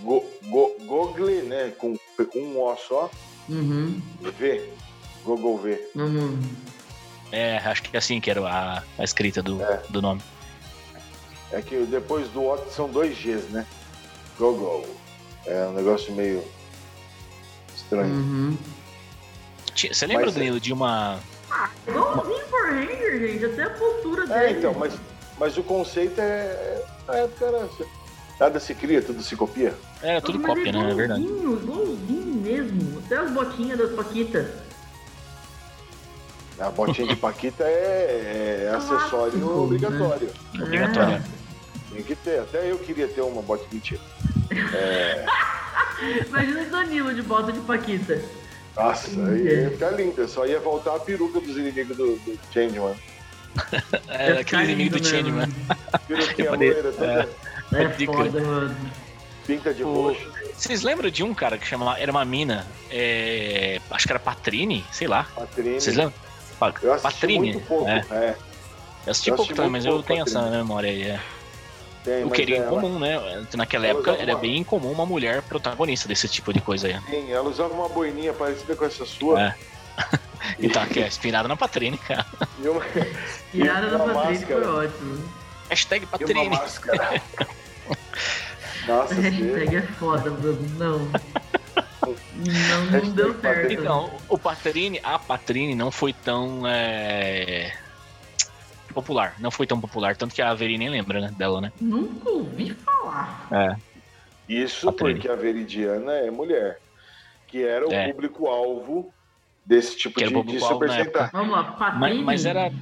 go, 0.00 0.24
go, 0.44 0.76
Google, 0.80 1.44
né? 1.44 1.72
Com 1.78 1.96
um 2.36 2.58
O 2.58 2.76
só. 2.76 3.10
Uhum. 3.48 4.00
V. 4.20 4.70
Google 5.24 5.58
V. 5.58 5.90
Uhum. 5.94 6.38
É, 7.32 7.58
acho 7.58 7.82
que 7.82 7.96
é 7.96 7.98
assim 7.98 8.20
que 8.20 8.30
era 8.30 8.40
a, 8.46 8.82
a 8.98 9.04
escrita 9.04 9.42
do, 9.42 9.62
é. 9.62 9.82
do 9.88 10.00
nome. 10.00 10.20
É 11.50 11.62
que 11.62 11.84
depois 11.86 12.28
do 12.28 12.42
O 12.42 12.56
são 12.70 12.88
dois 12.88 13.16
Gs, 13.16 13.48
né? 13.50 13.66
Go-Go. 14.38 14.86
É 15.46 15.66
um 15.66 15.72
negócio 15.72 16.12
meio 16.12 16.42
estranho. 17.74 18.12
Uhum. 18.12 18.56
Você 19.74 20.06
lembra, 20.06 20.26
mas, 20.26 20.34
Danilo, 20.34 20.60
de 20.60 20.72
uma. 20.72 21.18
Ah, 21.50 21.70
igualzinho 21.86 22.46
Power 22.46 22.74
Ranger, 22.74 23.20
gente, 23.20 23.44
até 23.44 23.64
a 23.64 23.70
postura 23.70 24.24
é, 24.24 24.26
dele. 24.26 24.44
É, 24.44 24.50
então, 24.58 24.74
mas, 24.74 24.94
mas 25.38 25.56
o 25.58 25.62
conceito 25.62 26.20
é. 26.20 26.84
Na 27.06 27.16
época 27.16 27.44
era. 27.44 27.68
Nada 28.40 28.58
se 28.58 28.74
cria, 28.74 29.00
tudo 29.00 29.22
se 29.22 29.36
copia. 29.36 29.74
Era 30.02 30.20
tudo 30.20 30.40
mas 30.40 30.48
cópia, 30.48 30.70
é 30.70 30.72
né? 30.72 30.90
É 30.90 30.94
verdade. 30.94 31.22
Igualzinho 31.22 32.34
mesmo. 32.42 32.98
Até 33.04 33.16
as 33.16 33.30
botinhas 33.30 33.78
das 33.78 33.92
Paquitas. 33.92 34.46
A 36.58 36.70
botinha 36.70 37.08
de 37.08 37.16
Paquita 37.16 37.64
é, 37.64 38.68
é 38.68 38.74
acessório 38.74 39.38
né? 39.38 39.44
obrigatório. 39.44 40.30
Né? 40.54 40.64
Obrigatório. 40.64 41.22
Tem 41.92 42.02
que 42.02 42.14
ter. 42.16 42.40
Até 42.40 42.70
eu 42.70 42.78
queria 42.78 43.08
ter 43.08 43.20
uma 43.22 43.42
bota 43.42 43.64
mentira. 43.72 44.00
É... 44.74 45.24
Imagina 46.28 46.62
o 46.62 46.70
Danilo 46.70 47.14
de 47.14 47.22
bota 47.22 47.50
de 47.50 47.60
Paquita. 47.60 48.20
Nossa, 48.76 49.08
aí 49.28 49.42
ia 49.42 49.70
ficar 49.70 49.90
lindo. 49.92 50.20
Eu 50.20 50.28
só 50.28 50.46
ia 50.46 50.60
voltar 50.60 50.96
a 50.96 51.00
peruca 51.00 51.40
dos 51.40 51.56
inimigos 51.56 51.96
do, 51.96 52.16
do 52.16 52.38
Changeman. 52.52 52.94
é, 54.08 54.32
aquele 54.32 54.64
inimigo 54.64 54.98
do 54.98 55.06
Changeman. 55.06 55.48
Peruquinha 56.06 56.50
loira, 56.50 56.92
toda. 56.92 57.28
É, 57.72 57.82
é 57.82 58.06
foda, 58.06 58.40
mano. 58.40 58.76
Pinta 59.46 59.72
de 59.72 59.84
o... 59.84 59.92
roxo. 59.92 60.32
Vocês 60.56 60.82
lembram 60.82 61.10
de 61.10 61.22
um 61.22 61.32
cara 61.32 61.56
que 61.56 61.66
chamava. 61.66 61.98
Era 61.98 62.10
uma 62.10 62.24
mina. 62.24 62.66
É... 62.90 63.80
Acho 63.90 64.06
que 64.06 64.12
era 64.12 64.20
Patrine, 64.20 64.84
sei 64.90 65.06
lá. 65.06 65.24
Patrine. 65.34 65.80
Vocês 65.80 65.96
lembram? 65.96 66.23
Eu 66.82 66.98
Patrine. 66.98 67.52
Muito 67.52 67.66
pouco, 67.66 67.88
é. 67.88 68.04
é. 68.10 68.36
Eu 69.06 69.10
assisti 69.10 69.30
eu 69.30 69.36
pouco 69.36 69.54
também, 69.54 69.70
mas 69.70 69.84
eu 69.84 70.02
tenho 70.02 70.24
Patrine. 70.24 70.46
essa 70.46 70.50
memória 70.50 70.90
aí. 70.90 71.02
É. 71.02 71.20
Tem, 72.04 72.22
o 72.22 72.30
que 72.30 72.42
era 72.42 72.66
incomum, 72.66 72.98
né? 72.98 73.46
Naquela 73.54 73.86
época 73.86 74.12
era 74.12 74.34
uma... 74.34 74.38
bem 74.38 74.58
incomum 74.58 74.92
uma 74.92 75.06
mulher 75.06 75.40
protagonista 75.40 76.06
desse 76.06 76.28
tipo 76.28 76.52
de 76.52 76.60
coisa 76.60 76.86
aí. 76.88 77.00
Sim, 77.08 77.32
ela 77.32 77.48
usava 77.48 77.72
uma 77.72 77.88
boininha 77.88 78.34
parecida 78.34 78.76
com 78.76 78.84
essa 78.84 79.06
sua. 79.06 79.42
É. 79.42 79.54
então, 80.60 80.82
aqui 80.82 81.00
é 81.00 81.06
inspirada 81.06 81.48
na 81.48 81.56
Patrine, 81.56 81.96
cara. 81.96 82.26
E 82.62 82.68
uma... 82.68 82.82
Inspirada 83.54 83.90
na 83.90 83.98
Patrine 84.04 84.44
foi 84.44 84.66
ótimo. 84.66 85.24
Hashtag 85.70 86.06
Patrine. 86.06 86.44
E 86.44 86.46
uma 86.48 86.58
máscara. 86.58 87.22
Nossa, 88.86 89.14
Hashtag 89.14 89.76
é 89.76 89.82
foda, 89.82 90.30
Bruno. 90.30 90.68
Não. 90.76 91.10
Não, 92.06 93.00
não 93.00 93.10
deu 93.12 93.40
certo. 93.40 93.72
Então, 93.72 94.10
o 94.28 94.38
Patrine, 94.38 95.00
a 95.02 95.18
Patrine 95.18 95.74
não 95.74 95.90
foi 95.90 96.12
tão. 96.12 96.62
É 96.66 97.72
popular. 98.94 99.34
Não 99.38 99.50
foi 99.50 99.66
tão 99.66 99.78
popular, 99.78 100.16
tanto 100.16 100.34
que 100.34 100.40
a 100.40 100.54
Veri 100.54 100.78
nem 100.78 100.88
lembra 100.88 101.20
né, 101.20 101.34
dela, 101.36 101.60
né? 101.60 101.72
Nunca 101.80 102.30
ouvi 102.30 102.72
falar. 102.72 103.48
É. 103.50 103.76
Isso 104.48 104.90
porque 104.92 105.28
a 105.28 105.34
Veridiana 105.34 106.12
é 106.12 106.30
mulher, 106.30 106.78
que 107.46 107.64
era 107.64 107.86
o 107.86 107.92
é. 107.92 108.12
público-alvo 108.12 109.12
desse 109.64 109.96
tipo 109.96 110.20
que 110.20 110.26
de, 110.26 110.42
de 110.42 110.60
Super 110.60 110.90
Sentai. 110.90 111.30
Vamos 111.32 111.52
lá, 111.52 111.64
Patrini. 111.64 112.00
Mas, 112.00 112.20
mas 112.20 112.46
era. 112.46 112.72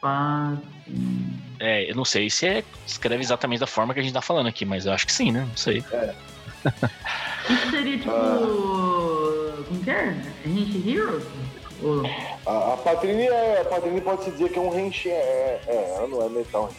Patrini. 0.00 1.40
É, 1.58 1.90
eu 1.90 1.94
não 1.94 2.06
sei 2.06 2.30
se 2.30 2.46
é, 2.46 2.64
escreve 2.86 3.22
exatamente 3.22 3.60
da 3.60 3.66
forma 3.66 3.92
que 3.92 4.00
a 4.00 4.02
gente 4.02 4.14
tá 4.14 4.22
falando 4.22 4.46
aqui, 4.46 4.64
mas 4.64 4.86
eu 4.86 4.92
acho 4.92 5.04
que 5.04 5.12
sim, 5.12 5.30
né? 5.30 5.44
Não 5.46 5.56
sei. 5.56 5.84
É. 5.92 6.14
Isso 7.48 7.70
seria 7.70 7.98
tipo. 7.98 8.10
Ah. 8.10 9.64
Como 9.66 9.82
que 9.82 9.90
é? 9.90 10.16
Hint 10.44 10.86
Heroes? 10.86 11.24
A, 12.46 12.74
a 12.74 12.76
Patrini 12.76 13.26
é. 13.26 13.60
A 13.62 13.64
Patrini 13.64 14.00
pode 14.00 14.24
se 14.24 14.30
dizer 14.32 14.50
que 14.50 14.58
é 14.58 14.62
um 14.62 14.70
renche. 14.70 15.08
É, 15.08 15.60
é, 15.66 15.94
ela 15.96 16.08
não 16.08 16.22
é 16.22 16.28
metal. 16.28 16.70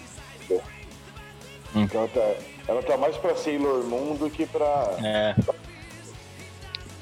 Hum. 1.73 1.87
Ela, 1.93 2.07
tá, 2.09 2.35
ela 2.67 2.83
tá 2.83 2.97
mais 2.97 3.15
pra 3.17 3.35
Sailor 3.35 3.83
Moon 3.85 4.15
do 4.15 4.29
que 4.29 4.45
pra. 4.45 4.97
É. 5.03 5.35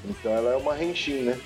Então 0.05 0.31
ela 0.31 0.53
é 0.53 0.57
uma 0.57 0.73
renchin, 0.73 1.23
né? 1.23 1.39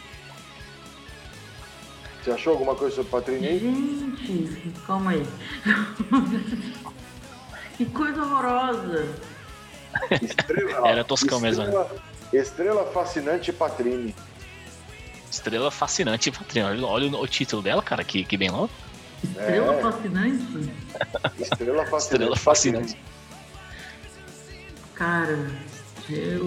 Você 2.22 2.32
achou 2.32 2.54
alguma 2.54 2.76
coisa 2.76 2.96
sobre 2.96 3.12
Patrini? 3.12 3.60
Gente, 3.60 4.74
calma 4.86 5.12
aí. 5.12 5.26
que 7.78 7.86
coisa 7.86 8.22
horrorosa. 8.22 9.33
Estrela, 10.22 10.88
Era 10.88 11.04
toscão 11.04 11.40
mesmo, 11.40 11.64
né? 11.64 11.70
estrela, 11.70 11.92
Estrela 12.34 12.86
fascinante 12.92 13.52
Patrini. 13.54 14.16
Estrela 15.32 15.72
fascinante, 15.72 16.32
Patrícia. 16.32 16.66
Olha, 16.68 16.86
olha 16.86 17.18
o 17.18 17.28
título 17.28 17.62
dela, 17.62 17.82
cara, 17.82 18.04
que, 18.04 18.24
que 18.24 18.38
bem 18.38 18.50
louco. 18.52 18.74
Estrela 19.24 19.74
É. 19.74 19.82
fascinante? 19.82 20.70
Estrela 21.40 21.86
fascinante. 21.88 21.98
Estrela 22.14 22.36
fascinante. 22.38 22.98
Cara, 24.96 25.48
eu. 26.10 26.46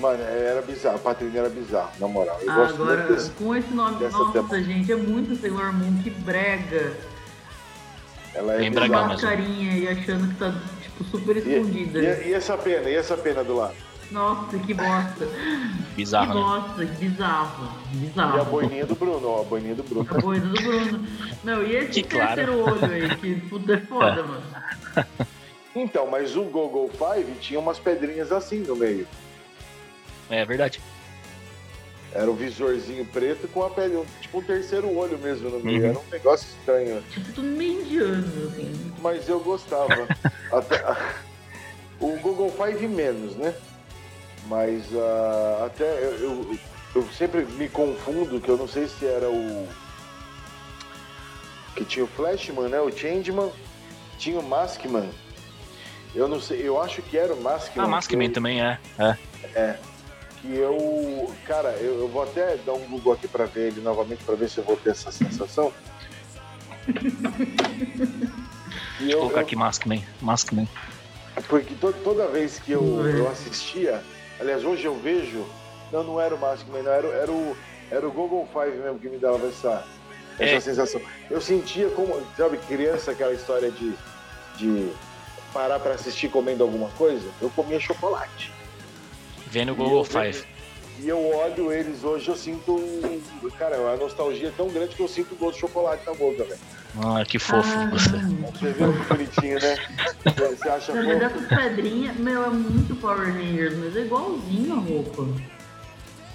Mano, 0.00 0.22
era 0.22 0.62
bizarro. 0.62 0.96
A 0.96 0.98
Patrini 1.00 1.36
era 1.36 1.48
bizarro, 1.50 1.90
na 1.98 2.06
moral. 2.08 2.38
Eu 2.40 2.50
Ah, 2.50 2.54
gosto 2.54 2.74
agora, 2.82 3.02
desse. 3.08 3.30
com 3.32 3.54
esse 3.54 3.74
nome, 3.74 4.02
nossa, 4.08 4.32
tema. 4.32 4.62
gente, 4.62 4.92
é 4.92 4.96
muito 4.96 5.36
Sailor 5.40 5.72
Moon, 5.72 6.00
que 6.02 6.10
brega. 6.10 6.96
Ela 8.34 8.54
é 8.54 8.58
Bem 8.58 8.70
bizarra. 8.70 9.08
mesmo. 9.08 9.20
carinha 9.28 9.76
e 9.76 9.88
achando 9.88 10.28
que 10.28 10.34
tá, 10.36 10.54
tipo, 10.98 11.04
super 11.04 11.36
E, 11.36 11.40
escondida. 11.40 11.98
e- 12.00 12.28
e 12.30 12.34
essa 12.34 12.56
pena? 12.56 12.88
E 12.90 12.94
essa 12.94 13.16
pena 13.16 13.42
do 13.44 13.56
lado? 13.56 13.74
Nossa, 14.10 14.58
que 14.58 14.72
bosta. 14.72 15.28
Bizarro, 15.94 16.32
que 16.32 16.38
né? 16.38 16.42
bosta, 16.42 16.86
que 16.86 17.04
bizarro. 17.08 17.68
Bizarro. 17.92 18.38
E 18.38 18.40
a 18.40 18.44
boininha 18.44 18.86
do 18.86 18.94
Bruno, 18.94 19.28
ó, 19.28 19.40
a 19.42 19.44
boininha 19.44 19.74
do 19.74 19.82
Bruno. 19.82 20.06
A 20.10 20.18
boina 20.18 20.46
do 20.46 20.62
Bruno. 20.62 21.06
Não, 21.44 21.62
e 21.62 21.76
esse 21.76 22.02
Que 22.02 22.02
claro. 22.04 22.34
terceiro 22.36 22.58
olho 22.64 22.84
aí, 22.90 23.16
que 23.16 23.34
puta 23.48 23.74
é 23.74 23.80
foda, 23.80 24.22
mano. 24.22 24.42
Então, 25.76 26.08
mas 26.10 26.34
o 26.34 26.42
Google 26.44 26.90
Five 26.90 27.30
tinha 27.40 27.60
umas 27.60 27.78
pedrinhas 27.78 28.32
assim 28.32 28.60
no 28.60 28.74
meio. 28.74 29.06
É 30.28 30.44
verdade. 30.44 30.80
Era 32.12 32.30
um 32.30 32.34
visorzinho 32.34 33.04
preto 33.06 33.46
com 33.48 33.62
a 33.62 33.70
pele, 33.70 33.96
um- 33.96 34.06
tipo 34.20 34.38
um 34.38 34.42
terceiro 34.42 34.94
olho 34.96 35.18
mesmo 35.18 35.50
no 35.50 35.60
meio. 35.60 35.82
Uhum. 35.82 35.88
Era 35.90 35.98
um 35.98 36.10
negócio 36.10 36.48
estranho. 36.58 37.02
Tipo, 37.10 37.32
tudo 37.32 37.46
meio 37.46 37.82
indiano, 37.82 38.48
assim. 38.50 38.92
Mas 39.00 39.28
eu 39.28 39.38
gostava. 39.40 40.06
Até- 40.50 40.82
o 42.00 42.16
Google 42.20 42.50
Five 42.50 42.86
menos, 42.88 43.36
né? 43.36 43.54
Mas 44.46 44.84
ah, 44.94 45.64
até 45.66 45.84
eu, 46.04 46.12
eu, 46.20 46.58
eu 46.94 47.08
sempre 47.12 47.44
me 47.44 47.68
confundo, 47.68 48.40
que 48.40 48.48
eu 48.48 48.56
não 48.56 48.66
sei 48.66 48.88
se 48.88 49.04
era 49.04 49.28
o. 49.28 49.68
Que 51.76 51.84
tinha 51.84 52.04
o 52.04 52.08
Flashman, 52.08 52.68
né? 52.68 52.80
O 52.80 52.90
Changeman, 52.90 53.50
tinha 54.18 54.38
o 54.40 54.42
Maskman. 54.42 55.10
Eu 56.14 56.26
não 56.26 56.40
sei, 56.40 56.66
eu 56.66 56.80
acho 56.80 57.02
que 57.02 57.18
era 57.18 57.34
o 57.34 57.40
Maskman. 57.42 57.84
Ah, 57.84 57.88
Maskman 57.88 58.28
eu- 58.28 58.32
também 58.32 58.62
é. 58.62 58.78
é. 59.54 59.76
Que 60.40 60.54
eu, 60.56 61.32
cara, 61.46 61.70
eu, 61.80 62.00
eu 62.00 62.08
vou 62.08 62.22
até 62.22 62.56
dar 62.58 62.72
um 62.74 62.86
Google 62.88 63.12
aqui 63.12 63.26
pra 63.28 63.44
ver 63.46 63.68
ele 63.68 63.80
novamente 63.80 64.22
pra 64.24 64.34
ver 64.34 64.48
se 64.48 64.58
eu 64.58 64.64
vou 64.64 64.76
ter 64.76 64.90
essa 64.90 65.10
sensação. 65.10 65.72
E 69.00 69.04
Vou 69.04 69.10
eu, 69.12 69.18
colocar 69.20 69.36
eu- 69.40 69.42
aqui 69.42 69.56
Maskman. 69.56 70.04
Maskman. 70.20 70.68
porque 71.48 71.74
to- 71.76 71.94
toda 72.04 72.26
vez 72.26 72.58
que 72.58 72.72
eu, 72.72 72.82
eu 73.06 73.28
assistia, 73.30 74.02
aliás, 74.40 74.64
hoje 74.64 74.84
eu 74.86 74.98
vejo, 74.98 75.46
não, 75.92 76.02
não 76.02 76.20
era 76.20 76.34
o 76.34 76.38
Maskman, 76.38 76.82
não, 76.82 76.90
era, 76.92 77.06
o- 77.06 77.12
era 77.12 77.30
o 77.32 77.56
era 77.90 78.06
o 78.06 78.10
Google 78.12 78.46
Five 78.52 78.76
mesmo 78.76 78.98
que 78.98 79.08
me 79.08 79.16
dava 79.18 79.46
essa, 79.46 79.84
essa 80.38 80.54
É. 80.56 80.60
sensação. 80.60 81.00
Eu 81.30 81.40
sentia 81.40 81.88
como, 81.90 82.20
sabe, 82.36 82.58
criança, 82.58 83.12
aquela 83.12 83.32
história 83.32 83.70
de, 83.70 83.94
de 84.56 84.92
parar 85.54 85.78
pra 85.78 85.92
assistir 85.94 86.28
comendo 86.28 86.62
alguma 86.62 86.88
coisa, 86.90 87.26
eu 87.40 87.48
comia 87.50 87.80
chocolate. 87.80 88.52
Vendo 89.50 89.70
o 89.70 89.74
E 89.74 89.76
Google 89.76 90.04
Five. 90.04 90.44
E 91.00 91.08
eu 91.08 91.18
olho 91.36 91.72
eles 91.72 92.02
hoje, 92.02 92.28
eu 92.28 92.36
sinto. 92.36 92.72
um- 92.72 93.22
Cara, 93.56 93.76
a 93.76 93.96
nostalgia 93.96 94.48
é 94.48 94.52
tão 94.56 94.68
grande 94.68 94.94
que 94.96 95.00
eu 95.02 95.08
sinto 95.08 95.34
gosto 95.36 95.54
de 95.54 95.60
chocolate 95.60 96.02
na 96.06 96.12
boca, 96.14 96.44
velho. 96.44 96.58
Ah, 97.00 97.24
que 97.24 97.38
fofo 97.38 97.68
você. 97.90 98.10
Caramba. 98.10 98.48
Você 98.50 98.72
viu 98.72 98.92
que 98.92 99.04
bonitinho, 99.04 99.58
né? 99.60 99.76
Você 100.56 100.68
acha 100.68 100.92
fofo? 100.92 101.24
essas 101.24 101.46
pedrinhas, 101.46 102.16
meu, 102.16 102.44
é 102.44 102.48
muito 102.50 102.96
Power 102.96 103.32
Rangers, 103.32 103.76
mas 103.76 103.96
é 103.96 104.00
igualzinho 104.00 104.72
a 104.74 104.78
roupa. 104.78 105.26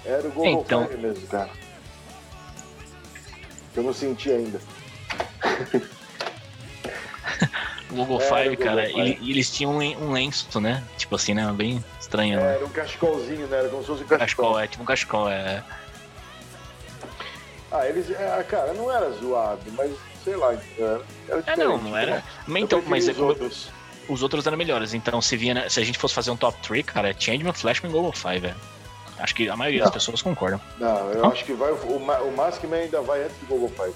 Era 0.04 0.28
o 0.28 0.30
Google 0.32 0.62
Então. 0.62 0.86
Five 0.86 1.00
mesmo, 1.02 1.26
cara. 1.26 1.50
Eu 3.76 3.82
não 3.82 3.92
senti 3.92 4.30
ainda. 4.30 4.60
O 7.94 7.96
Google 7.96 8.20
É, 8.20 8.24
Five, 8.28 8.56
Google 8.56 8.64
cara, 8.64 8.86
Five. 8.86 9.00
ele- 9.00 9.18
e 9.22 9.30
eles 9.30 9.50
tinham 9.50 9.72
um 9.72 9.78
um 10.08 10.12
lenço, 10.12 10.60
né? 10.60 10.82
Tipo 10.98 11.14
assim, 11.14 11.32
né? 11.32 11.50
Bem 11.52 11.82
estranho, 12.00 12.40
né? 12.40 12.54
Era 12.56 12.64
um 12.66 12.68
cachecolzinho, 12.70 13.46
né? 13.46 13.58
Era 13.58 13.68
como 13.68 13.82
se 13.82 13.86
fosse 13.86 14.02
um 14.02 14.06
Cachecol, 14.06 14.18
cachecol. 14.18 14.58
é 14.60 14.66
tipo 14.66 14.82
um 14.82 14.86
cachecol, 14.86 15.30
é. 15.30 15.62
Ah, 17.70 17.86
eles. 17.88 18.10
É, 18.10 18.44
cara, 18.48 18.72
não 18.72 18.90
era 18.90 19.10
zoado, 19.12 19.60
mas 19.76 19.92
sei 20.24 20.36
lá. 20.36 20.52
Era, 20.78 21.00
era 21.28 21.42
É, 21.46 21.56
não, 21.56 21.76
diferente, 21.76 21.82
não 21.84 21.96
era. 21.96 22.10
né? 22.16 22.22
Mas 22.46 22.62
Então, 22.64 22.82
mas 22.86 23.08
é 23.08 23.10
os 23.12 23.16
como- 23.16 23.28
outros. 23.30 23.68
os 24.08 24.22
outros 24.22 24.46
eram 24.46 24.56
melhores. 24.56 24.92
Então, 24.94 25.20
se, 25.22 25.36
via, 25.36 25.54
na- 25.54 25.68
se 25.70 25.80
a 25.80 25.84
gente 25.84 25.98
fosse 25.98 26.14
fazer 26.14 26.30
um 26.30 26.36
top 26.36 26.58
3, 26.62 26.84
cara, 26.84 27.10
é 27.10 27.14
Changeman, 27.18 27.52
Flashman 27.52 27.90
e 27.90 27.92
Google 27.94 28.12
Five, 28.12 28.40
velho. 28.40 28.56
Acho 29.18 29.34
que 29.34 29.48
a 29.48 29.56
maioria 29.56 29.78
Não. 29.80 29.84
das 29.86 29.94
pessoas 29.94 30.20
concordam. 30.22 30.60
Não, 30.78 31.10
eu 31.12 31.26
acho 31.26 31.44
que 31.44 31.52
vai. 31.52 31.70
O, 31.70 31.76
o 31.96 32.36
Maskman 32.36 32.80
ainda 32.82 33.00
vai 33.00 33.22
antes 33.22 33.36
do 33.38 33.46
Google 33.46 33.68
Five. 33.70 33.94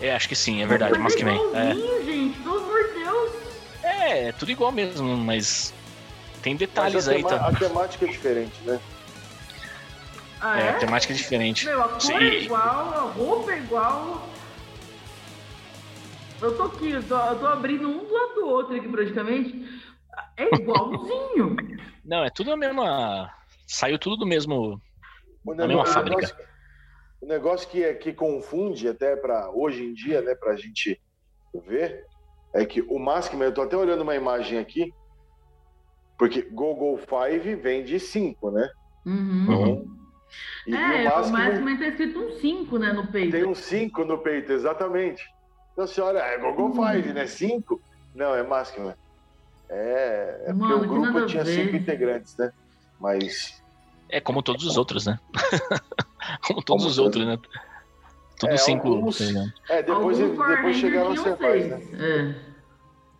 É, 0.00 0.14
acho 0.14 0.28
que 0.28 0.36
sim, 0.36 0.62
é 0.62 0.66
verdade, 0.66 0.98
mas 0.98 1.14
é 1.14 1.24
Maskman. 1.24 1.40
É. 1.54 1.74
é, 4.10 4.28
é 4.28 4.32
tudo 4.32 4.50
igual 4.50 4.72
mesmo, 4.72 5.16
mas 5.16 5.72
tem 6.42 6.52
Mas 6.54 6.60
detalhes 6.60 7.08
a, 7.08 7.12
aí, 7.12 7.22
tema- 7.22 7.28
tá? 7.38 7.48
a 7.48 7.52
temática 7.52 8.04
é 8.04 8.08
diferente, 8.08 8.62
né? 8.64 8.80
Ah, 10.40 10.58
É, 10.58 10.62
é? 10.62 10.68
a 10.70 10.78
temática 10.78 11.12
é 11.12 11.16
diferente. 11.16 11.64
Meu, 11.66 11.82
a 11.82 11.88
cor 11.88 12.00
Sim. 12.00 12.14
é 12.14 12.42
igual, 12.44 12.94
a 12.94 13.00
roupa 13.12 13.52
é 13.52 13.58
igual. 13.58 14.30
Eu 16.40 16.56
tô 16.56 16.62
aqui, 16.64 16.90
eu 16.90 17.06
tô, 17.06 17.16
eu 17.18 17.38
tô 17.38 17.46
abrindo 17.46 17.88
um 17.88 17.98
do 18.06 18.12
lado 18.12 18.34
do 18.34 18.46
outro 18.48 18.74
aqui 18.76 18.88
praticamente. 18.88 19.68
É 20.36 20.54
igualzinho. 20.54 21.56
Não, 22.04 22.24
é 22.24 22.30
tudo 22.30 22.52
a 22.52 22.56
mesma. 22.56 23.30
Saiu 23.66 23.98
tudo 23.98 24.16
do 24.16 24.26
mesmo. 24.26 24.80
O 25.44 25.54
Na 25.54 25.66
mesma 25.66 25.82
o 25.82 25.86
fábrica. 25.86 26.16
negócio- 26.22 26.36
o 27.20 27.26
negócio 27.26 27.68
que, 27.68 27.84
é, 27.84 27.92
que 27.94 28.14
confunde 28.14 28.88
até 28.88 29.14
para 29.14 29.50
hoje 29.50 29.84
em 29.84 29.92
dia, 29.92 30.22
né, 30.22 30.34
pra 30.34 30.56
gente 30.56 30.98
ver, 31.66 32.06
é 32.54 32.64
que 32.64 32.80
o 32.82 32.98
Maskman, 32.98 33.46
eu 33.46 33.54
tô 33.54 33.62
até 33.62 33.76
olhando 33.76 34.02
uma 34.02 34.14
imagem 34.14 34.58
aqui, 34.58 34.92
porque 36.18 36.42
Google 36.42 36.98
Five 36.98 37.54
vem 37.56 37.84
de 37.84 37.98
5, 37.98 38.50
né? 38.50 38.68
Uhum. 39.06 39.46
Uhum. 39.48 39.96
E, 40.66 40.70
e 40.72 40.74
É, 40.76 40.80
o 40.98 41.00
o 41.00 41.04
Maskman 41.04 41.48
Maskman 41.48 41.78
tá 41.78 41.86
escrito 41.88 42.18
um 42.20 42.30
5, 42.30 42.78
né, 42.78 42.92
no 42.92 43.06
peito. 43.10 43.30
tem 43.32 43.44
um 43.46 43.54
5 43.54 44.04
no 44.04 44.18
peito, 44.18 44.52
exatamente. 44.52 45.22
Então 45.72 45.86
você 45.86 46.00
olha, 46.00 46.18
é 46.18 46.38
Google 46.38 46.68
Hum. 46.68 46.86
Five, 46.86 47.12
né? 47.12 47.26
5? 47.26 47.80
Não, 48.14 48.34
é 48.34 48.42
Maskman. 48.42 48.94
É, 49.68 50.44
é 50.48 50.52
Mano, 50.52 50.78
porque 50.80 50.88
que 50.88 50.98
o 50.98 51.00
grupo 51.02 51.26
tinha 51.26 51.44
ver. 51.44 51.64
cinco 51.64 51.76
integrantes, 51.76 52.36
né? 52.36 52.50
Mas 53.00 53.62
É 54.08 54.20
como 54.20 54.42
todos 54.42 54.64
os 54.64 54.76
outros, 54.76 55.06
né? 55.06 55.16
como 56.44 56.60
todos 56.62 56.66
Como 56.66 56.88
os 56.88 56.96
todos. 56.96 56.98
outros, 56.98 57.24
né? 57.26 57.38
Tudo 58.40 58.52
É, 58.54 58.56
cinco. 58.56 58.88
alguns- 58.88 59.18
tá 59.18 59.24
é, 59.74 59.82
depois, 59.82 60.16
depois 60.18 60.76
chegaram 60.76 61.12
a 61.12 61.16
ser 61.16 61.38
mais, 61.38 61.62
seis. 61.68 61.68
né? 61.68 62.34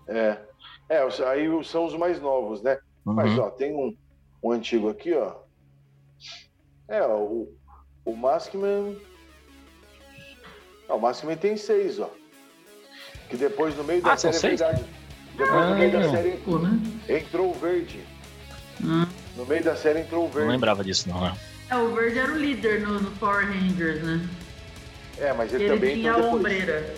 É. 0.09 0.19
É. 0.19 0.97
É, 0.97 1.29
aí 1.29 1.65
são 1.65 1.85
os 1.85 1.95
mais 1.97 2.21
novos, 2.21 2.63
né? 2.63 2.79
Mas, 3.05 3.31
Uhum. 3.33 3.41
ó, 3.45 3.51
tem 3.51 3.73
um, 3.77 3.95
um 4.43 4.51
antigo 4.51 4.89
aqui, 4.89 5.13
ó. 5.15 5.35
É, 6.89 7.03
ó, 7.03 7.19
o, 7.19 7.55
o 8.05 8.17
Maskman. 8.17 8.97
Ah, 10.89 10.95
o 10.95 11.01
Maskman 11.01 11.37
tem 11.37 11.57
seis, 11.57 12.01
ó. 12.01 12.11
Que 13.29 13.37
depois, 13.37 13.77
no 13.77 13.85
meio 13.85 14.03
da 14.03 14.15
Ah, 14.15 14.17
são 14.17 14.33
série, 14.33 14.55
é 14.55 14.57
seis? 14.57 14.61
verdade. 14.71 14.91
Depois, 15.37 15.53
Ah, 15.53 15.71
no 15.71 15.77
meio 15.77 15.93
da 15.93 16.01
não. 16.01 16.11
série, 16.11 16.37
Pô, 16.39 16.59
né? 16.59 16.81
entrou 17.09 17.51
o 17.51 17.55
verde. 17.55 18.01
Ah. 18.83 19.07
No 19.37 19.45
meio 19.47 19.63
da 19.63 19.77
série 19.77 20.01
entrou 20.01 20.23
o 20.23 20.25
Não 20.27 20.33
verde. 20.33 20.51
lembrava 20.51 20.83
disso, 20.83 21.09
não. 21.11 21.21
né? 21.21 21.37
É, 21.71 21.77
o 21.77 21.95
verde 21.95 22.19
era 22.19 22.33
o 22.33 22.37
líder 22.37 22.81
no, 22.81 22.99
no 23.01 23.11
Power 23.13 23.47
Rangers, 23.47 24.03
né? 24.03 24.29
É, 25.21 25.33
mas 25.33 25.53
ele, 25.53 25.65
Ele 25.65 25.75
também 25.75 25.95
tinha 25.97 26.13
a 26.13 26.17
entrou 26.17 26.25
depois. 26.39 26.41
ombreira. 26.41 26.95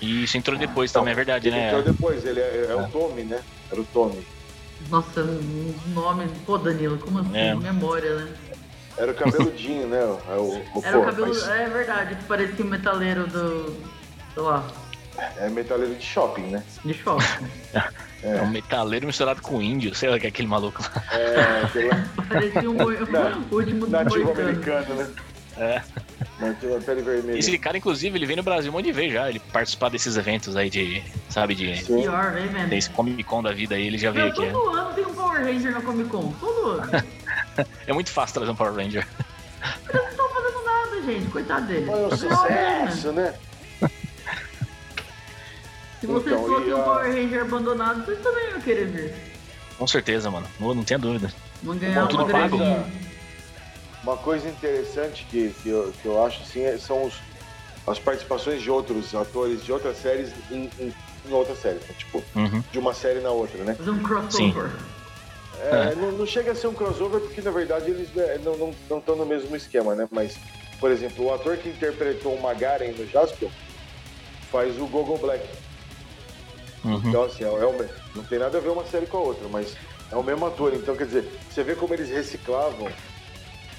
Isso 0.00 0.36
entrou 0.38 0.56
depois 0.56 0.92
também, 0.92 1.12
é 1.12 1.16
verdade, 1.16 1.48
Ele 1.48 1.56
né? 1.56 1.66
entrou 1.66 1.82
depois, 1.82 2.24
ele 2.24 2.40
é, 2.40 2.66
é 2.70 2.74
o 2.76 2.88
Tommy, 2.88 3.24
né? 3.24 3.40
Era 3.70 3.80
o 3.80 3.84
Tommy. 3.84 4.24
Nossa, 4.88 5.22
um 5.22 5.74
nome. 5.88 6.28
Pô, 6.46 6.56
Danilo, 6.56 6.98
como 6.98 7.18
assim? 7.18 7.36
É. 7.36 7.54
Memória, 7.56 8.14
né? 8.14 8.32
Era 8.96 9.10
o 9.10 9.14
cabeludinho, 9.14 9.88
né? 9.88 9.98
O, 10.04 10.32
é 10.32 10.36
o, 10.36 10.62
o 10.78 10.82
Era 10.84 10.98
o 10.98 11.00
pô, 11.00 11.06
cabelo. 11.06 11.28
mas 11.28 11.48
É 11.48 11.68
verdade, 11.68 12.14
que 12.14 12.24
parecia 12.24 12.64
o 12.64 12.68
metaleiro 12.68 13.26
do. 13.26 13.76
sei 14.34 14.42
lá, 14.42 14.64
é 15.38 15.48
metaleiro 15.48 15.96
de 15.96 16.04
shopping, 16.04 16.42
né? 16.42 16.62
de 16.84 16.94
choque. 16.94 17.24
É 18.20 18.42
um 18.42 18.48
metaleiro 18.50 19.06
misturado 19.06 19.40
com 19.40 19.62
índio, 19.62 19.94
sei 19.94 20.10
lá 20.10 20.18
que 20.18 20.26
é 20.26 20.28
aquele 20.28 20.48
maluco 20.48 20.82
lá. 20.82 21.04
É, 21.16 21.62
aquele 21.64 21.86
lá, 21.86 22.04
parecia 22.28 22.68
um 22.68 22.74
boi... 22.74 22.98
Na- 23.08 23.38
o 23.48 23.54
último 23.54 23.86
do 23.86 23.92
nativo 23.92 24.32
americano, 24.32 24.92
né? 24.96 25.08
É. 25.58 25.82
Da 26.40 26.80
pele 26.80 27.02
vermelha. 27.02 27.38
Esse 27.38 27.58
cara, 27.58 27.76
inclusive, 27.76 28.16
ele 28.16 28.24
vem 28.26 28.36
no 28.36 28.42
Brasil 28.42 28.70
um 28.70 28.74
monte 28.74 28.84
de 28.86 28.92
vez 28.92 29.12
já. 29.12 29.28
Ele 29.28 29.40
participar 29.40 29.88
desses 29.88 30.16
eventos 30.16 30.56
aí 30.56 30.70
de, 30.70 31.02
sabe, 31.28 31.54
de 31.54 31.76
Sim. 31.84 32.02
Pior, 32.02 32.32
vem 32.32 32.46
vendo. 32.46 32.68
desse 32.68 32.88
Comic 32.90 33.22
Con 33.24 33.42
da 33.42 33.52
vida 33.52 33.74
aí, 33.74 33.86
ele 33.86 33.98
já 33.98 34.10
veio 34.12 34.26
Meu, 34.26 34.32
aqui. 34.34 34.44
é. 34.44 34.50
todo 34.52 34.70
ano 34.70 34.94
tem 34.94 35.04
um 35.06 35.14
Power 35.14 35.44
Ranger 35.44 35.72
na 35.72 35.80
Comic 35.80 36.08
Con. 36.10 36.32
Todo 36.40 36.66
ano. 36.70 36.90
É 37.88 37.92
muito 37.92 38.10
fácil 38.12 38.34
trazer 38.34 38.50
um 38.52 38.54
Power 38.54 38.72
Ranger. 38.72 39.04
Eles 39.88 40.00
não 40.02 40.08
estão 40.10 40.28
fazendo 40.28 40.64
nada, 40.64 41.02
gente, 41.02 41.30
coitado 41.30 41.66
dele. 41.66 41.86
Foi 41.86 42.04
um 42.04 42.08
pior, 42.08 42.50
né? 42.50 42.86
sucesso, 42.90 43.12
né? 43.12 43.34
Se 46.00 46.06
vocês 46.06 46.32
Então, 46.36 46.46
fossem 46.46 46.72
um 46.72 46.80
a- 46.80 46.84
Power 46.84 47.12
Ranger 47.12 47.40
abandonado, 47.42 48.04
vocês 48.04 48.20
também 48.20 48.50
iam 48.50 48.60
querer 48.60 48.86
ver. 48.86 49.14
Com 49.76 49.86
certeza, 49.88 50.30
mano. 50.30 50.46
Não, 50.60 50.72
não 50.74 50.84
tenha 50.84 50.98
dúvida. 50.98 51.32
Vão 51.62 51.76
ganhar 51.76 52.06
Tudo 52.06 52.22
uma 52.24 52.30
pago. 52.32 52.56
graninha. 52.58 52.86
Uma 54.08 54.16
coisa 54.16 54.48
interessante 54.48 55.26
que, 55.26 55.50
que, 55.50 55.68
eu, 55.68 55.92
que 55.92 56.08
eu 56.08 56.24
acho 56.24 56.42
assim, 56.42 56.64
é- 56.64 56.78
são 56.78 57.04
os, 57.04 57.20
as 57.86 57.98
participações 57.98 58.62
de 58.62 58.70
outros 58.70 59.14
atores 59.14 59.62
de 59.62 59.70
outras 59.70 59.98
séries 59.98 60.32
em, 60.50 60.72
em, 60.78 60.94
em 61.26 61.30
outras 61.30 61.58
séries, 61.58 61.86
né? 61.86 61.94
tipo, 61.94 62.24
Uhum. 62.34 62.62
de 62.72 62.78
uma 62.78 62.94
série 62.94 63.20
na 63.20 63.30
outra, 63.30 63.62
né? 63.62 63.74
Fazer 63.74 63.90
um 63.90 64.02
crossover. 64.02 64.70
É, 65.60 65.94
Não, 65.94 66.12
não 66.12 66.24
chega 66.24 66.52
a 66.52 66.54
ser 66.54 66.68
um 66.68 66.74
crossover 66.74 67.20
porque 67.20 67.42
na 67.42 67.50
verdade 67.50 67.90
eles 67.90 68.16
é, 68.16 68.38
não 68.38 68.54
estão 68.54 68.74
não, 68.88 68.98
estão 68.98 69.16
no 69.16 69.26
mesmo 69.26 69.54
esquema, 69.54 69.94
né? 69.94 70.08
Mas, 70.10 70.38
por 70.80 70.90
exemplo, 70.90 71.26
o 71.26 71.32
ator 71.34 71.58
que 71.58 71.68
interpretou 71.68 72.34
o 72.34 72.42
Magaren 72.42 72.92
no 72.92 73.06
Jaspion 73.06 73.50
faz 74.50 74.80
o 74.80 74.86
Gogo 74.86 75.18
Black. 75.18 75.46
Uhum. 76.82 77.02
Então, 77.08 77.24
assim, 77.24 77.44
é, 77.44 77.48
é 77.48 77.88
não 78.14 78.24
tem 78.24 78.38
nada 78.38 78.56
a 78.56 78.60
ver 78.60 78.70
uma 78.70 78.86
série 78.86 79.04
com 79.04 79.18
a 79.18 79.20
outra, 79.20 79.46
mas 79.50 79.76
é 80.10 80.16
o 80.16 80.22
mesmo 80.22 80.46
ator. 80.46 80.72
Então, 80.72 80.96
quer 80.96 81.04
dizer, 81.04 81.40
você 81.46 81.62
vê 81.62 81.76
como 81.76 81.92
eles 81.92 82.08
reciclavam 82.08 82.88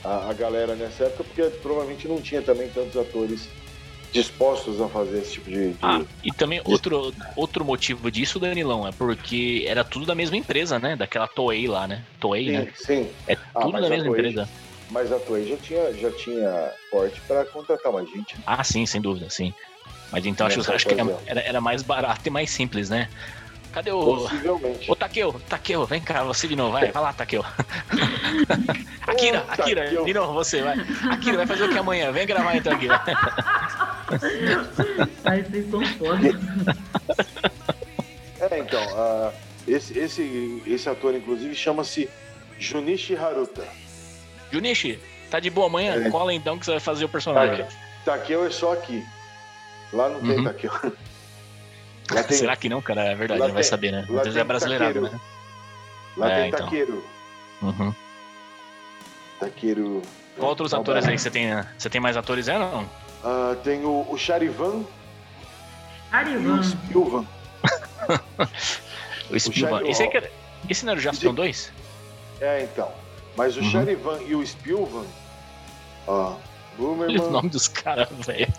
a, 0.03 0.29
a 0.29 0.33
galera 0.33 0.75
nessa 0.75 1.05
época, 1.05 1.23
porque 1.23 1.43
provavelmente 1.61 2.07
não 2.07 2.21
tinha 2.21 2.41
também 2.41 2.69
tantos 2.69 2.95
atores 2.97 3.49
dispostos 4.11 4.81
a 4.81 4.89
fazer 4.89 5.19
esse 5.19 5.33
tipo 5.33 5.49
de. 5.49 5.73
de- 5.73 5.79
Ah, 5.81 6.01
e 6.23 6.31
também 6.33 6.61
outro, 6.65 7.13
outro 7.35 7.63
motivo 7.63 8.09
disso, 8.11 8.39
Danilão, 8.39 8.87
é 8.87 8.91
porque 8.91 9.65
era 9.67 9.83
tudo 9.83 10.05
da 10.05 10.15
mesma 10.15 10.35
empresa, 10.37 10.79
né? 10.79 10.95
Daquela 10.95 11.27
Toei 11.27 11.67
lá, 11.67 11.87
né? 11.87 12.03
Toei, 12.19 12.49
né? 12.51 12.67
sim, 12.75 13.05
sim. 13.05 13.13
É 13.27 13.35
Ah, 13.55 13.61
tudo 13.61 13.73
da 13.73 13.89
mesma 13.89 14.07
Toei- 14.07 14.19
empresa. 14.19 14.49
Mas 14.89 15.11
a 15.11 15.19
Toei 15.19 15.45
já 15.45 15.55
tinha, 15.57 15.93
já 15.93 16.11
tinha 16.11 16.71
porte 16.89 17.21
para 17.27 17.45
contratar 17.45 17.93
mais 17.93 18.09
gente. 18.09 18.35
Ah, 18.47 18.63
sim, 18.63 18.85
sem 18.87 18.99
dúvida, 18.99 19.27
sim. 19.29 19.53
Mas 20.11 20.25
então 20.25 20.47
acho, 20.47 20.59
acho 20.71 20.87
que 20.87 20.95
era, 21.27 21.41
era 21.41 21.61
mais 21.61 21.83
barato 21.83 22.21
e 22.27 22.31
mais 22.31 22.49
simples, 22.49 22.89
né? 22.89 23.07
Cadê 23.71 23.91
o. 23.91 23.99
Possivelmente. 24.03 24.91
Ô, 24.91 24.95
Takeo, 24.95 25.39
Takeo, 25.47 25.85
vem 25.85 26.01
cá, 26.01 26.23
você 26.23 26.47
de 26.47 26.55
novo, 26.55 26.71
vai, 26.71 26.91
vai 26.91 27.03
lá, 27.03 27.13
Takeo. 27.13 27.45
Akira, 29.07 29.45
Ô, 29.47 29.51
Akira, 29.51 29.83
Takeo. 29.83 30.05
de 30.05 30.13
novo 30.13 30.33
você, 30.33 30.61
vai. 30.63 30.75
Akira, 31.11 31.37
vai 31.37 31.45
fazer 31.45 31.63
o 31.65 31.69
que 31.69 31.77
amanhã? 31.77 32.11
Vem 32.11 32.25
gravar 32.25 32.55
então, 32.55 32.73
Akira. 32.73 32.99
Aí 35.25 35.43
vocês 35.43 35.69
são 35.69 35.85
foda. 35.97 36.19
É, 38.51 38.57
então, 38.59 38.81
ah, 38.95 39.33
esse, 39.67 39.99
esse, 39.99 40.63
esse 40.65 40.87
ator, 40.89 41.13
inclusive, 41.13 41.53
chama-se 41.53 42.09
Junichi 42.57 43.13
Haruta. 43.13 43.67
Junichi, 44.49 44.97
tá 45.29 45.41
de 45.41 45.49
boa 45.49 45.67
amanhã? 45.67 46.05
É. 46.05 46.09
Cola 46.09 46.33
então 46.33 46.57
que 46.57 46.63
você 46.63 46.71
vai 46.71 46.79
fazer 46.79 47.03
o 47.03 47.09
personagem. 47.09 47.65
Takeo 48.05 48.45
é 48.45 48.49
só 48.49 48.71
aqui. 48.71 49.05
Lá 49.91 50.07
não 50.07 50.21
tem 50.21 50.37
Uhum. 50.37 50.43
Takeo. 50.45 50.71
Tem, 52.09 52.37
Será 52.37 52.55
que 52.55 52.67
não, 52.69 52.81
cara? 52.81 53.01
É 53.05 53.15
verdade, 53.15 53.41
não 53.41 53.53
vai 53.53 53.63
saber, 53.63 53.91
né? 53.91 54.05
lá 54.09 54.21
tem 54.23 54.37
é 54.37 54.43
brasileirado, 54.43 54.93
Takeru. 55.01 55.13
né? 55.13 55.19
lá 56.17 56.31
É, 56.31 56.35
tem 56.39 56.47
então. 56.49 56.59
Takeru. 56.65 57.03
Uhum. 57.61 57.93
Takeru. 59.39 60.01
Qual 60.37 60.49
outros 60.49 60.71
Não, 60.71 60.81
atores 60.81 61.05
aí 61.05 61.15
que 61.15 61.21
você 61.21 61.31
tem? 61.31 61.47
né? 61.47 61.67
Você 61.77 61.89
tem 61.89 62.01
mais 62.01 62.17
atores 62.17 62.47
aí 62.49 62.55
ou 62.57 62.61
não? 62.71 62.89
Ah, 63.23 63.55
tem 63.63 63.83
o, 63.85 64.07
o 64.09 64.17
Charivan 64.17 64.83
e 66.13 66.47
o. 66.47 66.63
Spilvan. 66.63 67.25
O. 69.31 69.39
Shari- 69.39 69.87
Esse, 69.89 70.01
aí 70.01 70.09
que 70.09 70.17
era- 70.17 70.31
esse 70.67 70.83
não 70.83 70.91
era 70.93 70.99
o 70.99 71.03
Jaspion 71.03 71.35
2? 71.35 71.71
É, 72.41 72.63
então. 72.63 72.91
Mas 73.37 73.55
o 73.55 73.59
Uhum. 73.59 73.69
Charivan 73.69 74.19
e 74.23 74.33
o 74.33 74.43
Spilvan. 74.43 75.05
Ó. 76.07 76.35
Olha 76.79 77.21
o 77.21 77.29
nome 77.29 77.49
dos 77.49 77.67
caras, 77.67 78.07
velho. 78.25 78.51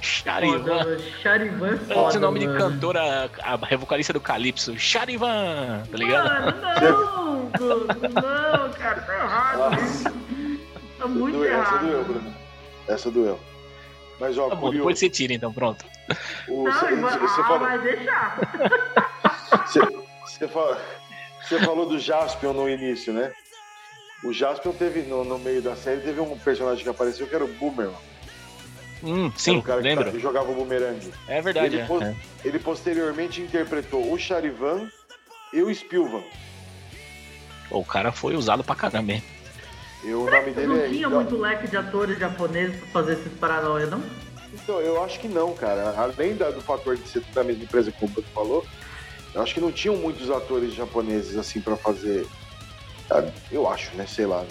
Charivan. 0.00 0.62
Foda, 0.78 0.98
Charivan 1.22 1.70
é 1.70 1.74
Esse 1.74 1.94
foda, 1.94 2.18
nome 2.20 2.40
de 2.40 2.46
mano. 2.46 2.58
cantora, 2.58 3.30
a 3.42 3.56
vocalista 3.76 4.12
do 4.12 4.20
Calypso. 4.20 4.78
Charivan, 4.78 5.82
tá 5.90 5.96
ligado? 5.96 6.28
Mano, 6.28 6.56
não, 6.80 7.46
Bruno, 7.58 7.86
não, 7.86 8.72
cara, 8.72 9.00
tá 9.02 9.14
errado. 9.14 9.58
Nossa. 9.58 10.14
Tá 10.98 11.06
muito 11.08 11.36
Doeu, 11.38 11.52
essa 11.52 11.60
errado. 11.74 11.86
doeu, 11.86 12.04
Bruno. 12.04 12.34
Essa 12.88 13.10
doeu. 13.10 13.40
Mas, 14.20 14.36
ó, 14.36 14.48
Tá 14.50 14.54
bom, 14.54 14.60
curioso. 14.62 14.78
depois 14.78 14.98
você 14.98 15.08
tira 15.08 15.32
então, 15.32 15.52
pronto. 15.52 15.84
o- 16.48 16.64
Não, 16.64 16.72
você- 16.72 16.94
você 16.96 17.40
ah, 17.40 17.44
falou- 17.44 17.58
vai 17.60 17.78
deixar. 17.78 18.38
Você, 19.66 20.46
você 20.46 21.58
falou 21.60 21.86
do 21.88 21.98
Jaspion 21.98 22.52
no 22.52 22.68
início, 22.68 23.12
né? 23.12 23.32
O 24.22 24.32
Jaspion 24.32 24.72
teve, 24.72 25.00
no, 25.02 25.24
no 25.24 25.38
meio 25.38 25.62
da 25.62 25.74
série, 25.74 26.02
teve 26.02 26.20
um 26.20 26.38
personagem 26.38 26.82
que 26.84 26.90
apareceu 26.90 27.26
que 27.26 27.34
era 27.34 27.44
o 27.44 27.48
Boomerang. 27.48 27.96
Hum, 29.02 29.26
Era 29.26 29.32
sim, 29.38 29.56
o 29.56 29.62
cara 29.62 29.80
lembro. 29.80 30.10
que 30.10 30.18
jogava 30.18 30.50
o 30.50 30.54
bumerangue. 30.54 31.12
É 31.26 31.40
verdade, 31.40 31.74
Ele, 31.76 31.82
é. 31.82 31.86
pos- 31.86 32.02
é. 32.02 32.14
ele 32.44 32.58
posteriormente 32.58 33.40
interpretou 33.40 34.12
o 34.12 34.18
Charivan 34.18 34.88
e 35.52 35.62
o 35.62 35.74
Spilvan. 35.74 36.22
O 37.70 37.84
cara 37.84 38.12
foi 38.12 38.34
usado 38.36 38.62
pra 38.64 38.74
caramba, 38.74 39.12
hein? 39.12 39.22
E 40.02 40.12
o 40.12 40.24
nome 40.30 40.50
dele 40.52 40.66
Não 40.66 40.76
é. 40.76 40.88
tinha 40.88 41.08
muito 41.08 41.36
leque 41.36 41.68
de 41.68 41.76
atores 41.76 42.18
japoneses 42.18 42.76
pra 42.76 42.88
fazer 42.88 43.12
esses 43.14 43.32
paranoia, 43.38 43.86
não? 43.86 44.02
Então, 44.52 44.80
eu 44.80 45.02
acho 45.04 45.20
que 45.20 45.28
não, 45.28 45.54
cara. 45.54 45.94
Além 45.96 46.34
do 46.34 46.60
fator 46.62 46.96
de 46.96 47.06
ser 47.08 47.22
da 47.32 47.44
mesma 47.44 47.62
empresa 47.64 47.92
que 47.92 48.04
o 48.04 48.08
Bruno 48.08 48.26
falou, 48.34 48.66
eu 49.34 49.40
acho 49.42 49.54
que 49.54 49.60
não 49.60 49.70
tinham 49.70 49.96
muitos 49.96 50.28
atores 50.30 50.74
japoneses 50.74 51.36
assim 51.38 51.60
pra 51.60 51.76
fazer. 51.76 52.26
Eu 53.50 53.68
acho, 53.68 53.94
né? 53.94 54.06
Sei 54.06 54.26
lá. 54.26 54.44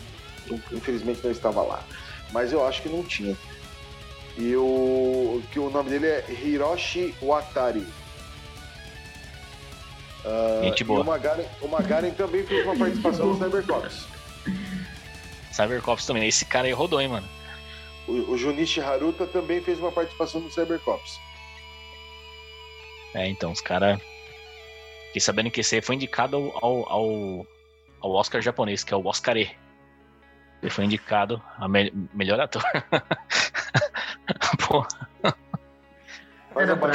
Infelizmente 0.72 1.22
não 1.24 1.32
estava 1.32 1.62
lá. 1.62 1.84
Mas 2.32 2.54
eu 2.54 2.66
acho 2.66 2.82
que 2.82 2.90
não 2.90 3.04
tinha. 3.04 3.36
E 4.40 4.56
o 4.56 5.44
que 5.52 5.60
o 5.60 5.70
nome 5.70 5.90
dele 5.90 6.08
é 6.08 6.26
Hiroshi 6.32 7.14
Watari. 7.22 7.86
Ah, 10.26 10.62
Gente 10.64 10.82
e 10.82 10.84
boa. 10.86 11.02
o 11.02 11.04
Magaren, 11.06 11.44
o 11.62 11.68
Magaren 11.68 12.12
também 12.12 12.46
fez 12.46 12.66
uma 12.66 12.76
participação 12.76 13.28
no 13.34 13.38
Cybercops. 13.38 14.06
Cybercops 15.52 16.06
também. 16.06 16.26
Esse 16.28 16.46
cara 16.46 16.68
aí 16.68 16.74
rodou, 16.74 17.02
hein, 17.02 17.10
mano. 17.10 17.28
O, 18.08 18.32
o 18.32 18.38
Junichi 18.38 18.80
Haruta 18.80 19.28
também 19.28 19.62
fez 19.62 19.78
uma 19.80 19.92
participação 19.92 20.40
no 20.42 20.50
Cybercops. 20.52 21.20
É, 23.14 23.28
então, 23.28 23.52
os 23.52 23.60
caras. 23.62 24.00
Fiquei 25.08 25.22
sabendo 25.22 25.50
que 25.52 25.60
esse 25.62 25.76
aí 25.76 25.82
foi 25.82 25.96
indicado 25.96 26.38
ao, 26.62 26.88
ao, 26.90 27.48
ao 28.00 28.12
Oscar 28.14 28.42
japonês, 28.42 28.84
que 28.86 28.94
é 28.94 28.98
o 28.98 29.06
Oscarê. 29.06 29.50
Ele 30.62 30.70
foi 30.70 30.86
indicado 30.86 31.42
a 31.58 31.68
me- 31.68 31.92
melhor 32.14 32.40
ator. 32.40 32.64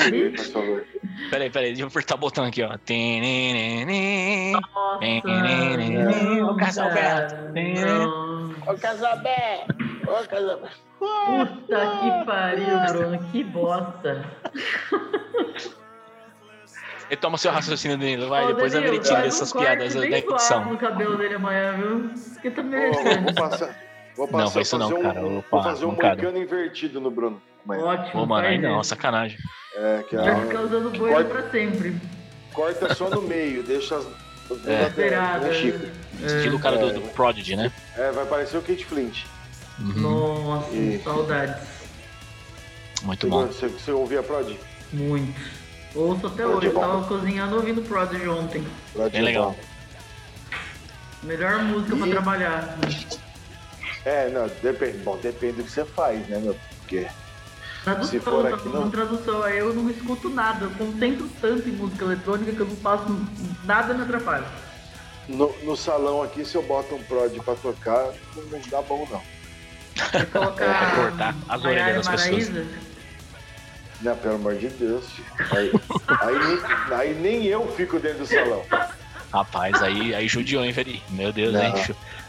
A 0.07 0.37
por 0.37 0.45
favor. 0.53 0.85
peraí, 1.31 1.51
peraí, 1.51 1.69
deixa 1.71 1.83
eu 1.83 1.89
apertar 1.89 2.15
o 2.15 2.19
botão 2.19 2.45
aqui, 2.45 2.63
ó. 2.63 2.77
Nossa. 4.53 6.51
Ô, 6.51 6.57
Casalberto. 6.57 7.35
Não. 7.55 8.51
Ô, 8.67 8.75
Casalbé! 8.79 9.67
Ô, 10.07 10.29
Casalbé! 10.29 10.69
Puta 10.99 11.99
que 12.01 12.25
pariu, 12.25 12.81
Bruno. 12.89 13.31
Que 13.31 13.45
bosta. 13.45 14.25
Retoma 17.11 17.37
seu 17.37 17.53
raciocínio 17.53 17.99
dele, 17.99 18.27
vai, 18.27 18.45
Ô, 18.45 18.47
depois 18.49 18.75
a 18.75 18.79
Danilo, 18.79 18.95
Veritinha 18.95 19.21
faz 19.21 19.35
dessas 19.35 19.53
piadas 19.53 19.95
da 19.95 20.07
edição. 20.07 20.65
no 20.65 20.79
cabelo 20.79 21.19
dele 21.19 21.35
amanhã, 21.35 21.73
viu? 21.77 22.11
Porque 22.33 22.51
tá 22.51 22.63
Vou, 22.63 22.71
merecendo. 22.71 23.23
vou 23.23 23.35
passar. 23.35 23.81
Vou 24.17 24.27
Não, 24.27 24.33
passar 24.33 24.51
faz 24.53 24.67
isso 24.67 24.79
não, 24.79 24.89
um, 24.89 25.03
cara. 25.03 25.21
Vou 25.21 25.39
Opa, 25.39 25.63
fazer 25.63 25.85
um 25.85 25.93
não, 25.93 25.97
moicano 25.97 26.39
invertido 26.39 27.01
no 27.01 27.11
Bruno. 27.11 27.43
Ótimo. 27.69 28.23
Ô, 28.23 28.27
mano, 28.27 28.47
aí 28.47 28.59
não, 28.59 28.83
sacanagem. 28.83 29.37
É, 29.77 30.05
que 30.09 30.17
Vai 30.17 30.41
ficar 30.47 30.61
usando 30.63 30.91
boi 30.97 31.11
Corta- 31.11 31.29
pra 31.31 31.51
sempre. 31.51 31.97
corta 32.53 32.95
só 32.95 33.11
no 33.11 33.23
meio, 33.23 33.63
deixa 33.63 33.97
as. 33.97 34.07
É. 34.67 34.83
laterais, 34.83 35.43
né, 35.43 35.55
Chico? 35.55 35.87
Estilo 36.25 36.57
o 36.59 36.61
cara 36.61 36.77
do, 36.77 36.93
do 36.93 37.01
Prodigy, 37.13 37.57
né? 37.57 37.73
É, 37.97 38.13
vai 38.13 38.27
parecer 38.27 38.57
o 38.59 38.63
Kate 38.63 38.85
Flint. 38.85 39.25
Uhum, 39.81 40.01
Nossa, 40.01 40.71
E- 40.75 41.01
saudades. 41.03 41.67
Muito 43.03 43.27
bom. 43.27 43.47
Você, 43.47 43.67
você 43.69 43.91
ouvia 43.91 44.23
Prod? 44.23 44.55
Muito. 44.93 45.35
Ouço 45.95 46.27
até 46.27 46.43
Prod 46.45 46.57
hoje. 46.59 46.67
é 46.67 46.71
Eu 46.71 46.75
bom. 46.75 46.81
tava 46.81 47.05
cozinhando 47.07 47.57
ouvindo 47.57 47.83
Prodigy 47.83 48.29
ontem. 48.29 48.65
Prod 48.93 49.11
Bem 49.11 49.21
é 49.21 49.25
legal. 49.25 49.51
bom. 49.53 49.57
Melhor 51.25 51.59
música 51.65 51.97
pra 51.97 52.07
E- 52.07 52.11
trabalhar. 52.11 52.79
É, 54.05 54.29
não, 54.29 54.49
depende. 54.63 54.99
Bom, 54.99 55.17
depende 55.17 55.55
do 55.55 55.65
que 55.65 55.71
você 55.71 55.85
faz, 55.85 56.29
né, 56.29 56.39
meu? 56.39 56.55
Porque. 56.81 57.07
Tradução, 57.85 58.11
Se 58.11 58.21
for 58.21 58.47
aqui, 58.53 58.69
não. 58.69 58.91
tradução. 58.91 59.43
Aí 59.43 59.59
eu 59.59 59.75
não 59.75 59.91
escuto 59.91 60.31
nada. 60.31 60.65
Eu 60.65 60.71
concentro 60.71 61.29
tanto 61.41 61.69
em 61.69 61.73
música 61.73 62.05
eletrônica 62.07 62.53
que 62.53 62.61
eu 62.61 62.67
não 62.67 62.77
faço 62.77 63.05
nada 63.65 63.93
me 63.93 64.03
atrapalha. 64.03 64.45
No, 65.29 65.55
no 65.63 65.77
salão 65.77 66.23
aqui, 66.23 66.45
se 66.45 66.55
eu 66.55 66.63
boto 66.63 66.95
um 66.95 67.03
Prod 67.05 67.35
pra 67.45 67.55
tocar, 67.55 68.13
não, 68.37 68.61
dá 68.71 68.83
bom, 68.83 69.07
não. 69.11 69.23
Você 70.11 70.27
colocar 70.27 70.65
É, 70.93 70.97
cortar 70.97 71.35
as 71.49 71.65
orelhas 71.65 72.07
das 72.07 72.23
pessoas. 72.23 72.67
Não, 74.01 74.17
pelo 74.17 74.35
amor 74.35 74.55
de 74.57 74.69
Deus. 74.69 75.05
Aí, 75.51 75.73
aí, 76.21 76.39
nem, 76.39 76.99
aí 76.99 77.15
nem 77.15 77.45
eu 77.47 77.67
fico 77.73 77.99
dentro 77.99 78.19
do 78.21 78.27
salão. 78.27 78.63
Rapaz, 79.33 79.83
aí, 79.83 80.15
aí 80.15 80.29
judiou, 80.29 80.65
hein, 80.65 80.73
Veri? 80.73 81.03
Meu 81.11 81.33
Deus, 81.33 81.53
Não. 81.55 81.63
hein? 81.63 81.75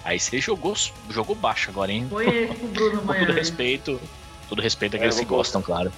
Aí 0.03 0.19
você 0.19 0.39
jogou, 0.39 0.75
jogou 1.09 1.35
baixo 1.35 1.69
agora, 1.69 1.91
hein? 1.91 2.07
Foi 2.09 2.27
esse 2.27 2.65
Bruno 2.67 3.01
Com 3.05 3.13
todo 3.13 3.31
respeito. 3.33 3.99
Todo 4.47 4.61
respeito 4.61 4.95
a 4.95 4.99
É, 4.99 5.09
que 5.09 5.25
gostam, 5.25 5.61
claro. 5.61 5.91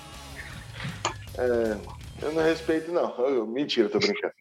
É, 1.37 1.77
eu 2.21 2.31
não 2.31 2.43
respeito, 2.43 2.91
não. 2.91 3.15
Eu- 3.19 3.45
mentira, 3.47 3.89
tô 3.89 3.99
brincando. 3.99 4.33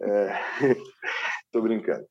É, 0.00 0.32
tô 1.52 1.60
brincando. 1.60 2.06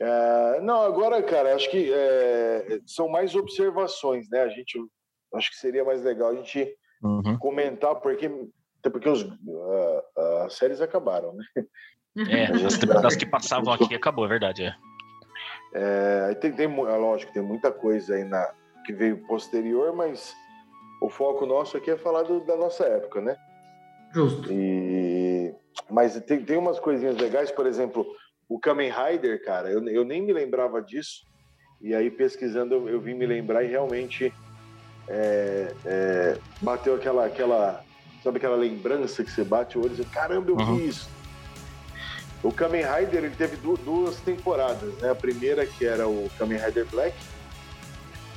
É, 0.00 0.60
não, 0.60 0.82
agora, 0.82 1.22
cara, 1.22 1.54
acho 1.54 1.70
que 1.70 1.92
é, 1.92 2.80
são 2.86 3.08
mais 3.08 3.34
observações, 3.34 4.28
né? 4.30 4.42
A 4.42 4.48
gente 4.48 4.78
acho 5.34 5.50
que 5.50 5.56
seria 5.56 5.84
mais 5.84 6.02
legal 6.02 6.30
a 6.30 6.34
gente 6.34 6.76
Uhum. 7.02 7.36
comentar, 7.38 7.94
porque 7.96 8.26
até 8.80 8.88
porque 8.90 9.08
os, 9.08 9.22
ah, 9.24 10.44
as 10.46 10.54
séries 10.54 10.80
acabaram, 10.80 11.34
né? 11.34 11.44
É, 12.28 12.44
as 12.66 12.78
temporadas 12.78 13.16
que 13.16 13.26
passavam 13.26 13.72
aqui 13.72 13.94
acabou, 13.94 14.24
é 14.24 14.28
verdade. 14.28 14.64
É. 14.64 14.74
É, 15.74 16.34
tem, 16.36 16.52
tem, 16.52 16.66
é 16.66 16.96
lógico, 16.96 17.32
tem 17.32 17.42
muita 17.42 17.72
coisa 17.72 18.14
aí 18.14 18.24
na, 18.24 18.54
que 18.86 18.92
veio 18.92 19.26
posterior, 19.26 19.92
mas 19.94 20.34
o 21.04 21.10
foco 21.10 21.44
nosso 21.44 21.76
aqui 21.76 21.90
é 21.90 21.96
falar 21.98 22.22
do- 22.22 22.44
da 22.44 22.56
nossa 22.56 22.84
época, 22.86 23.20
né? 23.20 23.36
Justo. 24.12 24.50
E, 24.50 25.54
mas 25.90 26.18
tem, 26.22 26.42
tem 26.42 26.56
umas 26.56 26.80
coisinhas 26.80 27.16
legais, 27.16 27.50
por 27.50 27.66
exemplo, 27.66 28.06
o 28.48 28.58
Kamen 28.58 28.90
Rider, 28.90 29.44
cara, 29.44 29.70
eu, 29.70 29.86
eu 29.88 30.04
nem 30.04 30.22
me 30.22 30.32
lembrava 30.32 30.80
disso. 30.80 31.26
E 31.80 31.94
aí, 31.94 32.10
pesquisando, 32.10 32.74
eu, 32.74 32.88
eu 32.88 33.00
vim 33.00 33.14
me 33.14 33.26
lembrar 33.26 33.62
e 33.64 33.68
realmente 33.68 34.32
é, 35.10 35.76
é, 35.84 36.40
bateu 36.60 36.94
aquela, 36.94 37.26
aquela, 37.26 37.84
sabe 38.22 38.38
aquela 38.38 38.56
lembrança 38.56 39.22
que 39.22 39.30
você 39.30 39.44
bate 39.44 39.76
o 39.76 39.82
olho 39.82 39.92
e 39.92 39.96
diz, 39.96 40.08
caramba, 40.08 40.50
eu 40.50 40.56
Uhum. 40.56 40.76
vi 40.78 40.86
isso. 40.86 41.12
O 42.42 42.52
Kamen 42.52 42.84
Rider, 42.86 43.24
ele 43.24 43.36
teve 43.36 43.56
du- 43.56 43.76
duas 43.76 44.22
temporadas, 44.22 44.98
né? 45.00 45.10
A 45.10 45.14
primeira, 45.14 45.66
que 45.66 45.84
era 45.84 46.08
o 46.08 46.30
Kamen 46.36 46.58
Rider 46.60 46.88
Black, 46.90 47.14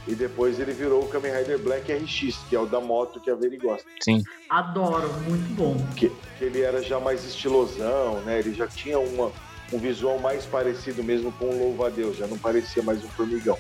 e 0.08 0.16
depois 0.16 0.60
ele 0.60 0.72
virou 0.72 1.04
o 1.04 1.08
Kamen 1.08 1.32
Rider 1.32 1.60
Black 1.60 1.92
RX, 1.92 2.38
que 2.50 2.56
é 2.56 2.60
o 2.60 2.66
da 2.66 2.80
moto 2.80 3.20
que 3.20 3.30
a 3.30 3.36
Veri 3.36 3.58
gosta 3.58 3.88
Sim. 4.02 4.24
Adoro, 4.50 5.12
muito 5.28 5.54
bom. 5.56 5.76
que, 5.96 6.10
que 6.38 6.44
ele 6.44 6.62
era 6.62 6.82
já 6.82 7.00
mais 7.00 7.26
estilosão, 7.26 8.22
né? 8.22 8.40
Ele 8.40 8.54
já 8.54 8.68
tinha 8.68 8.98
uma, 9.00 9.32
um 9.72 9.78
visual 9.78 10.18
mais 10.20 10.46
parecido 10.46 11.04
mesmo 11.04 11.32
com 11.34 11.46
o 11.46 11.60
Louva-a-Deus, 11.60 12.18
já 12.18 12.28
não 12.28 12.38
parecia 12.38 12.82
mais 12.82 13.04
um 13.04 13.10
formigão. 13.10 13.58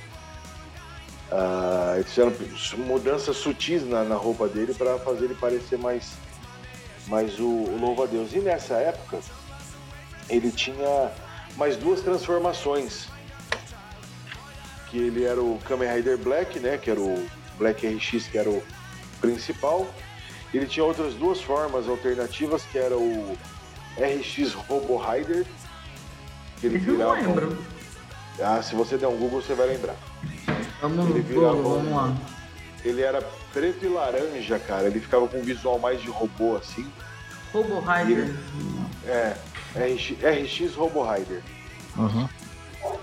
Ah, 1.29 1.95
eles 1.95 2.09
fizeram 2.09 2.33
mudanças 2.77 3.35
sutis 3.35 3.85
na, 3.85 4.03
na 4.03 4.15
roupa 4.15 4.47
dele 4.47 4.73
para 4.73 4.97
fazer 4.99 5.25
ele 5.25 5.35
parecer 5.35 5.77
mais, 5.77 6.13
mais 7.07 7.37
o, 7.39 7.45
o 7.45 7.77
Louva-a-Deus. 7.79 8.33
E 8.33 8.39
nessa 8.39 8.75
época, 8.75 9.19
ele 10.29 10.51
tinha 10.51 11.11
mais 11.57 11.75
duas 11.75 12.01
transformações. 12.01 13.09
Que 14.89 14.97
ele 14.97 15.23
era 15.23 15.41
o 15.41 15.59
Kamen 15.67 15.93
Rider 15.95 16.17
Black, 16.17 16.59
né? 16.59 16.77
Que 16.77 16.91
era 16.91 16.99
o 16.99 17.27
Black 17.57 17.85
RX, 17.87 18.27
que 18.27 18.37
era 18.37 18.49
o 18.49 18.63
principal. 19.19 19.87
Ele 20.53 20.65
tinha 20.65 20.85
outras 20.85 21.13
duas 21.15 21.41
formas 21.41 21.87
alternativas, 21.89 22.63
que 22.63 22.77
era 22.77 22.97
o 22.97 23.37
RX 23.97 24.53
Robo 24.53 24.97
Rider. 24.97 25.45
Que 26.59 26.67
ele 26.67 26.77
Esse 26.77 26.87
eu 26.87 26.97
não 26.97 27.13
virava. 27.15 27.27
lembro. 27.27 27.57
Ah, 28.41 28.61
se 28.61 28.75
você 28.75 28.97
der 28.97 29.07
um 29.07 29.17
Google, 29.17 29.41
você 29.41 29.53
vai 29.53 29.67
lembrar. 29.67 29.95
Vamos, 30.81 31.09
Ele 31.09 31.21
virava 31.21 31.55
vamos, 31.55 31.91
lá. 31.91 32.15
Ele 32.85 33.01
era 33.01 33.21
preto 33.51 33.83
e 33.83 33.89
laranja, 33.89 34.59
cara. 34.59 34.85
Ele 34.87 34.99
ficava 34.99 35.27
com 35.27 35.37
um 35.39 35.43
visual 35.43 35.79
mais 35.79 35.99
de 36.01 36.07
robô, 36.09 36.55
assim. 36.55 36.87
Robo 37.51 37.79
Rider. 37.79 38.35
É, 39.05 39.35
RX, 39.75 40.11
RX 40.21 40.75
Robo 40.75 41.03
Rider. 41.03 41.41
Uhum. 41.97 42.29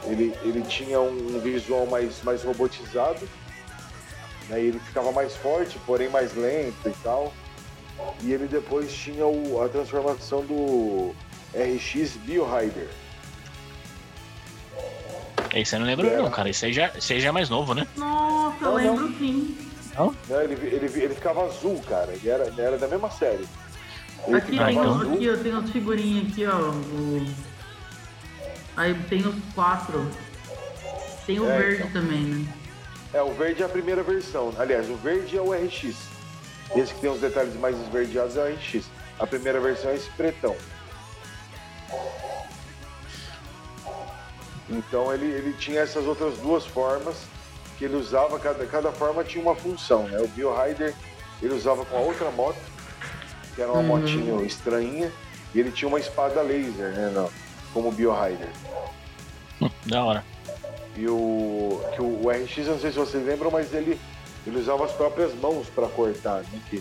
Ele, 0.05 0.35
ele 0.43 0.63
tinha 0.63 1.01
um 1.01 1.39
visual 1.41 1.87
mais, 1.87 2.23
mais 2.23 2.43
robotizado. 2.43 3.27
Né? 4.49 4.61
Ele 4.61 4.79
ficava 4.79 5.11
mais 5.13 5.35
forte, 5.37 5.79
porém 5.87 6.09
mais 6.09 6.35
lento 6.35 6.87
e 6.89 6.95
tal. 7.03 7.33
E 8.23 8.33
ele 8.33 8.47
depois 8.47 8.93
tinha 8.93 9.25
o- 9.27 9.63
a 9.63 9.69
transformação 9.69 10.43
do 10.45 11.15
RX 11.55 12.17
Bio 12.19 12.45
Rider. 12.45 12.89
Esse 15.55 15.77
eu 15.77 15.81
não 15.81 15.87
lembro, 15.87 16.07
É. 16.09 16.17
não, 16.17 16.31
cara. 16.31 16.51
Esse 16.51 16.67
aí, 16.67 16.73
já, 16.73 16.89
esse 16.97 17.13
aí 17.13 17.21
já 17.21 17.29
é 17.29 17.33
mais 17.33 17.49
novo, 17.49 17.75
né? 17.75 17.87
Nossa, 17.97 18.57
eu 18.65 18.69
Não, 18.71 18.75
lembro 18.77 19.09
sim. 19.19 19.57
Né? 20.29 20.45
Ele, 20.45 20.55
ele, 20.67 20.87
ele 21.05 21.15
ficava 21.15 21.45
azul, 21.47 21.81
cara. 21.89 22.13
Ele 22.13 22.29
era, 22.29 22.47
ele 22.49 22.61
era 22.61 22.77
da 22.77 22.89
mesma 22.89 23.09
série. 23.11 23.47
Ele 24.27 24.37
Aqui 24.37 24.57
tem, 24.59 24.71
então. 24.77 24.95
azul. 25.01 25.13
aqui, 25.15 25.31
ó, 25.31 25.37
tem 25.37 25.53
as 25.53 25.71
figurinhas 25.71 26.33
aqui, 26.33 26.47
ó. 26.47 26.57
o- 26.71 27.54
Aí 28.77 28.95
tem 29.09 29.27
os 29.27 29.35
quatro. 29.55 30.11
Tem 31.27 31.39
o 31.41 31.49
É, 31.51 31.59
verde 31.59 31.83
então. 31.83 32.03
também, 32.03 32.21
né? 32.23 32.53
É, 33.13 33.23
o 33.23 33.33
verde 33.33 33.63
é 33.63 33.67
a 33.67 33.69
primeira 33.69 34.03
versão. 34.03 34.53
Aliás, 34.59 34.89
o 34.91 34.97
verde 34.97 35.37
é 35.37 35.41
o 35.41 35.53
RX. 35.53 35.95
Esse 36.75 36.93
que 36.95 37.01
tem 37.01 37.11
os 37.11 37.21
detalhes 37.21 37.55
mais 37.55 37.77
esverdeados 37.81 38.37
é 38.37 38.41
o 38.43 38.55
RX. 38.55 38.85
A 39.19 39.27
primeira 39.27 39.61
versão 39.61 39.91
é 39.91 39.95
esse 39.95 40.11
pretão. 40.11 40.57
Então 44.69 45.13
ele, 45.13 45.27
ele 45.27 45.53
tinha 45.55 45.81
essas 45.81 46.07
outras 46.07 46.37
duas 46.39 46.67
formas 46.67 47.17
que 47.79 47.85
ele 47.85 47.97
usava, 47.97 48.39
cada, 48.39 48.65
cada 48.67 48.91
forma 48.93 49.23
tinha 49.25 49.43
uma 49.43 49.55
função, 49.55 50.05
né? 50.09 50.19
O 50.21 50.29
Bio 50.29 50.53
Rider 50.55 50.95
ele 51.43 51.55
usava 51.55 51.85
com 51.85 51.97
a 51.97 52.01
outra 52.01 52.31
moto, 52.31 52.59
que 53.55 53.61
era 53.61 53.71
uma 53.71 53.81
Uhum. 53.81 53.87
motinho 53.87 54.45
estranha, 54.45 55.13
e 55.55 55.61
ele 55.61 55.71
tinha 55.71 55.89
uma 55.89 55.99
espada 55.99 56.41
laser, 56.41 56.93
né? 56.93 57.11
Não, 57.15 57.31
como 57.75 57.89
o 57.89 57.93
Bio 57.93 58.13
Rider. 58.15 58.49
Hum, 59.61 59.69
da 59.85 60.03
hora. 60.05 60.25
E 60.97 61.07
o, 61.09 61.83
que 61.95 62.01
o, 62.01 62.23
o 62.25 62.31
RX, 62.31 62.67
não 62.69 62.79
sei 62.79 62.93
se 62.93 62.99
vocês 62.99 63.27
lembram, 63.27 63.51
mas 63.51 63.75
ele, 63.75 64.01
ele 64.47 64.59
usava 64.59 64.85
as 64.85 64.93
próprias 64.93 65.35
mãos 65.35 65.67
para 65.69 65.89
cortar, 65.89 66.43
né? 66.43 66.61
Que, 66.71 66.81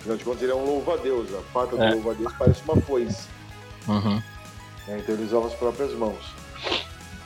afinal 0.00 0.16
de 0.16 0.24
contas, 0.24 0.42
ele 0.42 0.50
é 0.52 0.54
um 0.56 0.64
louva-a-Deus. 0.64 1.28
A 1.32 1.40
pata 1.52 1.76
É. 1.76 1.88
do 1.88 1.94
louva-a-Deus 1.94 2.32
parece 2.36 2.62
uma 2.64 2.76
foice. 2.82 3.28
Uhum. 3.86 4.20
né? 4.88 4.98
Então 4.98 5.14
ele 5.14 5.24
usava 5.24 5.46
as 5.46 5.54
próprias 5.54 5.92
mãos. 5.92 6.34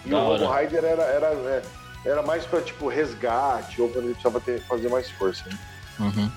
E 0.04 0.10
Da 0.10 0.18
o 0.18 0.28
hora. 0.30 0.60
Rider 0.60 0.84
era, 0.84 1.02
era, 1.02 1.26
é, 1.28 1.62
era 2.04 2.22
mais 2.22 2.44
para 2.44 2.60
tipo 2.60 2.88
resgate 2.88 3.80
ou 3.80 3.88
quando 3.88 4.04
ele 4.04 4.12
precisava 4.14 4.38
ter, 4.40 4.60
fazer 4.66 4.88
mais 4.90 5.10
força. 5.12 5.44
Né? 5.48 5.58
Uhum. 6.00 6.30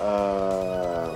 Ah, 0.00 1.14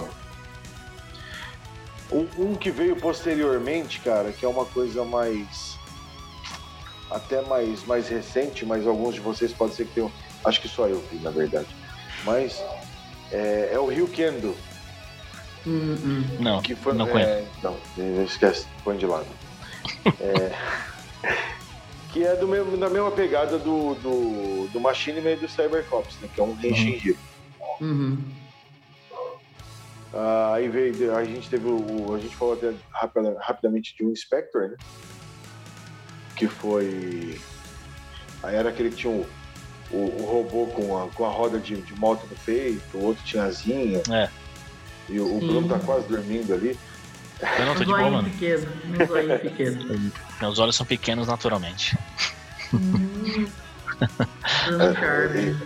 um, 2.11 2.26
um 2.38 2.54
que 2.54 2.70
veio 2.70 2.96
posteriormente, 2.96 4.00
cara, 4.00 4.32
que 4.32 4.44
é 4.44 4.48
uma 4.48 4.64
coisa 4.64 5.04
mais. 5.04 5.76
até 7.11 7.42
mais, 7.42 7.84
mais 7.84 8.09
recente, 8.09 8.64
mas 8.64 8.86
alguns 8.86 9.14
de 9.14 9.20
vocês 9.20 9.52
podem 9.52 9.74
ser 9.74 9.86
que 9.86 9.94
tenham. 9.94 10.12
Acho 10.44 10.61
que 10.61 10.68
só 10.68 10.86
eu 10.86 11.02
vi, 11.11 11.18
na 11.18 11.30
verdade. 11.30 11.68
Mas 12.24 12.62
é, 13.30 13.70
é 13.72 13.78
o 13.78 13.86
Rio 13.86 14.09
Kendo, 14.09 14.56
Hum. 15.66 16.24
Não, 16.40 16.62
que 16.62 16.74
foi. 16.74 16.94
não 16.94 17.06
é, 17.09 17.11
conheço. 17.11 17.48
Não, 17.62 17.76
eh, 17.98 18.24
esquece, 18.24 18.66
põe 18.82 18.96
de 18.96 19.06
lado. 19.06 19.26
É, 20.20 20.52
que 22.12 22.24
é 22.24 22.36
do 22.36 22.48
mesmo, 22.48 22.76
da 22.76 22.88
mesma 22.88 23.11
pegada 23.11 23.59
do, 23.59 23.94
do, 23.96 24.68
do 24.72 24.80
Machine 24.80 25.20
Man 25.20 25.32
e 25.32 25.36
do 25.36 25.48
Cybercops, 25.48 26.16
né? 26.22 26.28
Que 26.34 26.40
é 26.40 26.44
um 26.44 26.56
Henshin 26.62 27.00
Hero. 27.04 27.18
Uhum. 27.80 28.18
Ah, 30.12 30.54
aí 30.54 30.68
veio, 30.68 31.14
a 31.14 31.24
gente 31.24 31.50
teve 31.50 31.66
o. 31.66 32.14
A 32.14 32.18
gente 32.18 32.34
falou 32.34 32.54
até 32.54 32.72
rapida- 32.92 33.36
rapidamente 33.40 33.94
de 33.96 34.04
um 34.04 34.11
Inspector, 34.11 34.70
né? 34.70 34.76
Que 36.36 36.46
foi. 36.46 37.38
Aí 38.42 38.54
era 38.56 38.70
aquele 38.70 38.90
que 38.90 38.96
tinha 38.96 39.12
o, 39.12 39.26
o, 39.90 40.22
o 40.22 40.24
robô 40.24 40.66
com 40.68 40.96
a, 40.98 41.09
com 41.09 41.24
a 41.24 41.28
roda 41.28 41.59
de, 41.59 41.82
de 41.82 41.94
moto 41.94 42.26
no 42.26 42.36
peito, 42.36 42.96
o 42.96 43.04
outro 43.04 43.22
tinha 43.24 43.44
asinha. 43.44 44.02
É. 44.11 44.28
E 45.11 45.20
o, 45.20 45.36
o. 45.36 45.40
Bruno 45.40 45.68
tá 45.68 45.78
quase 45.78 46.09
dormindo 46.09 46.54
ali. 46.54 46.78
Eu 47.59 47.66
não 47.66 47.74
tô 47.74 47.84
de 47.84 47.86
boa, 47.86 48.11
mano. 48.11 48.30
pequeno. 48.30 48.66
Pequeno. 49.40 50.12
Meus 50.40 50.59
olhos 50.59 50.74
são 50.74 50.86
pequenos 50.86 51.28
naturalmente. 51.28 51.96
Hum. 52.72 53.48
Ele, 55.34 55.56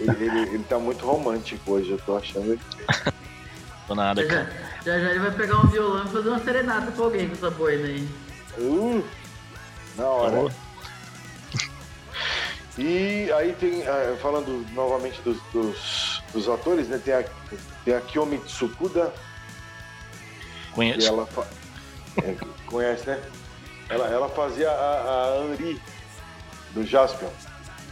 ele, 0.00 0.24
ele, 0.24 0.38
ele 0.54 0.64
tá 0.64 0.78
muito 0.78 1.06
romântico 1.06 1.72
hoje, 1.72 1.90
eu 1.90 1.98
tô 1.98 2.16
achando 2.16 2.54
nada, 3.94 4.22
Já, 4.22 4.28
já, 4.28 4.34
cara. 4.44 4.56
já 4.84 4.98
já 4.98 5.10
ele 5.10 5.18
vai 5.20 5.30
pegar 5.32 5.56
um 5.58 5.66
violão 5.66 6.04
e 6.04 6.08
fazer 6.08 6.28
uma 6.28 6.38
serenata 6.40 6.90
pra 6.92 7.04
alguém 7.04 7.28
com 7.28 7.34
essa 7.34 7.50
boina 7.50 7.86
aí. 7.86 8.08
Uh, 8.58 9.04
na 9.96 10.04
hora. 10.06 10.52
E 12.78 13.30
aí 13.32 13.52
tem, 13.60 13.86
ah, 13.86 14.16
falando 14.20 14.64
novamente 14.72 15.20
dos, 15.22 15.38
dos, 15.52 16.22
dos 16.32 16.48
atores, 16.48 16.88
né? 16.88 16.98
Tem 17.04 17.12
a, 17.14 17.24
tem 17.84 17.94
a 17.94 18.00
Kiyomi 18.00 18.38
Tsukuda, 18.38 19.12
Conheço. 20.72 21.06
ela 21.06 21.26
fa- 21.26 21.46
é, 22.22 22.34
conhece, 22.66 23.06
né? 23.10 23.20
Ela, 23.90 24.08
ela 24.08 24.28
fazia 24.30 24.70
a, 24.70 25.34
a 25.42 25.44
Henri 25.52 25.80
do 26.70 26.82
Jaspion, 26.86 27.28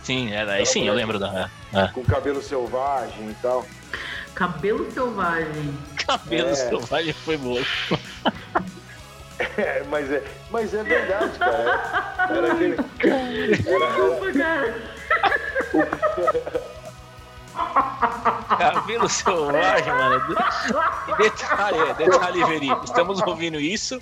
Sim, 0.02 0.32
é, 0.32 0.40
aí 0.50 0.64
sim, 0.64 0.88
eu 0.88 0.94
lembro 0.94 1.18
da. 1.18 1.50
É. 1.74 1.86
com 1.88 2.02
cabelo 2.02 2.42
selvagem 2.42 3.28
e 3.30 3.34
tal. 3.42 3.66
Cabelo 4.34 4.90
selvagem. 4.90 5.78
Cabelo 6.18 6.48
É. 6.50 6.54
selvagem 6.54 7.12
foi 7.12 7.36
boa. 7.36 7.62
É, 9.56 9.82
mas 9.88 10.12
é, 10.12 10.22
mas 10.50 10.74
é 10.74 10.82
verdade, 10.82 11.38
cara. 11.38 12.26
Era 12.28 12.52
aquele. 12.52 12.76
Desculpa, 13.56 14.32
cara. 14.34 14.74
Cabelo 18.58 19.08
selvagem, 19.08 19.92
mano. 19.92 20.20
Detalhe, 21.18 21.94
detalhe, 21.94 22.44
Veri. 22.44 22.68
Estamos 22.84 23.20
ouvindo 23.22 23.58
isso 23.58 23.98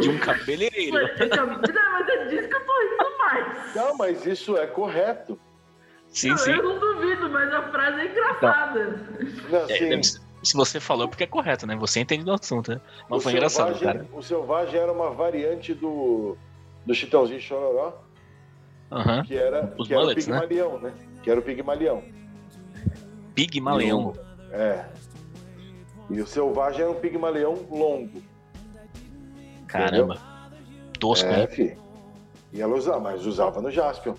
de 0.00 0.08
um 0.10 0.18
cabeleireiro. 0.18 0.98
Não, 0.98 1.46
mas 1.46 2.08
é 2.08 2.24
disso 2.26 2.48
que 2.48 2.54
eu 2.54 2.66
tô 2.66 2.72
rindo 2.80 3.18
mais. 3.18 3.74
Não, 3.74 3.96
mas 3.96 4.26
isso 4.26 4.56
é 4.58 4.66
correto. 4.66 5.38
Sim, 6.10 6.30
Não, 6.30 6.36
sim. 6.38 6.50
Eu 6.52 6.62
não 6.62 6.78
duvido, 6.78 7.28
mas 7.30 7.52
a 7.52 7.62
frase 7.70 8.00
é 8.00 8.04
engraçada. 8.06 9.00
Não, 9.48 9.58
É, 9.60 9.64
assim, 9.94 10.20
se 10.42 10.54
você 10.56 10.80
falou, 10.80 11.06
é 11.06 11.08
porque 11.08 11.24
é 11.24 11.26
correto, 11.26 11.66
né? 11.66 11.76
Você 11.76 12.00
entende 12.00 12.24
do 12.24 12.32
assunto, 12.32 12.72
né? 12.72 12.80
o, 13.08 13.14
Mas 13.14 13.22
foi 13.22 13.32
engraçado, 13.32 13.78
cara. 13.78 14.06
o 14.12 14.22
Selvagem 14.22 14.78
era 14.80 14.92
uma 14.92 15.10
variante 15.10 15.72
do, 15.74 16.36
do 16.84 16.94
Chitãozinho 16.94 17.40
Chororó, 17.40 17.92
Aham. 18.90 19.22
que 19.24 19.36
era, 19.36 19.72
Os 19.78 19.86
que 19.88 19.94
era 19.94 20.02
o 20.02 20.06
né? 20.08 20.14
Pigmalião, 20.14 20.78
né? 20.78 20.92
Que 21.22 21.30
era 21.30 21.40
o 21.40 21.42
Pigmalião. 21.42 22.02
Pigmaleão. 23.34 24.12
É. 24.50 24.84
E 26.10 26.20
o 26.20 26.26
Selvagem 26.26 26.82
era 26.82 26.90
um 26.90 26.94
Pigmalião 27.00 27.54
longo. 27.70 28.22
Caramba. 29.66 30.18
Tosco, 30.98 31.26
É, 31.28 31.38
né? 31.38 31.46
fi. 31.46 31.76
E 32.52 32.60
ela 32.60 32.76
usava, 32.76 33.00
mas 33.00 33.24
usava 33.24 33.62
no 33.62 33.70
Jaspion. 33.70 34.14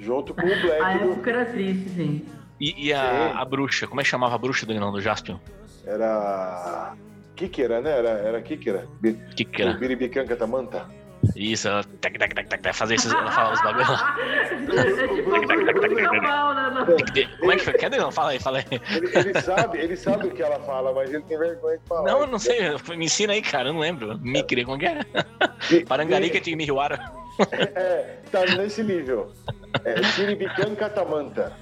Junto 0.00 0.32
com 0.34 0.40
o 0.42 0.60
Black 0.62 0.82
A 0.82 0.98
do, 0.98 1.12
época 1.12 1.30
era 1.30 1.46
triste, 1.46 1.88
sim. 1.90 2.26
E, 2.64 2.86
e 2.86 2.92
a, 2.94 3.32
a 3.38 3.44
bruxa? 3.44 3.86
Como 3.86 4.00
é 4.00 4.04
que 4.04 4.08
chamava 4.08 4.34
a 4.34 4.38
bruxa 4.38 4.64
do 4.64 4.70
Leilão 4.72 4.90
do 4.90 4.98
Jaspion? 5.00 5.36
Era. 5.86 6.94
Kikera, 7.36 7.82
né? 7.82 7.98
Era, 7.98 8.08
era 8.10 8.40
Kikera. 8.42 8.86
Bi- 9.00 9.18
Que 9.36 9.44
que 9.44 9.60
era? 9.60 9.74
Biribicanca 9.74 10.34
Tamanta. 10.34 10.86
Isso, 11.36 11.68
ela 11.68 11.82
tac, 12.00 12.18
tac, 12.18 12.34
tac, 12.34 12.48
tac, 12.48 12.72
fazer 12.74 12.94
esses, 12.94 13.12
ela 13.12 13.30
fala 13.30 13.52
os 13.54 13.60
bagulhos 13.62 13.88
lá. 13.88 14.16
É. 14.18 14.54
Como 17.38 17.52
é 17.52 17.56
que 17.56 17.64
foi? 17.64 17.72
Cadê? 17.74 17.98
Não, 17.98 18.10
fala 18.12 18.30
aí, 18.30 18.38
fala 18.38 18.58
aí. 18.58 18.64
Ele, 18.70 18.80
ele 19.30 19.40
sabe, 19.42 19.78
ele 19.78 19.96
sabe 19.96 20.28
o 20.28 20.30
que 20.30 20.42
ela 20.42 20.58
fala, 20.60 20.92
mas 20.94 21.12
ele 21.12 21.22
tem 21.24 21.36
vergonha 21.38 21.76
de 21.78 21.84
falar. 21.86 22.10
Não, 22.10 22.20
eu 22.20 22.26
não 22.26 22.38
sei, 22.38 22.60
me 22.96 23.04
ensina 23.06 23.32
aí, 23.34 23.42
cara, 23.42 23.68
eu 23.68 23.72
não 23.74 23.80
lembro. 23.80 24.18
Me 24.20 24.42
queria 24.42 24.64
como 24.64 24.78
que 24.78 24.86
é? 24.86 25.00
Bi- 25.68 25.84
Parangarica 25.84 26.40
de 26.40 26.56
Mihiwara. 26.56 26.98
É, 27.74 28.18
tá 28.30 28.44
nesse 28.56 28.80
nível. 28.84 29.32
É, 29.84 29.94
Biribicanca 30.16 30.88
Tamanta. 30.88 31.52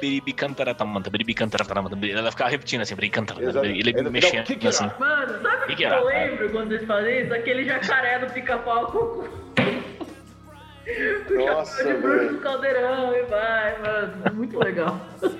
Biribicantaratamanta, 0.00 1.10
biribicantaratamanta. 1.10 1.96
Ela 2.06 2.30
ficava 2.30 2.50
repetindo 2.50 2.82
assim, 2.82 2.94
biribicantaratamanta. 2.94 3.66
Exato. 3.66 3.66
Ele 3.80 3.90
Ele- 3.98 4.10
mexendo 4.10 4.44
que 4.44 4.56
que 4.56 4.68
assim. 4.68 4.90
Mano, 4.98 5.42
sabe 5.42 5.56
o 5.56 5.60
Que 5.66 5.66
que, 5.68 5.76
que 5.76 5.84
eu 5.84 6.08
era? 6.10 6.30
lembro 6.30 6.50
quando 6.50 6.68
vocês 6.68 6.84
fazem 6.86 7.22
isso? 7.24 7.34
Aquele 7.34 7.64
jacaré 7.64 8.18
do 8.18 8.32
pica-pau 8.32 8.84
o 8.94 9.46
Nossa, 11.34 11.78
chapéu 11.78 11.94
de 11.96 12.00
bruxo 12.00 12.34
do 12.34 12.40
caldeirão 12.40 13.12
e 13.16 13.22
vai, 13.24 13.78
mano. 13.82 14.34
Muito 14.34 14.58
legal. 14.58 15.00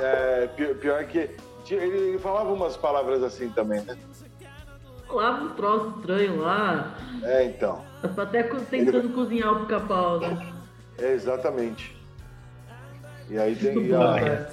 É, 0.00 0.48
pi- 0.48 0.74
pior 0.74 1.04
que. 1.04 1.30
Ele, 1.70 1.96
ele 1.96 2.18
falava 2.18 2.52
umas 2.52 2.76
palavras 2.76 3.22
assim 3.22 3.48
também, 3.50 3.80
né? 3.82 3.96
Falava 5.06 5.44
uns 5.44 5.52
troços 5.52 5.96
estranhos 5.98 6.38
lá. 6.38 6.96
É, 7.22 7.44
então. 7.44 7.84
Até 8.16 8.42
tentando 8.42 9.10
cozinhar 9.10 9.52
o 9.52 9.60
pica-pau, 9.60 10.18
né? 10.20 10.52
É, 10.98 11.12
exatamente. 11.12 11.95
E 13.28 13.38
aí 13.38 13.54
tem. 13.56 13.76
E 13.86 13.94
a- 13.94 13.98
cara. 13.98 14.50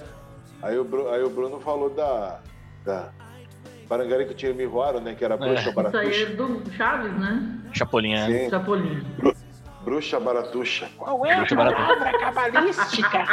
aí, 0.61 0.77
o 0.77 0.83
Bruno, 0.83 1.09
aí 1.09 1.23
o 1.23 1.29
Bruno 1.29 1.59
falou 1.59 1.89
da. 1.89 2.39
da 2.85 3.09
Parangarica 3.87 4.33
tinha 4.33 4.53
Miruaro, 4.53 4.99
né? 5.01 5.13
Que 5.13 5.23
era 5.25 5.35
bruxa 5.37 5.69
Isso 5.69 5.97
aí 5.97 6.23
é 6.23 6.25
do 6.27 6.63
Chaves, 6.71 7.11
né? 7.19 7.59
Chapolinha. 7.73 8.25
Sim, 8.25 8.49
Chapolin. 8.49 9.03
Bruxa 9.93 10.19
baratuxa. 10.19 10.87
Qual 10.97 11.23
é 11.25 11.33
a 11.33 11.45
palavra 11.45 12.17
cabalística? 12.19 13.25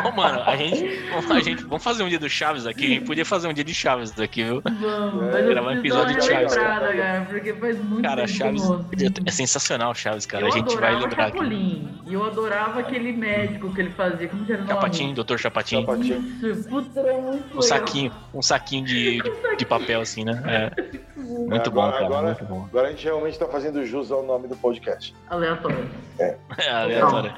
Ô, 0.08 0.10
mano, 0.12 0.42
a 0.46 0.56
gente, 0.56 1.00
a 1.30 1.40
gente. 1.40 1.62
Vamos 1.64 1.84
fazer 1.84 2.02
um 2.02 2.08
dia 2.08 2.18
do 2.18 2.28
Chaves 2.30 2.66
aqui. 2.66 2.86
A 2.86 2.88
gente 2.88 3.04
podia 3.04 3.24
fazer 3.26 3.48
um 3.48 3.52
dia 3.52 3.62
de 3.64 3.74
Chaves 3.74 4.18
aqui, 4.18 4.42
viu? 4.42 4.62
Vamos, 4.64 5.34
É, 5.34 5.42
gravar 5.42 5.68
um 5.72 5.78
episódio 5.78 6.18
de 6.18 6.24
Chaves, 6.24 6.54
relembrada, 6.54 6.96
cara, 6.96 7.26
porque 7.28 7.52
faz 7.54 7.78
muito 7.84 8.02
Cara, 8.02 8.24
tempo 8.24 8.38
Chaves 8.38 8.62
não- 8.68 8.86
é 9.26 9.30
sensacional, 9.30 9.94
Chaves, 9.94 10.24
cara. 10.24 10.44
eu 10.44 10.48
A 10.48 10.50
gente 10.50 10.74
vai 10.76 10.94
lembrar 10.96 11.26
aqui. 11.26 11.86
E 12.06 12.14
eu 12.14 12.24
adorava 12.24 12.80
aquele 12.80 13.12
médico 13.12 13.72
que 13.74 13.80
ele 13.82 13.90
fazia. 13.90 14.28
Como 14.28 14.44
que 14.46 14.52
era 14.52 14.62
o 14.62 14.64
nome? 14.64 14.74
Chapatinho, 14.80 15.14
Doutor 15.14 15.38
Chapatinho. 15.38 15.80
Chapatinho. 15.82 16.24
Isso, 16.42 16.68
puta, 16.68 17.00
era 17.00 17.18
muito 17.20 17.44
Um 17.44 17.46
legal. 17.48 17.62
saquinho, 17.62 18.12
um 18.32 18.42
saquinho 18.42 18.84
de, 18.86 19.20
de, 19.22 19.56
de 19.58 19.66
papel 19.66 20.00
assim, 20.00 20.24
né? 20.24 20.42
É, 20.46 21.00
muito 21.48 21.70
Agora- 21.70 21.86
bom, 21.86 21.92
cara, 21.92 22.06
agora- 22.06 22.26
muito 22.26 22.44
bom. 22.44 22.64
Agora 22.66 22.88
a 22.88 22.90
gente 22.90 23.04
realmente 23.04 23.38
tá 23.38 23.46
fazendo 23.46 23.84
jus 23.84 24.10
ao 24.12 24.22
nome 24.22 24.48
do 24.48 24.56
podcast. 24.56 25.14
Aleatório. 25.28 25.88
É 26.20 26.70
aleatório. 26.70 27.32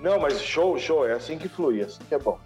Não, 0.00 0.18
mas 0.20 0.40
show, 0.40 0.78
show, 0.78 1.06
é 1.06 1.12
assim 1.12 1.38
que 1.38 1.48
flui, 1.48 1.80
é 1.80 1.84
assim 1.84 2.02
que 2.08 2.14
é 2.14 2.18
bom. 2.18 2.38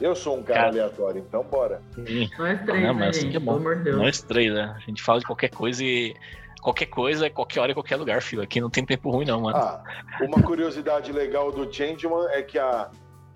Eu 0.00 0.16
sou 0.16 0.38
um 0.38 0.42
cara 0.42 0.60
Cara. 0.60 0.70
aleatório, 0.70 1.22
então 1.26 1.42
bora. 1.44 1.82
Sim. 1.94 2.28
Nós 2.38 2.60
três, 2.62 2.82
Não, 2.82 2.86
né, 2.86 2.92
mas 2.94 3.08
assim 3.10 3.20
gente? 3.22 3.30
que 3.32 3.36
é 3.36 3.40
Pelo 3.40 3.52
bom. 3.52 3.56
amor 3.58 3.76
de 3.76 3.82
Deus. 3.84 3.96
Nós 3.98 4.22
três, 4.22 4.52
né? 4.54 4.74
A 4.74 4.80
gente 4.80 5.02
fala 5.02 5.20
de 5.20 5.26
qualquer 5.26 5.50
coisa 5.50 5.84
e. 5.84 6.14
Qualquer 6.62 6.86
coisa, 6.86 7.26
é 7.26 7.30
qualquer 7.30 7.60
hora, 7.60 7.70
em 7.70 7.74
qualquer 7.74 7.96
lugar, 7.96 8.20
filho. 8.22 8.42
Aqui 8.42 8.60
não 8.60 8.68
tem 8.70 8.84
tempo 8.84 9.10
ruim, 9.10 9.24
não, 9.26 9.40
mano. 9.42 9.56
Ah, 9.56 9.82
uma 10.20 10.42
curiosidade 10.42 11.10
legal 11.12 11.50
do 11.52 11.70
Changeman 11.72 12.26
é 12.30 12.42
que 12.42 12.58
a, 12.58 12.88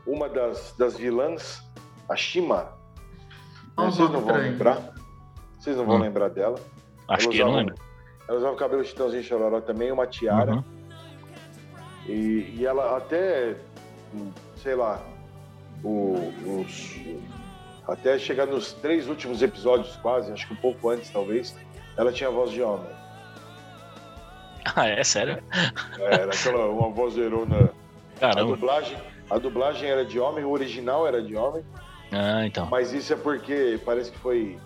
uma 0.07 0.29
das, 0.29 0.75
das 0.79 0.97
vilãs, 0.97 1.63
a 2.09 2.15
Shima, 2.17 2.69
o 3.79 3.85
vocês 3.85 4.11
não 4.11 4.21
vão 4.21 4.37
lembrar? 4.37 4.79
Vocês 5.59 5.75
não 5.77 5.87
vão 5.87 5.97
Hum. 5.97 6.01
lembrar 6.01 6.29
dela? 6.29 6.59
Acho 7.09 7.25
ela 7.27 7.33
que 7.33 7.39
eu 7.39 7.45
não 7.47 7.53
usava- 7.53 7.57
lembro. 7.71 7.75
Ela 8.29 8.39
usava 8.39 8.53
o 8.53 8.57
cabelo 8.57 8.85
chitãozinho 8.85 9.23
chororó 9.23 9.61
também, 9.61 9.93
uma 9.93 10.07
tiara. 10.07 10.53
Uhum. 10.55 10.65
E, 12.07 12.55
e 12.59 12.67
ela 12.67 12.97
até, 12.97 13.57
hum, 14.15 14.31
sei 14.57 14.75
lá, 14.75 15.01
os, 15.83 16.97
até 17.87 18.19
chegar 18.19 18.47
nos 18.47 18.73
três 18.73 19.09
últimos 19.09 19.43
episódios 19.43 19.97
quase, 19.97 20.33
acho 20.33 20.47
que 20.47 20.55
um 20.55 20.57
pouco 20.57 20.89
antes 20.91 21.11
talvez, 21.11 21.55
ela 21.97 22.13
tinha 22.13 22.31
voz 22.31 22.51
de 22.51 22.63
homem. 22.63 22.89
Ah, 24.77 24.89
é 24.89 25.05
sério? 25.05 25.43
É, 25.99 26.15
Era 26.23 26.33
aquela, 26.33 26.67
uma 26.71 26.89
vozeirona. 26.89 27.71
A 28.17 28.21
Caramba. 28.21 28.57
dublagem, 28.57 28.97
a 29.29 29.39
dublagem 29.39 29.91
era 29.91 30.05
de 30.07 30.19
homem, 30.19 30.43
o 30.43 30.51
original 30.51 31.07
era 31.07 31.21
de 31.21 31.37
homem, 31.37 31.63
Ah, 32.11 32.47
então. 32.47 32.67
mas 32.71 32.93
isso 32.95 33.13
é 33.13 33.17
porque 33.17 33.79
parece 33.85 34.11
que 34.11 34.19
foi. 34.19 34.59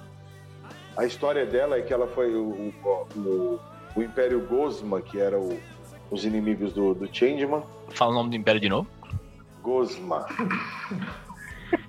A 0.98 1.04
história 1.06 1.46
dela 1.46 1.76
é 1.78 1.80
que 1.82 1.92
ela 1.94 2.08
foi 2.08 2.34
o, 2.34 2.72
o, 2.84 3.18
o- 3.20 3.60
o 3.94 4.02
Império 4.02 4.40
Gosma, 4.46 5.00
que 5.00 5.20
era 5.20 5.38
o- 5.38 5.58
os 6.10 6.24
inimigos 6.24 6.72
do, 6.72 6.92
do 6.92 7.06
Changeman. 7.14 7.62
Fala 7.90 8.10
o 8.10 8.14
nome 8.14 8.30
do 8.30 8.36
Império 8.36 8.60
de 8.60 8.68
novo. 8.68 8.88
Gosma. 9.62 10.26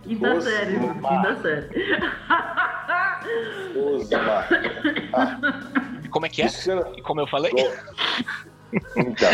Quinta 0.03 0.41
série, 0.41 0.77
quinta 0.79 1.41
série. 1.41 1.97
Gosma. 3.73 4.45
Como 6.11 6.25
é 6.25 6.29
que 6.29 6.43
é? 6.43 6.47
E 6.95 7.01
como 7.01 7.21
eu 7.21 7.27
falei? 7.27 7.51
Então. 8.95 9.29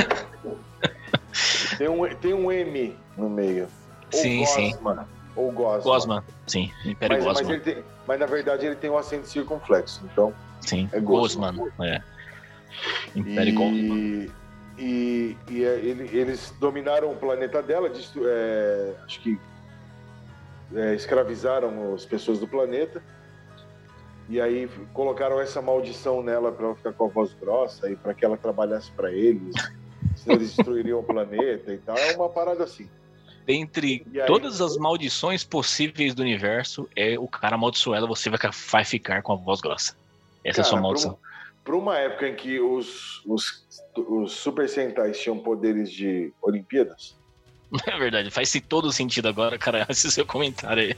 Tem 1.77 1.89
um, 1.89 2.07
tem 2.15 2.33
um 2.33 2.49
M 2.49 2.95
no 3.17 3.29
meio. 3.29 3.67
Ou 4.13 4.19
Sim, 4.21 4.45
sim. 4.45 4.73
Gosma. 5.35 5.41
Ou 5.43 5.51
Gosma. 5.51 5.91
Gosman. 5.91 6.23
Sim, 6.47 6.71
Império 6.85 7.17
Mas, 7.17 7.25
mas, 7.25 7.37
Gosman. 7.39 7.53
ele 7.55 7.61
tem, 7.63 7.83
mas 8.07 8.19
na 8.19 8.25
verdade 8.25 8.65
ele 8.65 8.75
tem 8.75 8.89
um 8.89 8.97
acento 8.97 9.27
circunflexo. 9.27 10.01
Então. 10.11 10.33
Sim, 10.61 10.89
é 10.93 10.99
Gosman. 10.99 11.53
Gosman. 11.55 11.87
É. 11.91 12.01
Império 13.15 13.53
Gosman. 13.53 13.85
E, 13.87 14.31
e, 14.77 15.37
e 15.49 15.63
é, 15.63 15.75
ele- 15.75 16.09
eles 16.17 16.53
dominaram 16.59 17.11
o 17.11 17.15
planeta 17.15 17.61
dela, 17.61 17.89
é, 17.89 18.93
acho 19.05 19.21
que 19.21 19.39
é, 20.73 20.93
escravizaram 20.95 21.93
as 21.93 22.05
pessoas 22.05 22.39
do 22.39 22.47
planeta. 22.47 23.01
E 24.27 24.41
aí 24.41 24.67
colocaram 24.91 25.39
essa 25.39 25.61
maldição 25.61 26.23
nela 26.23 26.51
para 26.51 26.65
ela 26.65 26.75
ficar 26.75 26.93
com 26.93 27.05
a 27.05 27.07
voz 27.07 27.31
grossa 27.39 27.89
e 27.91 27.95
para 27.95 28.11
que 28.13 28.25
ela 28.25 28.35
trabalhasse 28.35 28.89
para 28.91 29.11
eles. 29.11 29.53
Senão 30.15 30.35
eles 30.37 30.47
destruiriam 30.55 30.99
o 30.99 31.03
planeta 31.03 31.71
e 31.71 31.77
tal. 31.77 31.95
É 31.95 32.15
uma 32.15 32.27
parada 32.27 32.63
assim. 32.63 32.89
Dentre 33.45 34.05
todas 34.25 34.59
as 34.61 34.75
maldições 34.77 35.43
possíveis 35.43 36.15
do 36.15 36.21
universo, 36.21 36.89
é 36.95 37.17
o 37.19 37.27
cara 37.27 37.55
amaldiçoa 37.55 37.97
ela, 37.97 38.07
você 38.07 38.29
vai, 38.29 38.39
vai 38.71 38.83
ficar 38.83 39.21
com 39.21 39.33
a 39.33 39.35
voz 39.35 39.61
grossa. 39.61 39.95
Essa 40.43 40.59
é 40.59 40.61
a 40.61 40.63
sua 40.63 40.71
Cara, 40.73 40.81
maldição. 40.81 41.17
Para 41.63 41.75
uma 41.75 41.97
época 41.97 42.27
em 42.29 42.35
que 42.35 42.59
os, 42.59 43.21
os, 43.25 43.63
os 43.95 44.31
Super 44.31 44.67
Sentais 44.69 45.19
tinham 45.19 45.37
poderes 45.39 45.91
de 45.91 46.31
Olimpíadas, 46.41 47.15
É 47.87 47.97
verdade, 47.97 48.29
faz 48.29 48.51
todo 48.69 48.91
sentido 48.91 49.27
agora, 49.27 49.57
cara, 49.57 49.85
esse 49.89 50.09
seu 50.11 50.25
comentário 50.25 50.83
aí. 50.83 50.95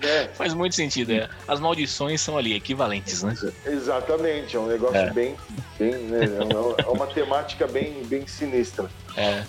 né? 0.00 0.28
Faz 0.34 0.54
muito 0.54 0.74
sentido, 0.74 1.12
é. 1.12 1.28
As 1.46 1.60
maldições 1.60 2.20
são 2.22 2.36
ali, 2.38 2.54
equivalentes, 2.54 3.22
né? 3.22 3.34
Exatamente, 3.66 4.56
é 4.56 4.58
um 4.60 4.66
negócio 4.66 4.96
É. 4.96 5.10
bem, 5.12 5.36
bem 5.78 5.92
né, 5.92 6.24
é 6.24 6.42
uma- 6.42 6.74
é 6.78 6.86
uma 6.86 7.06
temática 7.06 7.66
bem, 7.66 8.02
bem 8.04 8.26
sinistra. 8.26 8.90
É. 9.16 9.44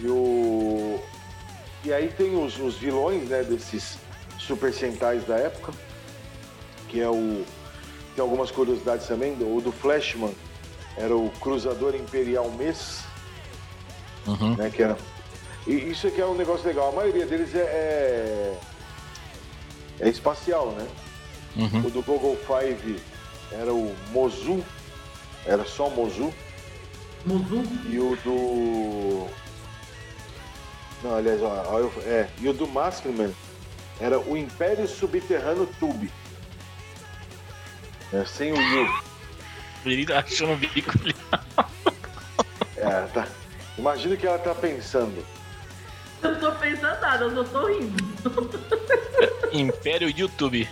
E, 0.00 0.06
o, 0.08 1.00
e 1.84 1.92
aí 1.92 2.08
tem 2.08 2.36
os, 2.36 2.58
os 2.58 2.76
vilões 2.76 3.28
né, 3.28 3.42
desses 3.42 3.98
Super 4.38 4.72
Sentais 4.72 5.24
da 5.26 5.36
época, 5.36 5.72
que 6.88 7.00
é 7.00 7.08
o, 7.08 7.44
tem 8.14 8.22
algumas 8.22 8.50
curiosidades 8.50 9.06
também. 9.06 9.32
O 9.40 9.60
do 9.60 9.72
Flashman 9.72 10.34
era 10.96 11.16
o 11.16 11.30
Cruzador 11.40 11.94
Imperial 11.94 12.50
Mês, 12.50 13.04
Uhum. 14.26 14.54
né? 14.56 14.70
Que 14.70 14.82
era... 14.82 14.96
E 15.66 15.72
isso 15.74 16.06
aqui 16.06 16.20
é 16.20 16.26
um 16.26 16.34
negócio 16.34 16.66
legal. 16.66 16.90
A 16.90 16.92
maioria 16.92 17.26
deles 17.26 17.54
é, 17.54 17.58
é, 17.58 18.58
é 20.00 20.08
espacial, 20.08 20.70
né? 20.72 20.86
Uhum. 21.56 21.86
O 21.86 21.90
do 21.90 22.02
Google 22.02 22.36
Five 22.36 23.00
era 23.52 23.72
o 23.72 23.94
Mozu, 24.10 24.62
era 25.46 25.64
só 25.64 25.88
Mozu. 25.88 26.32
Muzu. 27.24 27.62
E 27.88 27.98
o 27.98 28.16
do. 28.24 29.26
Não, 31.04 31.14
aliás, 31.16 31.40
ó, 31.42 31.64
ó, 31.68 31.78
eu- 31.80 31.92
é. 32.06 32.28
E 32.40 32.48
o 32.48 32.52
do 32.54 32.66
Maskman 32.66 33.30
era 34.00 34.18
o 34.18 34.36
Império 34.36 34.88
Subterrâneo 34.88 35.66
Tube. 35.78 36.10
É, 38.12 38.24
sem 38.24 38.52
o 38.52 38.56
U. 38.56 39.04
Achando 40.16 40.54
o 40.54 40.56
bico 40.56 40.90
ali. 40.98 41.14
É, 42.78 43.02
tá. 43.12 43.28
Imagina 43.76 44.14
o 44.14 44.18
que 44.18 44.26
ela 44.26 44.38
tá 44.38 44.54
pensando. 44.54 45.22
Eu 46.22 46.32
não 46.32 46.40
tô 46.40 46.52
pensando 46.52 46.98
nada, 47.02 47.24
eu 47.26 47.34
só 47.34 47.44
tô 47.44 47.66
rindo. 47.66 48.02
Império 49.52 50.08
YouTube. 50.08 50.66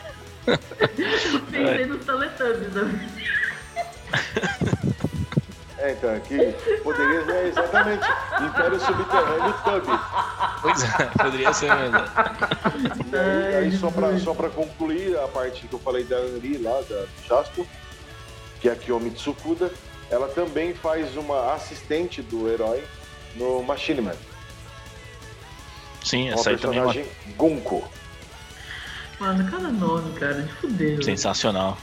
Pensei 1.51 1.87
nos 1.87 2.05
Teletubbies. 2.07 2.73
É, 5.83 5.91
então, 5.93 6.15
aqui 6.15 6.37
poderia 6.85 7.25
ser 7.25 7.47
exatamente 7.47 8.07
Império 8.41 8.79
Subterrâneo 8.79 9.53
Tube. 9.65 10.01
Pois 10.63 10.85
é, 10.85 11.05
poderia 11.21 11.53
ser 11.53 11.75
mesmo. 11.75 11.99
E 13.13 13.17
aí, 13.17 13.55
aí 13.57 13.77
só, 13.77 13.91
pra, 13.91 14.17
só 14.21 14.33
pra 14.33 14.49
concluir 14.49 15.19
a 15.19 15.27
parte 15.27 15.67
que 15.67 15.73
eu 15.73 15.81
falei 15.81 16.05
da 16.05 16.17
Anri 16.19 16.59
lá, 16.59 16.81
da 16.89 17.05
Jaspo, 17.29 17.67
que 18.61 18.69
é 18.69 18.73
a 18.73 18.77
Kiyomi 18.77 19.11
Tsukuda, 19.11 19.73
ela 20.09 20.29
também 20.29 20.73
faz 20.73 21.17
uma 21.17 21.53
assistente 21.53 22.23
do 22.23 22.49
herói 22.49 22.85
no 23.35 23.61
Machine 23.65 24.03
Man. 24.03 24.15
Sim, 26.05 26.29
Uma 26.31 26.35
essa 26.35 26.51
aí 26.51 26.59
também 26.59 26.79
é 26.79 26.83
uma... 26.83 26.93
personagem 26.93 27.35
Gunko. 27.37 27.83
Mano, 29.19 29.51
cada 29.51 29.69
nome, 29.69 30.13
cara, 30.15 30.43
de 30.43 30.53
fuder. 30.55 31.03
sensacional. 31.05 31.77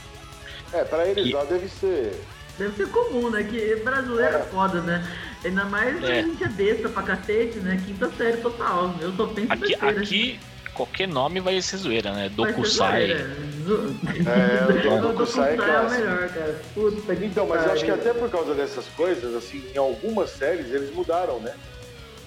É, 0.72 0.84
pra 0.84 1.06
eles 1.06 1.26
E- 1.26 1.32
lá 1.32 1.44
deve 1.44 1.68
ser. 1.68 2.18
Deve 2.60 2.76
ser 2.76 2.88
comum, 2.90 3.30
né? 3.30 3.42
Que 3.42 3.76
brasileiro 3.76 4.36
é 4.36 4.42
foda, 4.42 4.82
né? 4.82 5.02
Ainda 5.42 5.64
mais 5.64 6.02
É. 6.04 6.18
a 6.18 6.22
gente 6.22 6.44
é 6.44 6.48
besta 6.48 6.90
pra 6.90 7.02
cacete, 7.02 7.58
né? 7.58 7.80
Quinta 7.86 8.10
série 8.10 8.36
total. 8.36 8.94
Eu 9.00 9.12
só 9.14 9.26
penso 9.28 9.50
Aqui, 9.50 9.68
besteira. 9.68 10.00
aqui, 10.02 10.40
qualquer 10.74 11.08
nome 11.08 11.40
vai 11.40 11.58
ser 11.62 11.78
zoeira, 11.78 12.12
né? 12.12 12.28
Dokusai. 12.28 13.12
É, 13.12 13.16
o 14.90 14.94
O 14.94 15.00
Dokusai 15.00 15.52
é 15.52 15.52
é 15.52 15.54
o 15.54 15.64
clássico. 15.64 16.00
melhor, 16.02 16.28
cara. 16.28 16.60
Puta 16.74 17.16
que 17.16 17.24
Então, 17.24 17.46
mas 17.46 17.64
eu 17.64 17.72
acho 17.72 17.84
que 17.86 17.90
até 17.90 18.12
por 18.12 18.28
causa 18.28 18.52
dessas 18.54 18.86
coisas, 18.88 19.34
assim, 19.34 19.64
em 19.74 19.78
algumas 19.78 20.28
séries 20.28 20.70
eles 20.70 20.94
mudaram, 20.94 21.40
né? 21.40 21.54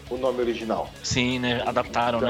O 0.09 0.17
nome 0.17 0.41
original. 0.41 0.91
Sim, 1.03 1.37
né? 1.37 1.61
Adaptaram, 1.63 2.19
né? 2.19 2.27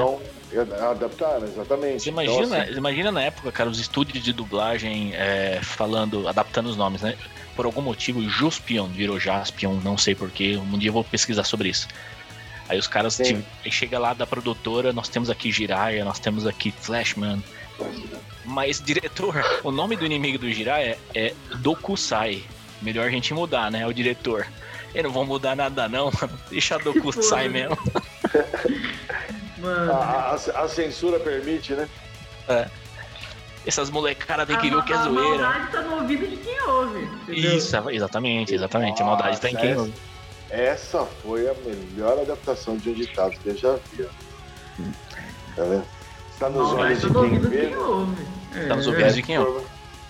Então, 0.62 0.90
adaptaram, 0.90 1.44
exatamente. 1.44 2.02
Você 2.04 2.10
Então, 2.10 2.22
imagina, 2.24 2.62
assim, 2.62 2.72
imagina 2.76 3.12
na 3.12 3.22
época, 3.22 3.50
cara, 3.50 3.68
os 3.68 3.80
estúdios 3.80 4.22
de 4.22 4.32
dublagem 4.32 5.12
é, 5.14 5.58
falando, 5.62 6.28
adaptando 6.28 6.66
os 6.68 6.76
nomes, 6.76 7.02
né? 7.02 7.16
Por 7.56 7.66
algum 7.66 7.82
motivo, 7.82 8.22
Juspion 8.28 8.86
virou 8.88 9.18
Jaspion, 9.18 9.80
não 9.82 9.96
sei 9.98 10.14
porquê. 10.14 10.56
Um 10.56 10.78
dia 10.78 10.88
eu 10.90 10.92
vou 10.92 11.04
pesquisar 11.04 11.44
sobre 11.44 11.68
isso. 11.68 11.88
Aí 12.68 12.78
os 12.78 12.86
caras 12.86 13.16
tive- 13.16 13.44
aí 13.64 13.70
chega 13.70 13.98
lá 13.98 14.14
da 14.14 14.26
produtora, 14.26 14.92
nós 14.92 15.08
temos 15.08 15.28
aqui 15.28 15.50
Jiraiya, 15.52 16.04
nós 16.04 16.18
temos 16.18 16.46
aqui 16.46 16.70
Flashman. 16.72 17.42
Mas, 18.44 18.80
diretor, 18.80 19.44
o 19.62 19.70
nome 19.70 19.96
do 19.96 20.04
inimigo 20.06 20.38
do 20.38 20.50
Jiraiya 20.50 20.98
é 21.14 21.34
Dokusai. 21.56 22.42
Melhor 22.80 23.06
a 23.06 23.10
gente 23.10 23.32
mudar, 23.34 23.70
né? 23.70 23.86
O 23.86 23.92
diretor. 23.92 24.46
Eu 24.94 25.02
não 25.04 25.10
vou 25.10 25.24
mudar 25.24 25.56
nada, 25.56 25.88
não, 25.88 26.06
mano. 26.20 26.38
Deixa 26.50 26.78
Dokusai 26.78 27.46
foda. 27.46 27.48
mesmo. 27.50 27.78
Mano. 29.64 29.92
a, 29.92 30.36
a- 30.56 30.60
a 30.64 30.68
censura 30.68 31.18
permite, 31.18 31.72
né? 31.72 31.88
Essas 33.66 33.88
molecadas 33.90 34.46
tem 34.46 34.56
a, 34.56 34.60
que 34.60 34.68
ver 34.70 34.76
o 34.76 34.82
que 34.82 34.92
é 34.92 34.96
a 34.96 35.02
zoeira. 35.04 35.38
maldade 35.42 35.72
tá 35.72 35.80
no 35.80 35.94
ouvido 36.02 36.26
de 36.28 36.36
quem 36.36 36.60
ouve. 36.62 36.98
entendeu? 37.00 37.56
Isso, 37.56 37.90
exatamente, 37.90 38.54
exatamente. 38.54 39.02
A 39.02 39.06
maldade 39.06 39.40
tá 39.40 39.48
em 39.50 39.56
quem 39.56 39.76
ouve. 39.76 39.94
Essa 40.50 41.04
foi 41.22 41.48
a 41.48 41.54
melhor 41.64 42.18
adaptação 42.20 42.76
de 42.76 42.90
um 42.90 42.92
ditado 42.94 43.32
que 43.42 43.48
eu 43.48 43.56
já 43.56 43.72
vi. 43.92 44.02
ó. 44.04 44.84
Tá 45.56 45.62
vendo? 45.64 45.84
Está 46.32 46.50
nos 46.50 46.72
olhos 46.72 47.00
tá 47.00 47.08
de 47.08 47.14
quem 47.14 47.38
vê. 47.38 47.66
quem 47.68 47.76
ouve. 47.76 48.26
Tá 48.68 48.76
nos 48.76 48.86
É. 48.86 48.90
ouvidos 48.90 49.14
de 49.14 49.22
quem 49.22 49.38
ouve. 49.38 49.64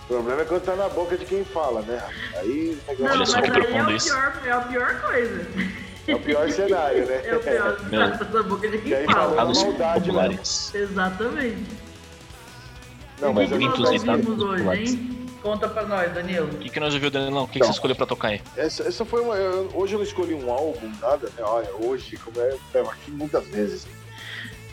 O 0.05 0.07
problema 0.09 0.43
é 0.43 0.45
quando 0.45 0.63
tá 0.63 0.75
na 0.77 0.89
boca 0.89 1.17
de 1.17 1.25
quem 1.25 1.45
fala, 1.45 1.81
né? 1.83 2.03
Aí 2.37 2.79
o 2.89 2.91
negócio 2.91 3.05
Não, 3.05 3.13
Olha 3.15 3.27
só 3.27 3.41
que 3.41 3.47
aí 3.47 3.53
profundo 3.53 3.91
é 3.91 3.95
isso. 3.97 4.09
pior, 4.09 4.33
é 4.45 4.51
a 4.53 4.61
pior 4.61 5.01
coisa. 5.01 5.47
É 6.07 6.15
o 6.15 6.21
pior 6.21 6.51
cenário, 6.51 7.07
né? 7.07 7.23
É 7.27 7.37
o 7.37 7.41
pior. 7.41 7.77
Tá 7.91 8.25
na 8.33 8.43
boca 8.43 8.69
de 8.69 8.79
quem 8.79 8.95
aí 8.95 9.07
Tá 9.07 9.13
fala. 9.15 9.45
nos 9.45 9.63
maldade, 9.63 10.05
populares. 10.05 10.75
Exatamente. 10.75 11.67
Não, 13.21 13.29
e 13.29 13.31
o 13.31 13.35
mas 13.35 13.49
que, 13.51 13.59
nós 13.59 13.79
ouvimos 13.81 14.43
hoje, 14.43 14.95
hein? 14.95 15.29
Conta 15.43 15.69
pra 15.69 15.85
nós, 15.85 16.11
Danilo. 16.13 16.47
O 16.47 16.59
que, 16.59 16.71
que 16.71 16.81
nós 16.81 16.95
ouvimos, 16.95 17.13
Danilão? 17.13 17.45
O 17.45 17.47
que, 17.47 17.53
que 17.53 17.59
Então. 17.59 17.69
você 17.69 17.75
escolheu 17.75 17.95
pra 17.95 18.07
tocar 18.07 18.29
aí? 18.29 18.41
Essa, 18.57 18.83
essa 18.85 19.05
foi 19.05 19.21
uma. 19.21 19.35
Hoje 19.75 19.93
eu 19.95 19.99
não 19.99 20.05
escolhi 20.07 20.35
um 20.35 20.51
álbum, 20.51 20.91
nada, 21.01 21.27
né? 21.37 21.43
Olha, 21.45 21.69
hoje, 21.81 22.17
como 22.17 22.41
é, 22.41 22.57
é 22.75 22.81
aqui 22.81 23.11
muitas 23.11 23.47
vezes. 23.49 23.87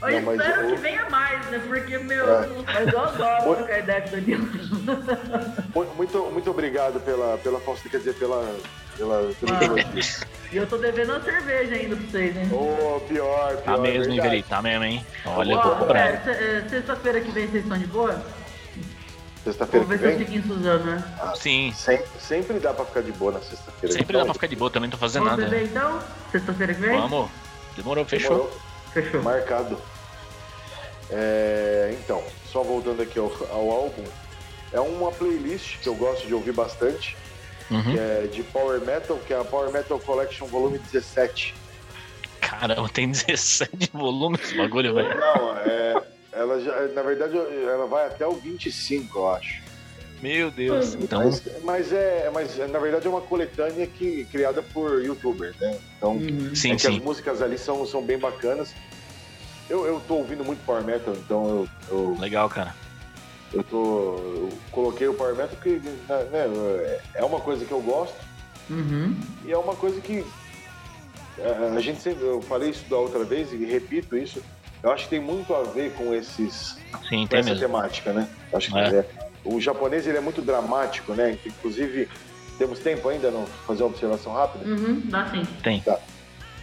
Eu 0.02 0.10
Não, 0.14 0.22
mas 0.24 0.39
espero 0.41 0.62
eu- 0.62 0.70
que 0.76 0.82
venha 0.82 1.10
mais, 1.10 1.45
né? 1.52 1.62
Porque, 1.68 1.97
meu, 1.99 2.28
É. 2.41 2.47
mas 2.66 2.91
eu 2.93 2.99
adoro 2.99 3.56
trocar 3.56 3.80
ideia 3.80 4.02
com 4.02 4.08
o 4.08 4.12
Danilo. 4.12 4.47
Mu- 5.76 5.95
Muito, 5.95 6.18
muito 6.32 6.49
obrigado 6.49 6.99
pela, 7.02 7.38
pela 7.38 7.60
falsa, 7.60 7.88
quer 7.88 7.97
dizer, 7.99 8.14
pela. 8.16 8.56
pela, 8.97 9.32
pelo 9.39 9.54
Ah. 9.54 10.26
E 10.52 10.58
eu 10.58 10.66
tô 10.68 10.78
devendo 10.78 11.12
uma 11.14 11.22
cerveja 11.24 11.76
ainda 11.76 11.95
pra 11.95 12.06
vocês, 12.08 12.36
hein? 12.36 12.49
Ô, 12.52 12.99
pior, 13.02 13.56
pior. 13.58 13.58
Tá 13.64 13.78
mesmo, 13.78 14.14
verdade. 14.16 14.43
Tá 14.43 14.62
mesmo, 14.62 14.84
hein? 14.86 15.06
Olha, 15.26 15.54
eu 15.54 15.58
Ó, 15.60 15.62
vou 15.62 15.76
cobrar. 15.78 16.08
é, 16.08 16.18
se- 16.18 16.30
é, 16.32 16.66
Sexta-feira 16.70 17.22
que 17.22 17.32
vem 17.32 17.47
vocês 17.47 17.64
estão 17.64 17.78
de 17.78 17.86
boa? 17.88 18.22
Sexta-feira 19.43 19.86
que 19.86 19.89
ver 19.91 19.99
se 19.99 20.06
eu 20.06 20.10
vem? 20.18 20.20
fico 20.26 20.38
em 20.38 20.41
Suzano, 20.43 20.86
né? 20.86 21.04
Sim, 21.36 21.74
Sempre, 21.76 22.06
sempre 22.20 22.60
dá 22.60 22.74
pra 22.74 22.86
ficar 22.86 23.02
de 23.02 23.12
boa 23.12 23.32
na 23.32 23.39
sexta-feira. 23.39 23.95
sempre 23.95 24.18
dá 24.18 24.26
pra 24.26 24.34
ficar 24.34 24.47
de 24.47 24.56
boa, 24.56 24.70
também 24.70 24.88
não 24.89 24.91
tô 24.91 24.97
fazendo 24.99 25.24
Vamos 25.26 25.39
nada. 25.39 25.49
beber 25.52 25.66
então? 25.68 25.99
Sexta-feira 26.32 26.74
que 26.74 26.82
vem? 26.82 26.99
Vamos. 26.99 27.30
Demorou, 27.76 28.04
fechou. 28.06 28.30
Demorou. 28.30 28.62
Fechou. 28.93 29.24
Marcado. 29.24 29.78
É, 31.12 31.93
então, 31.99 32.24
só 32.51 32.64
voltando 32.64 33.01
aqui 33.01 33.20
ao, 33.20 33.32
ao 33.51 33.70
álbum, 33.70 34.03
é 34.72 34.80
uma 34.80 35.12
playlist 35.12 35.80
que 35.80 35.89
eu 35.89 35.95
gosto 35.95 36.26
de 36.28 36.34
ouvir 36.34 36.53
bastante, 36.53 37.18
Uhum. 37.70 37.84
que 37.84 37.97
é 37.97 38.28
de 38.30 38.43
Power 38.43 38.82
Metal, 38.82 39.18
que 39.26 39.34
é 39.34 39.38
a 39.39 39.45
Power 39.45 39.72
Metal 39.72 39.97
Collection 39.99 40.45
Volume 40.47 40.78
17. 40.78 41.53
Caramba, 42.41 42.89
tem 42.89 43.09
17 43.09 43.89
volumes 43.93 44.41
esse 44.41 44.57
bagulho, 44.57 44.93
velho. 44.93 45.18
Não, 45.18 45.57
é, 45.57 46.03
ela 46.34 46.59
já, 46.59 46.82
na 46.89 47.01
verdade, 47.01 47.38
ela 47.38 47.88
vai 47.88 48.07
até 48.07 48.28
o 48.28 48.34
25, 48.34 49.20
eu 49.20 49.30
acho. 49.30 49.62
Meu 50.22 50.51
Deus. 50.51 50.95
Então, 50.95 51.24
Mas, 51.24 51.43
mas 51.64 51.93
é, 51.93 52.30
mas 52.32 52.57
na 52.70 52.78
verdade 52.78 53.07
é 53.07 53.09
uma 53.09 53.22
coletânea 53.22 53.88
que 53.88 54.26
criada 54.26 54.62
por 54.62 55.01
YouTubers, 55.03 55.55
né? 55.59 55.80
Então, 55.97 56.12
Uhum. 56.12 56.53
sim, 56.53 56.74
é 56.74 56.76
que 56.76 56.86
as 56.88 56.93
sim. 56.95 56.99
músicas 56.99 57.41
ali 57.41 57.57
são, 57.57 57.86
são 57.88 58.03
bem 58.03 58.20
bacanas. 58.20 58.76
Eu, 59.70 59.86
eu 59.86 60.01
tô 60.07 60.16
ouvindo 60.16 60.43
muito 60.43 60.64
Power 60.66 60.84
Metal, 60.84 61.14
então 61.14 61.47
eu, 61.47 61.70
eu 61.89 62.18
Legal, 62.20 62.49
cara. 62.49 62.76
Eu 63.53 63.64
tô. 63.64 64.16
Eu 64.18 64.49
coloquei 64.72 65.07
o 65.07 65.14
Power 65.14 65.36
Metal 65.36 65.49
porque 65.55 65.80
né, 65.80 66.97
é 67.16 67.24
uma 67.24 67.39
coisa 67.39 67.66
que 67.66 67.72
eu 67.72 67.82
gosto 67.82 68.16
Uhum. 68.70 69.14
e 69.45 69.51
é 69.51 69.57
uma 69.57 69.76
coisa 69.76 69.99
que. 69.99 70.26
é, 71.38 71.74
A 71.76 71.80
gente 71.82 72.01
sempre. 72.01 72.24
Eu 72.26 72.41
falei 72.41 72.70
isso 72.70 72.86
da 72.89 72.97
outra 72.97 73.24
vez 73.26 73.51
e 73.51 73.57
repito 73.66 74.16
isso. 74.18 74.41
Eu 74.84 74.91
acho 74.91 75.03
que 75.05 75.09
tem 75.12 75.20
muito 75.20 75.53
a 75.53 75.64
ver 75.64 75.93
com 75.93 76.14
esses. 76.14 76.78
Sim, 77.09 77.28
com 77.28 77.36
essa 77.36 77.49
mesmo. 77.49 77.59
temática, 77.68 78.14
né? 78.14 78.28
Acho 78.53 78.72
que 78.72 78.78
É. 78.78 78.99
é. 78.99 79.09
O 79.43 79.59
japonês 79.59 80.05
ele 80.07 80.18
é 80.18 80.22
muito 80.22 80.41
dramático, 80.41 81.14
né? 81.14 81.38
Inclusive, 81.45 82.07
temos 82.57 82.80
tempo 82.80 83.09
ainda 83.09 83.32
não 83.32 83.45
fazer 83.68 83.84
uma 83.84 83.89
observação 83.89 84.34
rápida? 84.34 84.64
Uhum, 84.70 85.01
dá 85.05 85.28
sim. 85.30 85.43
Tem. 85.64 85.84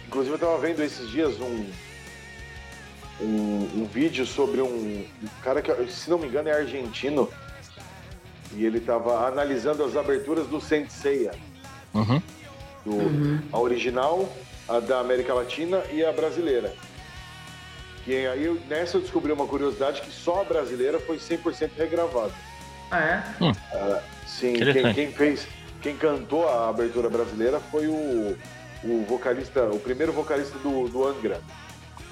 Inclusive 0.07 0.35
eu 0.35 0.39
tava 0.39 0.57
vendo 0.57 0.81
esses 0.81 1.09
dias 1.09 1.39
um, 1.41 1.65
um, 3.21 3.81
um 3.81 3.85
vídeo 3.85 4.25
sobre 4.25 4.61
um, 4.61 4.67
um 4.67 5.27
cara 5.43 5.61
que, 5.61 5.71
se 5.91 6.09
não 6.09 6.17
me 6.17 6.27
engano, 6.27 6.49
é 6.49 6.53
argentino. 6.53 7.29
E 8.53 8.65
ele 8.65 8.79
tava 8.79 9.27
analisando 9.27 9.83
as 9.83 9.95
aberturas 9.95 10.47
do 10.47 10.59
Saint 10.59 10.89
Seiya. 10.89 11.31
Uhum. 11.93 12.21
Do, 12.85 12.91
Uhum. 12.95 13.39
A 13.51 13.59
original, 13.59 14.27
a 14.67 14.79
da 14.79 14.99
América 14.99 15.33
Latina 15.33 15.83
e 15.91 16.03
a 16.03 16.11
brasileira. 16.11 16.73
Que 18.05 18.25
aí 18.25 18.45
eu- 18.45 18.59
nessa 18.67 18.97
eu 18.97 19.01
descobri 19.01 19.31
uma 19.31 19.45
curiosidade 19.45 20.01
que 20.01 20.11
só 20.11 20.41
a 20.41 20.43
brasileira 20.45 20.99
foi 20.99 21.17
100% 21.19 21.71
regravada. 21.77 22.31
Ah, 22.89 22.99
é? 22.99 23.23
Sim, 24.25 24.53
quem, 24.53 24.93
quem 24.93 25.11
fez, 25.11 25.47
quem 25.81 25.95
cantou 25.95 26.47
a 26.47 26.69
abertura 26.69 27.09
brasileira 27.09 27.59
foi 27.59 27.87
o, 27.87 28.35
o 28.83 29.05
vocalista, 29.07 29.65
o 29.65 29.79
primeiro 29.79 30.11
vocalista 30.13 30.57
do, 30.59 30.87
do 30.87 31.05
Angra. 31.05 31.41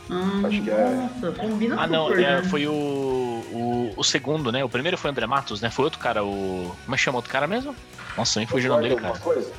Hum, 0.10 0.46
Acho 0.46 0.62
que 0.62 0.70
é. 0.70 1.10
Nossa, 1.22 1.32
combina 1.38 1.76
Ah, 1.78 1.88
não, 1.88 2.08
super, 2.08 2.24
é, 2.24 2.42
né? 2.42 2.44
foi 2.44 2.68
o. 2.68 2.72
o, 2.72 3.94
o 3.96 4.04
segundo, 4.04 4.52
né? 4.52 4.64
O 4.64 4.70
primeiro 4.70 4.98
foi 4.98 5.10
o 5.10 5.12
André 5.12 5.28
Matos, 5.28 5.62
né? 5.62 5.70
Foi 5.70 5.86
outro 5.86 6.00
cara, 6.00 6.24
o. 6.24 6.76
Como 6.86 6.96
é 6.96 6.98
que 6.98 7.04
chama 7.04 7.18
outro 7.18 7.32
cara 7.32 7.46
mesmo? 7.46 7.76
Nossa, 8.16 8.40
me 8.40 8.46
fugiu 8.46 8.72
o 8.72 8.76
nome 8.76 8.90
dele, 8.90 9.02
cara. 9.02 9.20
Coisa? 9.20 9.52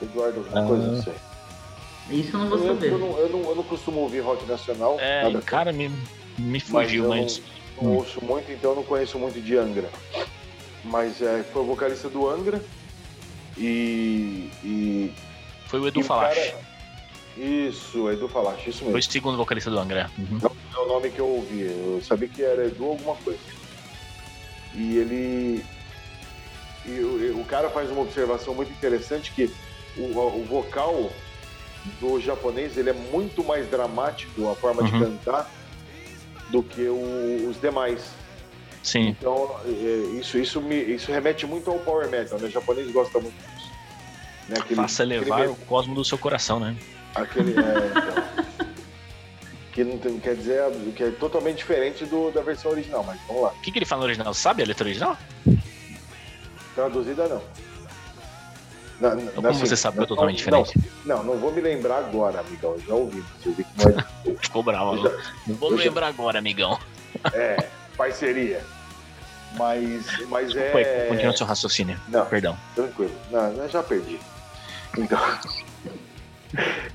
Eduardo, 0.00 0.38
alguma 0.38 0.60
ah. 0.60 0.66
coisa, 0.66 0.86
não 0.86 1.02
sei. 1.02 1.14
Isso 2.10 2.36
eu 2.36 2.40
não 2.40 2.48
vou 2.48 2.58
eu, 2.58 2.74
saber. 2.74 2.92
Eu 2.92 2.98
não, 2.98 3.18
eu, 3.18 3.28
não, 3.30 3.40
eu 3.50 3.56
não 3.56 3.62
costumo 3.64 4.00
ouvir 4.00 4.20
rock 4.20 4.46
nacional. 4.46 4.96
É, 5.00 5.30
cara, 5.44 5.72
me, 5.72 5.90
me 6.38 6.60
fugiu, 6.60 7.08
mas. 7.08 7.40
mas... 7.76 7.82
não, 7.82 7.96
ouço 7.96 8.24
muito, 8.24 8.52
então 8.52 8.70
eu 8.70 8.76
não 8.76 8.82
conheço 8.84 9.18
muito 9.18 9.40
de 9.40 9.56
Angra. 9.56 9.88
Mas 10.84 11.20
é, 11.20 11.42
foi 11.52 11.62
o 11.62 11.66
vocalista 11.66 12.08
do 12.08 12.28
Angra. 12.28 12.62
E. 13.56 14.50
e 14.62 15.12
foi 15.66 15.80
o 15.80 15.88
Edu 15.88 16.02
Falache. 16.02 16.54
Isso, 17.36 18.10
Edu 18.10 18.28
Falache, 18.28 18.70
isso 18.70 18.84
mesmo. 18.84 18.92
Foi 18.92 19.00
o 19.00 19.02
segundo 19.02 19.36
vocalista 19.36 19.70
do 19.70 19.78
Angra. 19.78 20.10
Uhum. 20.16 20.38
Não 20.40 20.82
é 20.82 20.84
o 20.84 20.88
nome 20.88 21.10
que 21.10 21.18
eu 21.18 21.26
ouvi, 21.26 21.62
eu 21.62 22.00
sabia 22.02 22.28
que 22.28 22.42
era 22.42 22.66
Edu 22.66 22.84
alguma 22.84 23.16
coisa. 23.16 23.40
E 24.74 24.98
ele. 24.98 25.64
E 26.86 27.00
o, 27.00 27.40
o 27.40 27.44
cara 27.44 27.70
faz 27.70 27.90
uma 27.90 28.02
observação 28.02 28.54
muito 28.54 28.70
interessante 28.70 29.32
que 29.32 29.50
o, 29.96 30.02
o 30.02 30.44
vocal 30.44 31.10
do 32.00 32.20
japonês 32.20 32.76
ele 32.76 32.90
é 32.90 32.92
muito 32.92 33.42
mais 33.44 33.68
dramático 33.68 34.48
a 34.48 34.54
forma 34.54 34.82
uhum. 34.82 34.90
de 34.90 34.98
cantar 34.98 35.50
do 36.50 36.62
que 36.62 36.82
o, 36.82 37.48
os 37.48 37.60
demais. 37.60 38.10
Sim. 38.82 39.08
Então 39.08 39.56
é, 39.64 40.18
isso 40.18 40.38
isso 40.38 40.60
me 40.60 40.76
isso 40.76 41.10
remete 41.10 41.46
muito 41.46 41.70
ao 41.70 41.78
power 41.78 42.08
metal, 42.08 42.38
né? 42.38 42.46
O 42.46 42.50
japonês 42.50 42.90
gosta 42.90 43.18
muito 43.18 43.34
disso. 43.34 43.70
Né? 44.48 44.56
Aquele, 44.58 44.76
Faça 44.76 45.04
levar 45.04 45.36
aquele... 45.36 45.52
o 45.52 45.56
cosmo 45.56 45.94
do 45.94 46.04
seu 46.04 46.18
coração, 46.18 46.60
né? 46.60 46.76
Aquele 47.14 47.52
é, 47.52 47.90
então, 47.90 48.24
que 49.72 49.84
não 49.84 49.98
tem, 49.98 50.18
quer 50.18 50.36
dizer 50.36 50.62
que 50.94 51.02
é 51.02 51.10
totalmente 51.10 51.58
diferente 51.58 52.04
do, 52.06 52.30
da 52.30 52.42
versão 52.42 52.70
original, 52.70 53.04
mas 53.04 53.20
vamos 53.26 53.42
lá. 53.42 53.48
O 53.50 53.60
que, 53.60 53.72
que 53.72 53.78
ele 53.78 53.84
fala 53.84 54.00
no 54.00 54.06
original? 54.06 54.34
Sabe 54.34 54.62
a 54.62 54.66
letra 54.66 54.86
original? 54.86 55.16
Traduzida 56.74 57.28
não. 57.28 57.42
Na, 59.00 59.14
na, 59.14 59.32
como 59.32 59.48
assim, 59.48 59.60
você 59.60 59.76
sabe 59.76 59.98
que 59.98 60.04
é 60.04 60.06
totalmente 60.06 60.36
diferente? 60.38 60.78
Não, 61.04 61.18
não, 61.18 61.34
não 61.34 61.40
vou 61.40 61.52
me 61.52 61.60
lembrar 61.60 61.98
agora, 61.98 62.40
amigão. 62.40 62.76
Já 62.86 62.94
ouvi. 62.94 63.22
Que 63.42 63.66
não 63.76 63.90
é... 64.32 64.36
Ficou 64.40 64.62
bravo. 64.62 64.96
Já, 65.02 65.10
não 65.46 65.56
vou 65.56 65.72
me 65.72 65.78
lembrar 65.78 66.08
agora, 66.08 66.38
amigão. 66.38 66.78
É, 67.32 67.68
parceria. 67.96 68.64
Mas, 69.56 70.04
mas 70.28 70.52
Desculpa 70.52 70.80
é. 70.80 71.06
Continua 71.08 71.36
seu 71.36 71.46
raciocínio. 71.46 72.00
Não, 72.08 72.26
perdão. 72.26 72.56
Tranquilo. 72.74 73.12
Não, 73.30 73.68
já 73.68 73.82
perdi. 73.82 74.18
Então. 74.96 75.18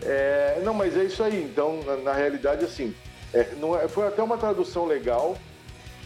É, 0.03 0.61
não, 0.63 0.73
mas 0.73 0.95
é 0.95 1.03
isso 1.03 1.23
aí. 1.23 1.43
Então, 1.43 1.81
na, 1.85 1.97
na 1.97 2.13
realidade, 2.13 2.65
assim, 2.65 2.93
é, 3.33 3.47
não 3.59 3.79
é, 3.79 3.87
foi 3.87 4.07
até 4.07 4.21
uma 4.21 4.37
tradução 4.37 4.85
legal, 4.85 5.37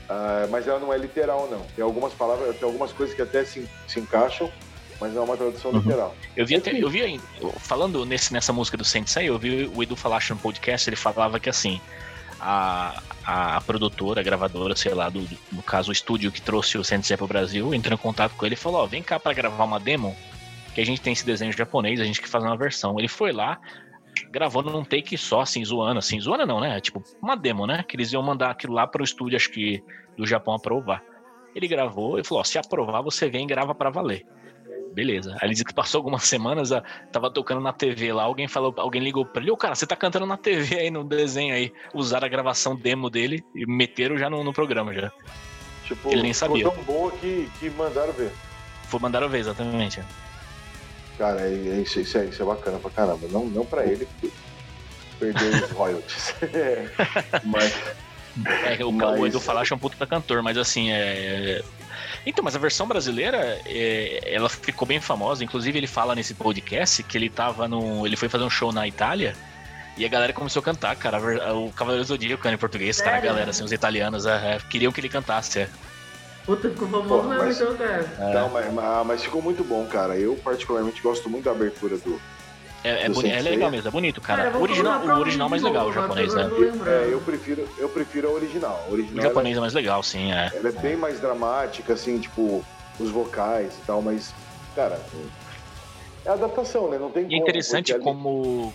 uh, 0.09 0.47
mas 0.49 0.67
ela 0.67 0.79
não 0.79 0.93
é 0.93 0.97
literal, 0.97 1.47
não. 1.49 1.61
Tem 1.75 1.83
algumas 1.83 2.13
palavras, 2.13 2.55
tem 2.55 2.67
algumas 2.67 2.91
coisas 2.91 3.15
que 3.15 3.21
até 3.21 3.43
se, 3.45 3.67
se 3.87 3.99
encaixam, 3.99 4.51
mas 4.99 5.13
não 5.13 5.21
é 5.21 5.25
uma 5.25 5.37
tradução 5.37 5.71
uhum. 5.71 5.79
literal. 5.79 6.15
Eu 6.35 6.45
vi, 6.45 6.55
até, 6.55 6.71
eu 6.71 6.89
vi 6.89 7.19
falando 7.57 8.05
nesse, 8.05 8.33
nessa 8.33 8.51
música 8.51 8.77
do 8.77 8.85
Sensei, 8.85 9.29
eu 9.29 9.37
vi 9.37 9.69
o 9.73 9.81
Edu 9.83 9.95
falar 9.95 10.21
no 10.29 10.37
podcast, 10.37 10.89
ele 10.89 10.95
falava 10.95 11.39
que 11.39 11.49
assim, 11.49 11.79
a, 12.39 13.01
a, 13.25 13.61
produtora, 13.61 14.19
a 14.19 14.23
gravadora, 14.23 14.75
sei 14.75 14.93
lá, 14.93 15.09
do, 15.09 15.25
no 15.51 15.63
caso 15.63 15.89
o 15.89 15.93
estúdio 15.93 16.31
que 16.31 16.41
trouxe 16.41 16.77
o 16.77 16.83
Sensei 16.83 17.15
pro 17.15 17.27
Brasil, 17.27 17.73
entrou 17.73 17.93
em 17.93 18.01
contato 18.01 18.33
com 18.35 18.45
ele 18.45 18.55
e 18.55 18.57
falou, 18.57 18.81
ó, 18.81 18.85
vem 18.85 19.01
cá 19.01 19.19
para 19.19 19.33
gravar 19.33 19.63
uma 19.63 19.79
demo, 19.79 20.15
que 20.73 20.81
a 20.81 20.85
gente 20.85 21.01
tem 21.01 21.13
esse 21.13 21.25
desenho 21.25 21.51
japonês, 21.51 21.99
a 21.99 22.03
gente 22.03 22.21
quer 22.21 22.27
fazer 22.27 22.47
uma 22.47 22.57
versão. 22.57 22.97
Ele 22.97 23.07
foi 23.07 23.31
lá, 23.31 23.59
gravando 24.31 24.71
num 24.71 24.83
take 24.83 25.17
só, 25.17 25.41
assim, 25.41 25.63
zoando, 25.63 25.99
assim, 25.99 26.19
zoando 26.19 26.45
não, 26.45 26.59
né? 26.59 26.79
Tipo, 26.79 27.03
uma 27.21 27.35
demo, 27.35 27.67
né? 27.67 27.83
Que 27.87 27.95
eles 27.95 28.11
iam 28.11 28.23
mandar 28.23 28.51
aquilo 28.51 28.73
lá 28.73 28.87
pro 28.87 29.03
estúdio, 29.03 29.35
acho 29.35 29.51
que 29.51 29.83
do 30.17 30.25
Japão 30.25 30.55
aprovar. 30.55 31.03
Ele 31.55 31.67
gravou 31.67 32.19
e 32.19 32.23
falou, 32.23 32.41
ó, 32.41 32.43
se 32.43 32.57
aprovar, 32.57 33.01
você 33.01 33.29
vem 33.29 33.43
e 33.43 33.47
grava 33.47 33.75
para 33.75 33.89
valer. 33.89 34.25
Beleza. 34.93 35.33
Aí 35.33 35.47
ele 35.47 35.51
disse 35.51 35.65
que 35.65 35.73
passou 35.73 35.99
algumas 35.99 36.23
semanas, 36.27 36.69
tava 37.11 37.31
tocando 37.31 37.61
na 37.61 37.73
TV 37.73 38.13
lá, 38.13 38.23
alguém 38.23 38.47
falou, 38.47 38.73
alguém 38.77 39.01
ligou 39.01 39.25
pra 39.25 39.41
ele, 39.41 39.51
ô 39.51 39.57
cara, 39.57 39.75
você 39.75 39.85
tá 39.85 39.95
cantando 39.95 40.25
na 40.25 40.37
TV 40.37 40.79
aí 40.79 40.91
no 40.91 41.03
desenho 41.03 41.53
aí. 41.53 41.71
Usaram 41.93 42.25
a 42.25 42.29
gravação 42.29 42.75
demo 42.75 43.09
dele 43.09 43.43
e 43.55 43.65
meteram 43.65 44.17
já 44.17 44.29
no, 44.29 44.43
no 44.43 44.53
programa 44.53 44.93
já. 44.93 45.11
Tipo, 45.85 46.11
ele 46.11 46.21
nem 46.21 46.33
sabia. 46.33 46.65
Foi 46.65 46.75
tão 46.75 46.83
boa 46.83 47.11
que, 47.11 47.49
que 47.59 47.69
mandaram 47.71 48.13
ver. 48.13 48.31
Foi 48.83 48.99
mandaram 48.99 49.27
ver, 49.27 49.39
exatamente. 49.39 50.01
Cara, 51.17 51.41
é, 51.41 51.53
é 51.53 51.81
isso, 51.81 51.99
isso, 51.99 52.17
é, 52.17 52.25
isso 52.25 52.41
é 52.41 52.45
bacana 52.45 52.79
pra 52.79 52.89
caramba. 52.89 53.27
Não, 53.29 53.45
não 53.45 53.65
pra 53.65 53.85
ele, 53.85 54.07
perdeu 55.19 55.49
os 55.49 55.71
royalties. 55.71 56.35
mas. 57.43 57.73
É, 58.65 58.83
o, 58.83 58.91
mas... 58.91 59.19
o 59.19 59.27
Edu 59.27 59.39
Falache 59.39 59.73
é 59.73 59.75
um 59.75 59.79
puta 59.79 60.07
cantor, 60.07 60.41
mas 60.41 60.57
assim, 60.57 60.91
é, 60.91 61.61
então, 62.25 62.43
mas 62.43 62.55
a 62.55 62.59
versão 62.59 62.87
brasileira, 62.87 63.59
é, 63.65 64.21
ela 64.33 64.49
ficou 64.49 64.87
bem 64.87 65.01
famosa. 65.01 65.43
Inclusive, 65.43 65.77
ele 65.77 65.87
fala 65.87 66.15
nesse 66.15 66.33
podcast 66.33 67.03
que 67.03 67.17
ele 67.17 67.29
tava 67.29 67.67
no. 67.67 68.05
Ele 68.05 68.15
foi 68.15 68.29
fazer 68.29 68.43
um 68.43 68.49
show 68.49 68.71
na 68.71 68.87
Itália. 68.87 69.35
E 69.97 70.05
a 70.05 70.07
galera 70.09 70.33
começou 70.33 70.61
a 70.61 70.63
cantar, 70.63 70.95
cara. 70.95 71.19
O 71.53 71.71
Cavaleiro 71.71 72.05
Zodíaco 72.05 72.47
em 72.47 72.57
português, 72.57 72.99
cara, 72.99 73.17
a 73.17 73.21
galera, 73.21 73.51
assim, 73.51 73.63
os 73.63 73.71
italianos 73.71 74.25
é, 74.25 74.55
é, 74.55 74.59
queriam 74.69 74.91
que 74.91 74.99
ele 74.99 75.09
cantasse. 75.09 75.59
É. 75.59 75.69
Puta, 76.45 76.69
ficou 76.69 76.87
famoso 76.89 77.29
mesmo, 77.29 77.43
mas, 77.43 77.61
então, 77.61 77.75
cara. 77.77 78.09
Não, 78.33 78.49
mas, 78.49 79.05
mas, 79.05 79.23
ficou 79.23 79.41
muito 79.41 79.63
bom, 79.63 79.85
cara. 79.85 80.17
Eu, 80.17 80.35
particularmente, 80.35 81.01
gosto 81.01 81.29
muito 81.29 81.45
da 81.45 81.51
abertura 81.51 81.97
do, 81.97 82.19
é, 82.83 83.05
é, 83.05 83.09
boni- 83.09 83.29
é 83.31 83.41
legal 83.41 83.71
mesmo, 83.71 83.87
é 83.87 83.91
bonito, 83.91 84.19
cara. 84.19 84.43
cara 84.43 84.57
o 84.57 84.61
original, 84.61 85.01
o 85.05 85.19
original 85.19 85.47
é 85.47 85.49
mais 85.49 85.61
legal, 85.63 85.87
o 85.87 85.93
japonês, 85.93 86.33
né? 86.33 86.51
É, 86.85 87.13
eu 87.13 87.21
prefiro, 87.21 87.67
eu 87.77 87.87
prefiro 87.87 88.27
a 88.27 88.31
original. 88.31 88.83
O, 88.89 88.91
original 88.91 89.19
o 89.19 89.21
japonês 89.23 89.55
é, 89.55 89.57
é 89.57 89.61
mais 89.61 89.73
legal, 89.73 90.03
sim, 90.03 90.33
é. 90.33 90.51
Ela 90.53 90.67
é 90.67 90.71
bem 90.73 90.97
mais 90.97 91.21
dramática, 91.21 91.93
assim, 91.93 92.19
tipo, 92.19 92.63
os 92.99 93.09
vocais 93.09 93.77
e 93.77 93.81
tal, 93.85 94.01
mas, 94.01 94.33
cara, 94.75 94.99
é 96.25 96.29
adaptação, 96.29 96.89
né? 96.89 96.97
Não 96.97 97.09
tem 97.09 97.25
E 97.29 97.35
é 97.35 97.37
interessante 97.37 97.93
ali... 97.93 98.03
como 98.03 98.73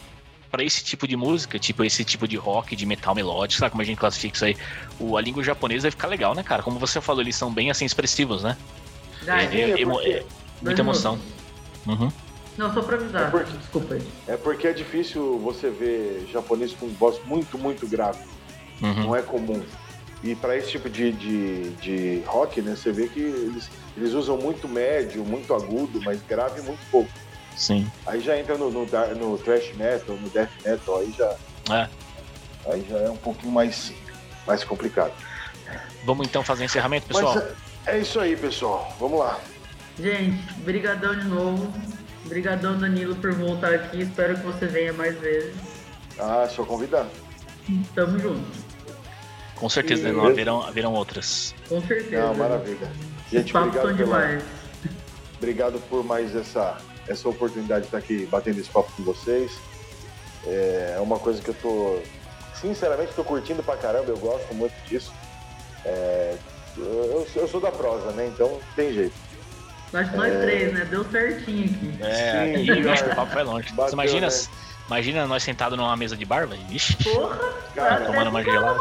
para 0.50 0.64
esse 0.64 0.82
tipo 0.82 1.06
de 1.06 1.16
música, 1.16 1.58
tipo 1.58 1.84
esse 1.84 2.04
tipo 2.04 2.26
de 2.26 2.36
rock, 2.36 2.74
de 2.74 2.86
metal 2.86 3.14
melódico, 3.14 3.60
sabe 3.60 3.70
como 3.70 3.82
a 3.82 3.84
gente 3.84 3.98
classifica 3.98 4.34
isso 4.34 4.44
aí? 4.44 4.56
O, 4.98 5.16
a 5.16 5.20
língua 5.20 5.42
japonesa 5.42 5.82
vai 5.82 5.90
ficar 5.90 6.08
legal, 6.08 6.34
né, 6.34 6.42
cara? 6.42 6.62
Como 6.62 6.78
você 6.78 7.00
falou, 7.00 7.22
eles 7.22 7.36
são 7.36 7.52
bem 7.52 7.70
assim 7.70 7.84
expressivos, 7.84 8.42
né? 8.42 8.56
Ah, 9.26 9.42
é, 9.42 9.72
é, 9.72 9.82
é, 9.82 10.24
muita 10.62 10.80
emoção. 10.80 11.18
Uhum. 11.86 12.10
Não, 12.56 12.74
só 12.74 12.82
pra 12.82 12.96
avisar. 12.96 13.28
É 13.28 13.30
porque, 13.30 13.56
Desculpa 13.56 13.94
aí. 13.94 14.02
É 14.26 14.36
porque 14.36 14.66
é 14.66 14.72
difícil 14.72 15.38
você 15.38 15.70
ver 15.70 16.26
japonês 16.30 16.72
com 16.74 16.88
voz 16.88 17.20
muito, 17.24 17.56
muito 17.56 17.86
grave. 17.86 18.18
Uhum. 18.82 19.04
Não 19.04 19.16
é 19.16 19.22
comum. 19.22 19.62
E 20.22 20.34
para 20.34 20.56
esse 20.56 20.70
tipo 20.70 20.90
de, 20.90 21.12
de, 21.12 21.70
de, 21.74 22.22
rock, 22.26 22.60
né, 22.60 22.74
você 22.74 22.90
vê 22.90 23.06
que 23.06 23.20
eles, 23.20 23.70
eles 23.96 24.12
usam 24.14 24.36
muito 24.36 24.68
médio, 24.68 25.24
muito 25.24 25.54
agudo, 25.54 26.00
mas 26.02 26.20
grave 26.22 26.60
muito 26.62 26.80
pouco. 26.90 27.10
Sim. 27.58 27.90
Aí 28.06 28.20
já 28.20 28.38
entra 28.38 28.56
no, 28.56 28.70
no, 28.70 28.86
no 28.86 29.38
thrash 29.38 29.74
metal, 29.74 30.14
no 30.14 30.30
death 30.30 30.48
metal, 30.64 31.00
aí 31.00 31.12
já. 31.18 31.36
É. 31.74 31.88
Aí 32.70 32.86
já 32.88 32.98
é 32.98 33.10
um 33.10 33.16
pouquinho 33.16 33.52
mais, 33.52 33.92
mais 34.46 34.62
complicado. 34.62 35.12
Vamos 36.04 36.28
então 36.28 36.44
fazer 36.44 36.64
encerramento, 36.64 37.08
pessoal? 37.08 37.34
Mas 37.34 37.44
é, 37.86 37.96
é 37.96 37.98
isso 37.98 38.20
aí, 38.20 38.36
pessoal. 38.36 38.96
Vamos 39.00 39.18
lá. 39.18 39.40
Gente, 39.98 40.40
brigadão 40.58 41.18
de 41.18 41.26
novo. 41.26 41.72
Obrigadão, 42.24 42.78
Danilo, 42.78 43.16
por 43.16 43.32
voltar 43.32 43.74
aqui. 43.74 44.02
Espero 44.02 44.36
que 44.36 44.42
você 44.42 44.66
venha 44.66 44.92
mais 44.92 45.18
vezes. 45.18 45.56
Ah, 46.16 46.48
sou 46.48 46.64
convidado. 46.64 47.10
Tamo 47.92 48.18
junto. 48.20 48.68
Com 49.56 49.68
certeza, 49.68 50.08
e... 50.08 50.12
não 50.12 50.26
haverão, 50.26 50.62
haverão 50.62 50.94
outras. 50.94 51.54
Com 51.68 51.80
certeza. 51.82 52.22
Não, 52.22 52.34
maravilha. 52.34 52.88
Gente, 53.32 53.52
Os 53.52 53.60
obrigado, 53.60 53.96
pela... 53.96 54.38
obrigado 55.36 55.80
por 55.88 56.04
mais 56.04 56.36
essa, 56.36 56.78
essa 57.08 57.28
oportunidade 57.28 57.82
de 57.82 57.86
estar 57.86 57.98
aqui 57.98 58.26
batendo 58.26 58.60
esse 58.60 58.68
papo 58.68 58.90
com 58.96 59.02
vocês. 59.02 59.52
É 60.46 60.98
uma 61.00 61.18
coisa 61.18 61.42
que 61.42 61.48
eu 61.48 61.54
tô. 61.54 61.98
Sinceramente, 62.54 63.12
tô 63.14 63.24
curtindo 63.24 63.62
pra 63.62 63.76
caramba, 63.76 64.08
eu 64.08 64.18
gosto 64.18 64.52
muito 64.54 64.74
disso. 64.88 65.12
É... 65.84 66.36
Eu, 66.76 67.26
eu 67.34 67.48
sou 67.48 67.60
da 67.60 67.70
prosa, 67.72 68.12
né? 68.12 68.30
Então 68.32 68.60
tem 68.76 68.92
jeito. 68.92 69.14
Acho 69.92 70.10
que 70.10 70.16
nós 70.16 70.32
é... 70.32 70.40
três, 70.42 70.72
né? 70.74 70.84
Deu 70.84 71.04
certinho 71.10 71.64
aqui. 71.64 72.02
É, 72.02 72.56
Sim, 72.56 72.82
eu 72.82 72.92
acho 72.92 73.04
que 73.04 73.10
o 73.10 73.16
papo 73.16 73.34
vai 73.34 73.44
longe. 73.44 73.68
Bateu, 73.70 73.86
Você 73.86 73.94
imagina, 73.94 74.26
né? 74.26 74.34
imagina 74.86 75.26
nós 75.26 75.42
sentados 75.42 75.78
numa 75.78 75.96
mesa 75.96 76.16
de 76.16 76.24
bar, 76.24 76.46
velho? 76.46 76.62
Vixe. 76.68 76.96
Porra! 77.02 77.38
Cara, 77.74 78.04
tomando 78.04 78.30
uma 78.30 78.42
gelada. 78.42 78.78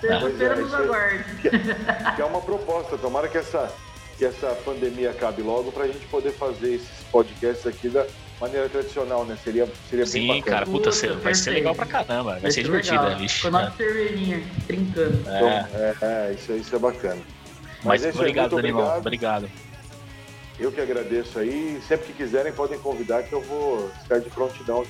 Terça-feira 0.00 0.54
é, 0.54 0.58
nos 0.58 0.74
aguarde. 0.74 1.24
Que, 1.40 1.50
que 1.50 2.22
é 2.22 2.24
uma 2.24 2.40
proposta. 2.40 2.98
Tomara 2.98 3.28
que 3.28 3.38
essa, 3.38 3.72
que 4.16 4.24
essa 4.24 4.48
pandemia 4.64 5.10
acabe 5.10 5.42
logo 5.42 5.70
pra 5.70 5.86
gente 5.86 6.06
poder 6.06 6.32
fazer 6.32 6.74
esses 6.74 7.04
podcasts 7.10 7.66
aqui 7.66 7.88
da 7.88 8.06
maneira 8.40 8.68
tradicional, 8.68 9.24
né? 9.24 9.36
Seria, 9.42 9.68
seria 9.88 10.06
Sim, 10.06 10.20
bem 10.20 10.40
bacana. 10.40 10.56
cara, 10.56 10.66
puta, 10.66 10.90
puta 10.90 11.14
vai 11.14 11.34
ser 11.34 11.50
legal 11.50 11.74
pra 11.74 11.86
caramba. 11.86 12.32
Vai, 12.32 12.40
vai 12.40 12.50
ser, 12.50 12.60
ser 12.60 12.64
divertido, 12.64 13.02
né? 13.02 13.16
Vixe. 13.16 13.42
Com 13.42 13.48
a 13.48 13.50
nossa 13.50 13.76
cervejinha, 13.76 14.42
trincando. 14.66 15.28
É. 15.28 15.36
Então, 15.36 15.48
é, 15.48 15.96
é, 16.02 16.34
isso, 16.34 16.52
isso 16.52 16.76
é 16.76 16.78
bacana. 16.78 17.20
Mas, 17.84 18.04
Mas 18.04 18.14
obrigado, 18.14 18.56
Danilão. 18.56 18.98
Obrigado. 18.98 19.48
Eu 20.58 20.72
que 20.72 20.80
agradeço 20.80 21.38
aí. 21.38 21.80
Sempre 21.86 22.06
que 22.06 22.12
quiserem, 22.14 22.52
podem 22.52 22.78
convidar 22.78 23.22
que 23.22 23.32
eu 23.32 23.42
vou 23.42 23.90
estar 24.02 24.18
de 24.18 24.30
prontidão. 24.30 24.84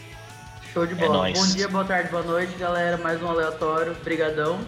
Show 0.72 0.86
de 0.86 0.94
bola. 0.94 1.30
É 1.30 1.32
Bom 1.32 1.46
dia, 1.48 1.68
boa 1.68 1.84
tarde, 1.84 2.10
boa 2.10 2.22
noite, 2.22 2.56
galera. 2.56 2.96
Mais 2.96 3.20
um 3.20 3.28
aleatório. 3.28 3.94
Brigadão. 4.04 4.60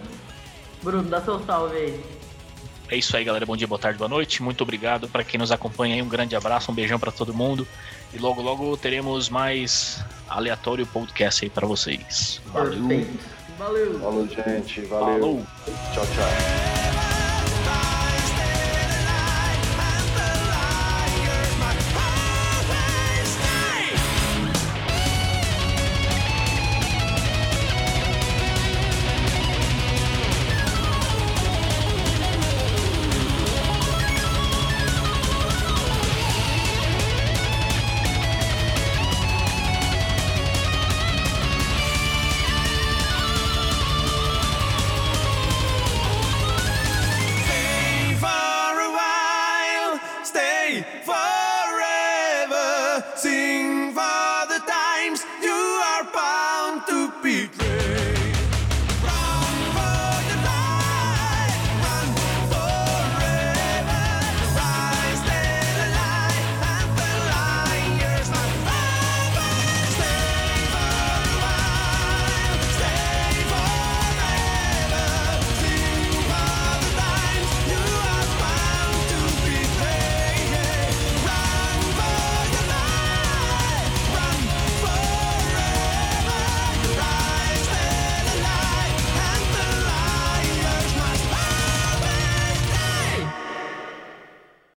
Bruno, 0.83 1.09
dá 1.09 1.21
seu 1.21 1.39
salve 1.45 1.77
aí. 1.77 2.18
É 2.89 2.97
isso 2.97 3.15
aí, 3.15 3.23
galera. 3.23 3.45
Bom 3.45 3.55
dia, 3.55 3.67
boa 3.67 3.79
tarde, 3.79 3.99
boa 3.99 4.09
noite. 4.09 4.41
Muito 4.41 4.61
obrigado 4.61 5.07
para 5.07 5.23
quem 5.23 5.39
nos 5.39 5.51
acompanha 5.51 5.95
aí. 5.95 6.01
Um 6.01 6.09
grande 6.09 6.35
abraço, 6.35 6.71
um 6.71 6.75
beijão 6.75 6.99
para 6.99 7.11
todo 7.11 7.33
mundo. 7.33 7.67
E 8.13 8.17
logo, 8.17 8.41
logo 8.41 8.75
teremos 8.77 9.29
mais 9.29 10.03
aleatório 10.27 10.87
podcast 10.87 11.45
aí 11.45 11.49
para 11.49 11.67
vocês. 11.67 12.41
Valeu. 12.47 12.87
Perfeito. 12.87 13.19
Valeu. 13.59 13.99
Falou, 13.99 14.27
gente. 14.27 14.81
Valeu. 14.81 15.19
Falou. 15.19 15.47
Tchau, 15.93 16.05
tchau. 16.05 16.88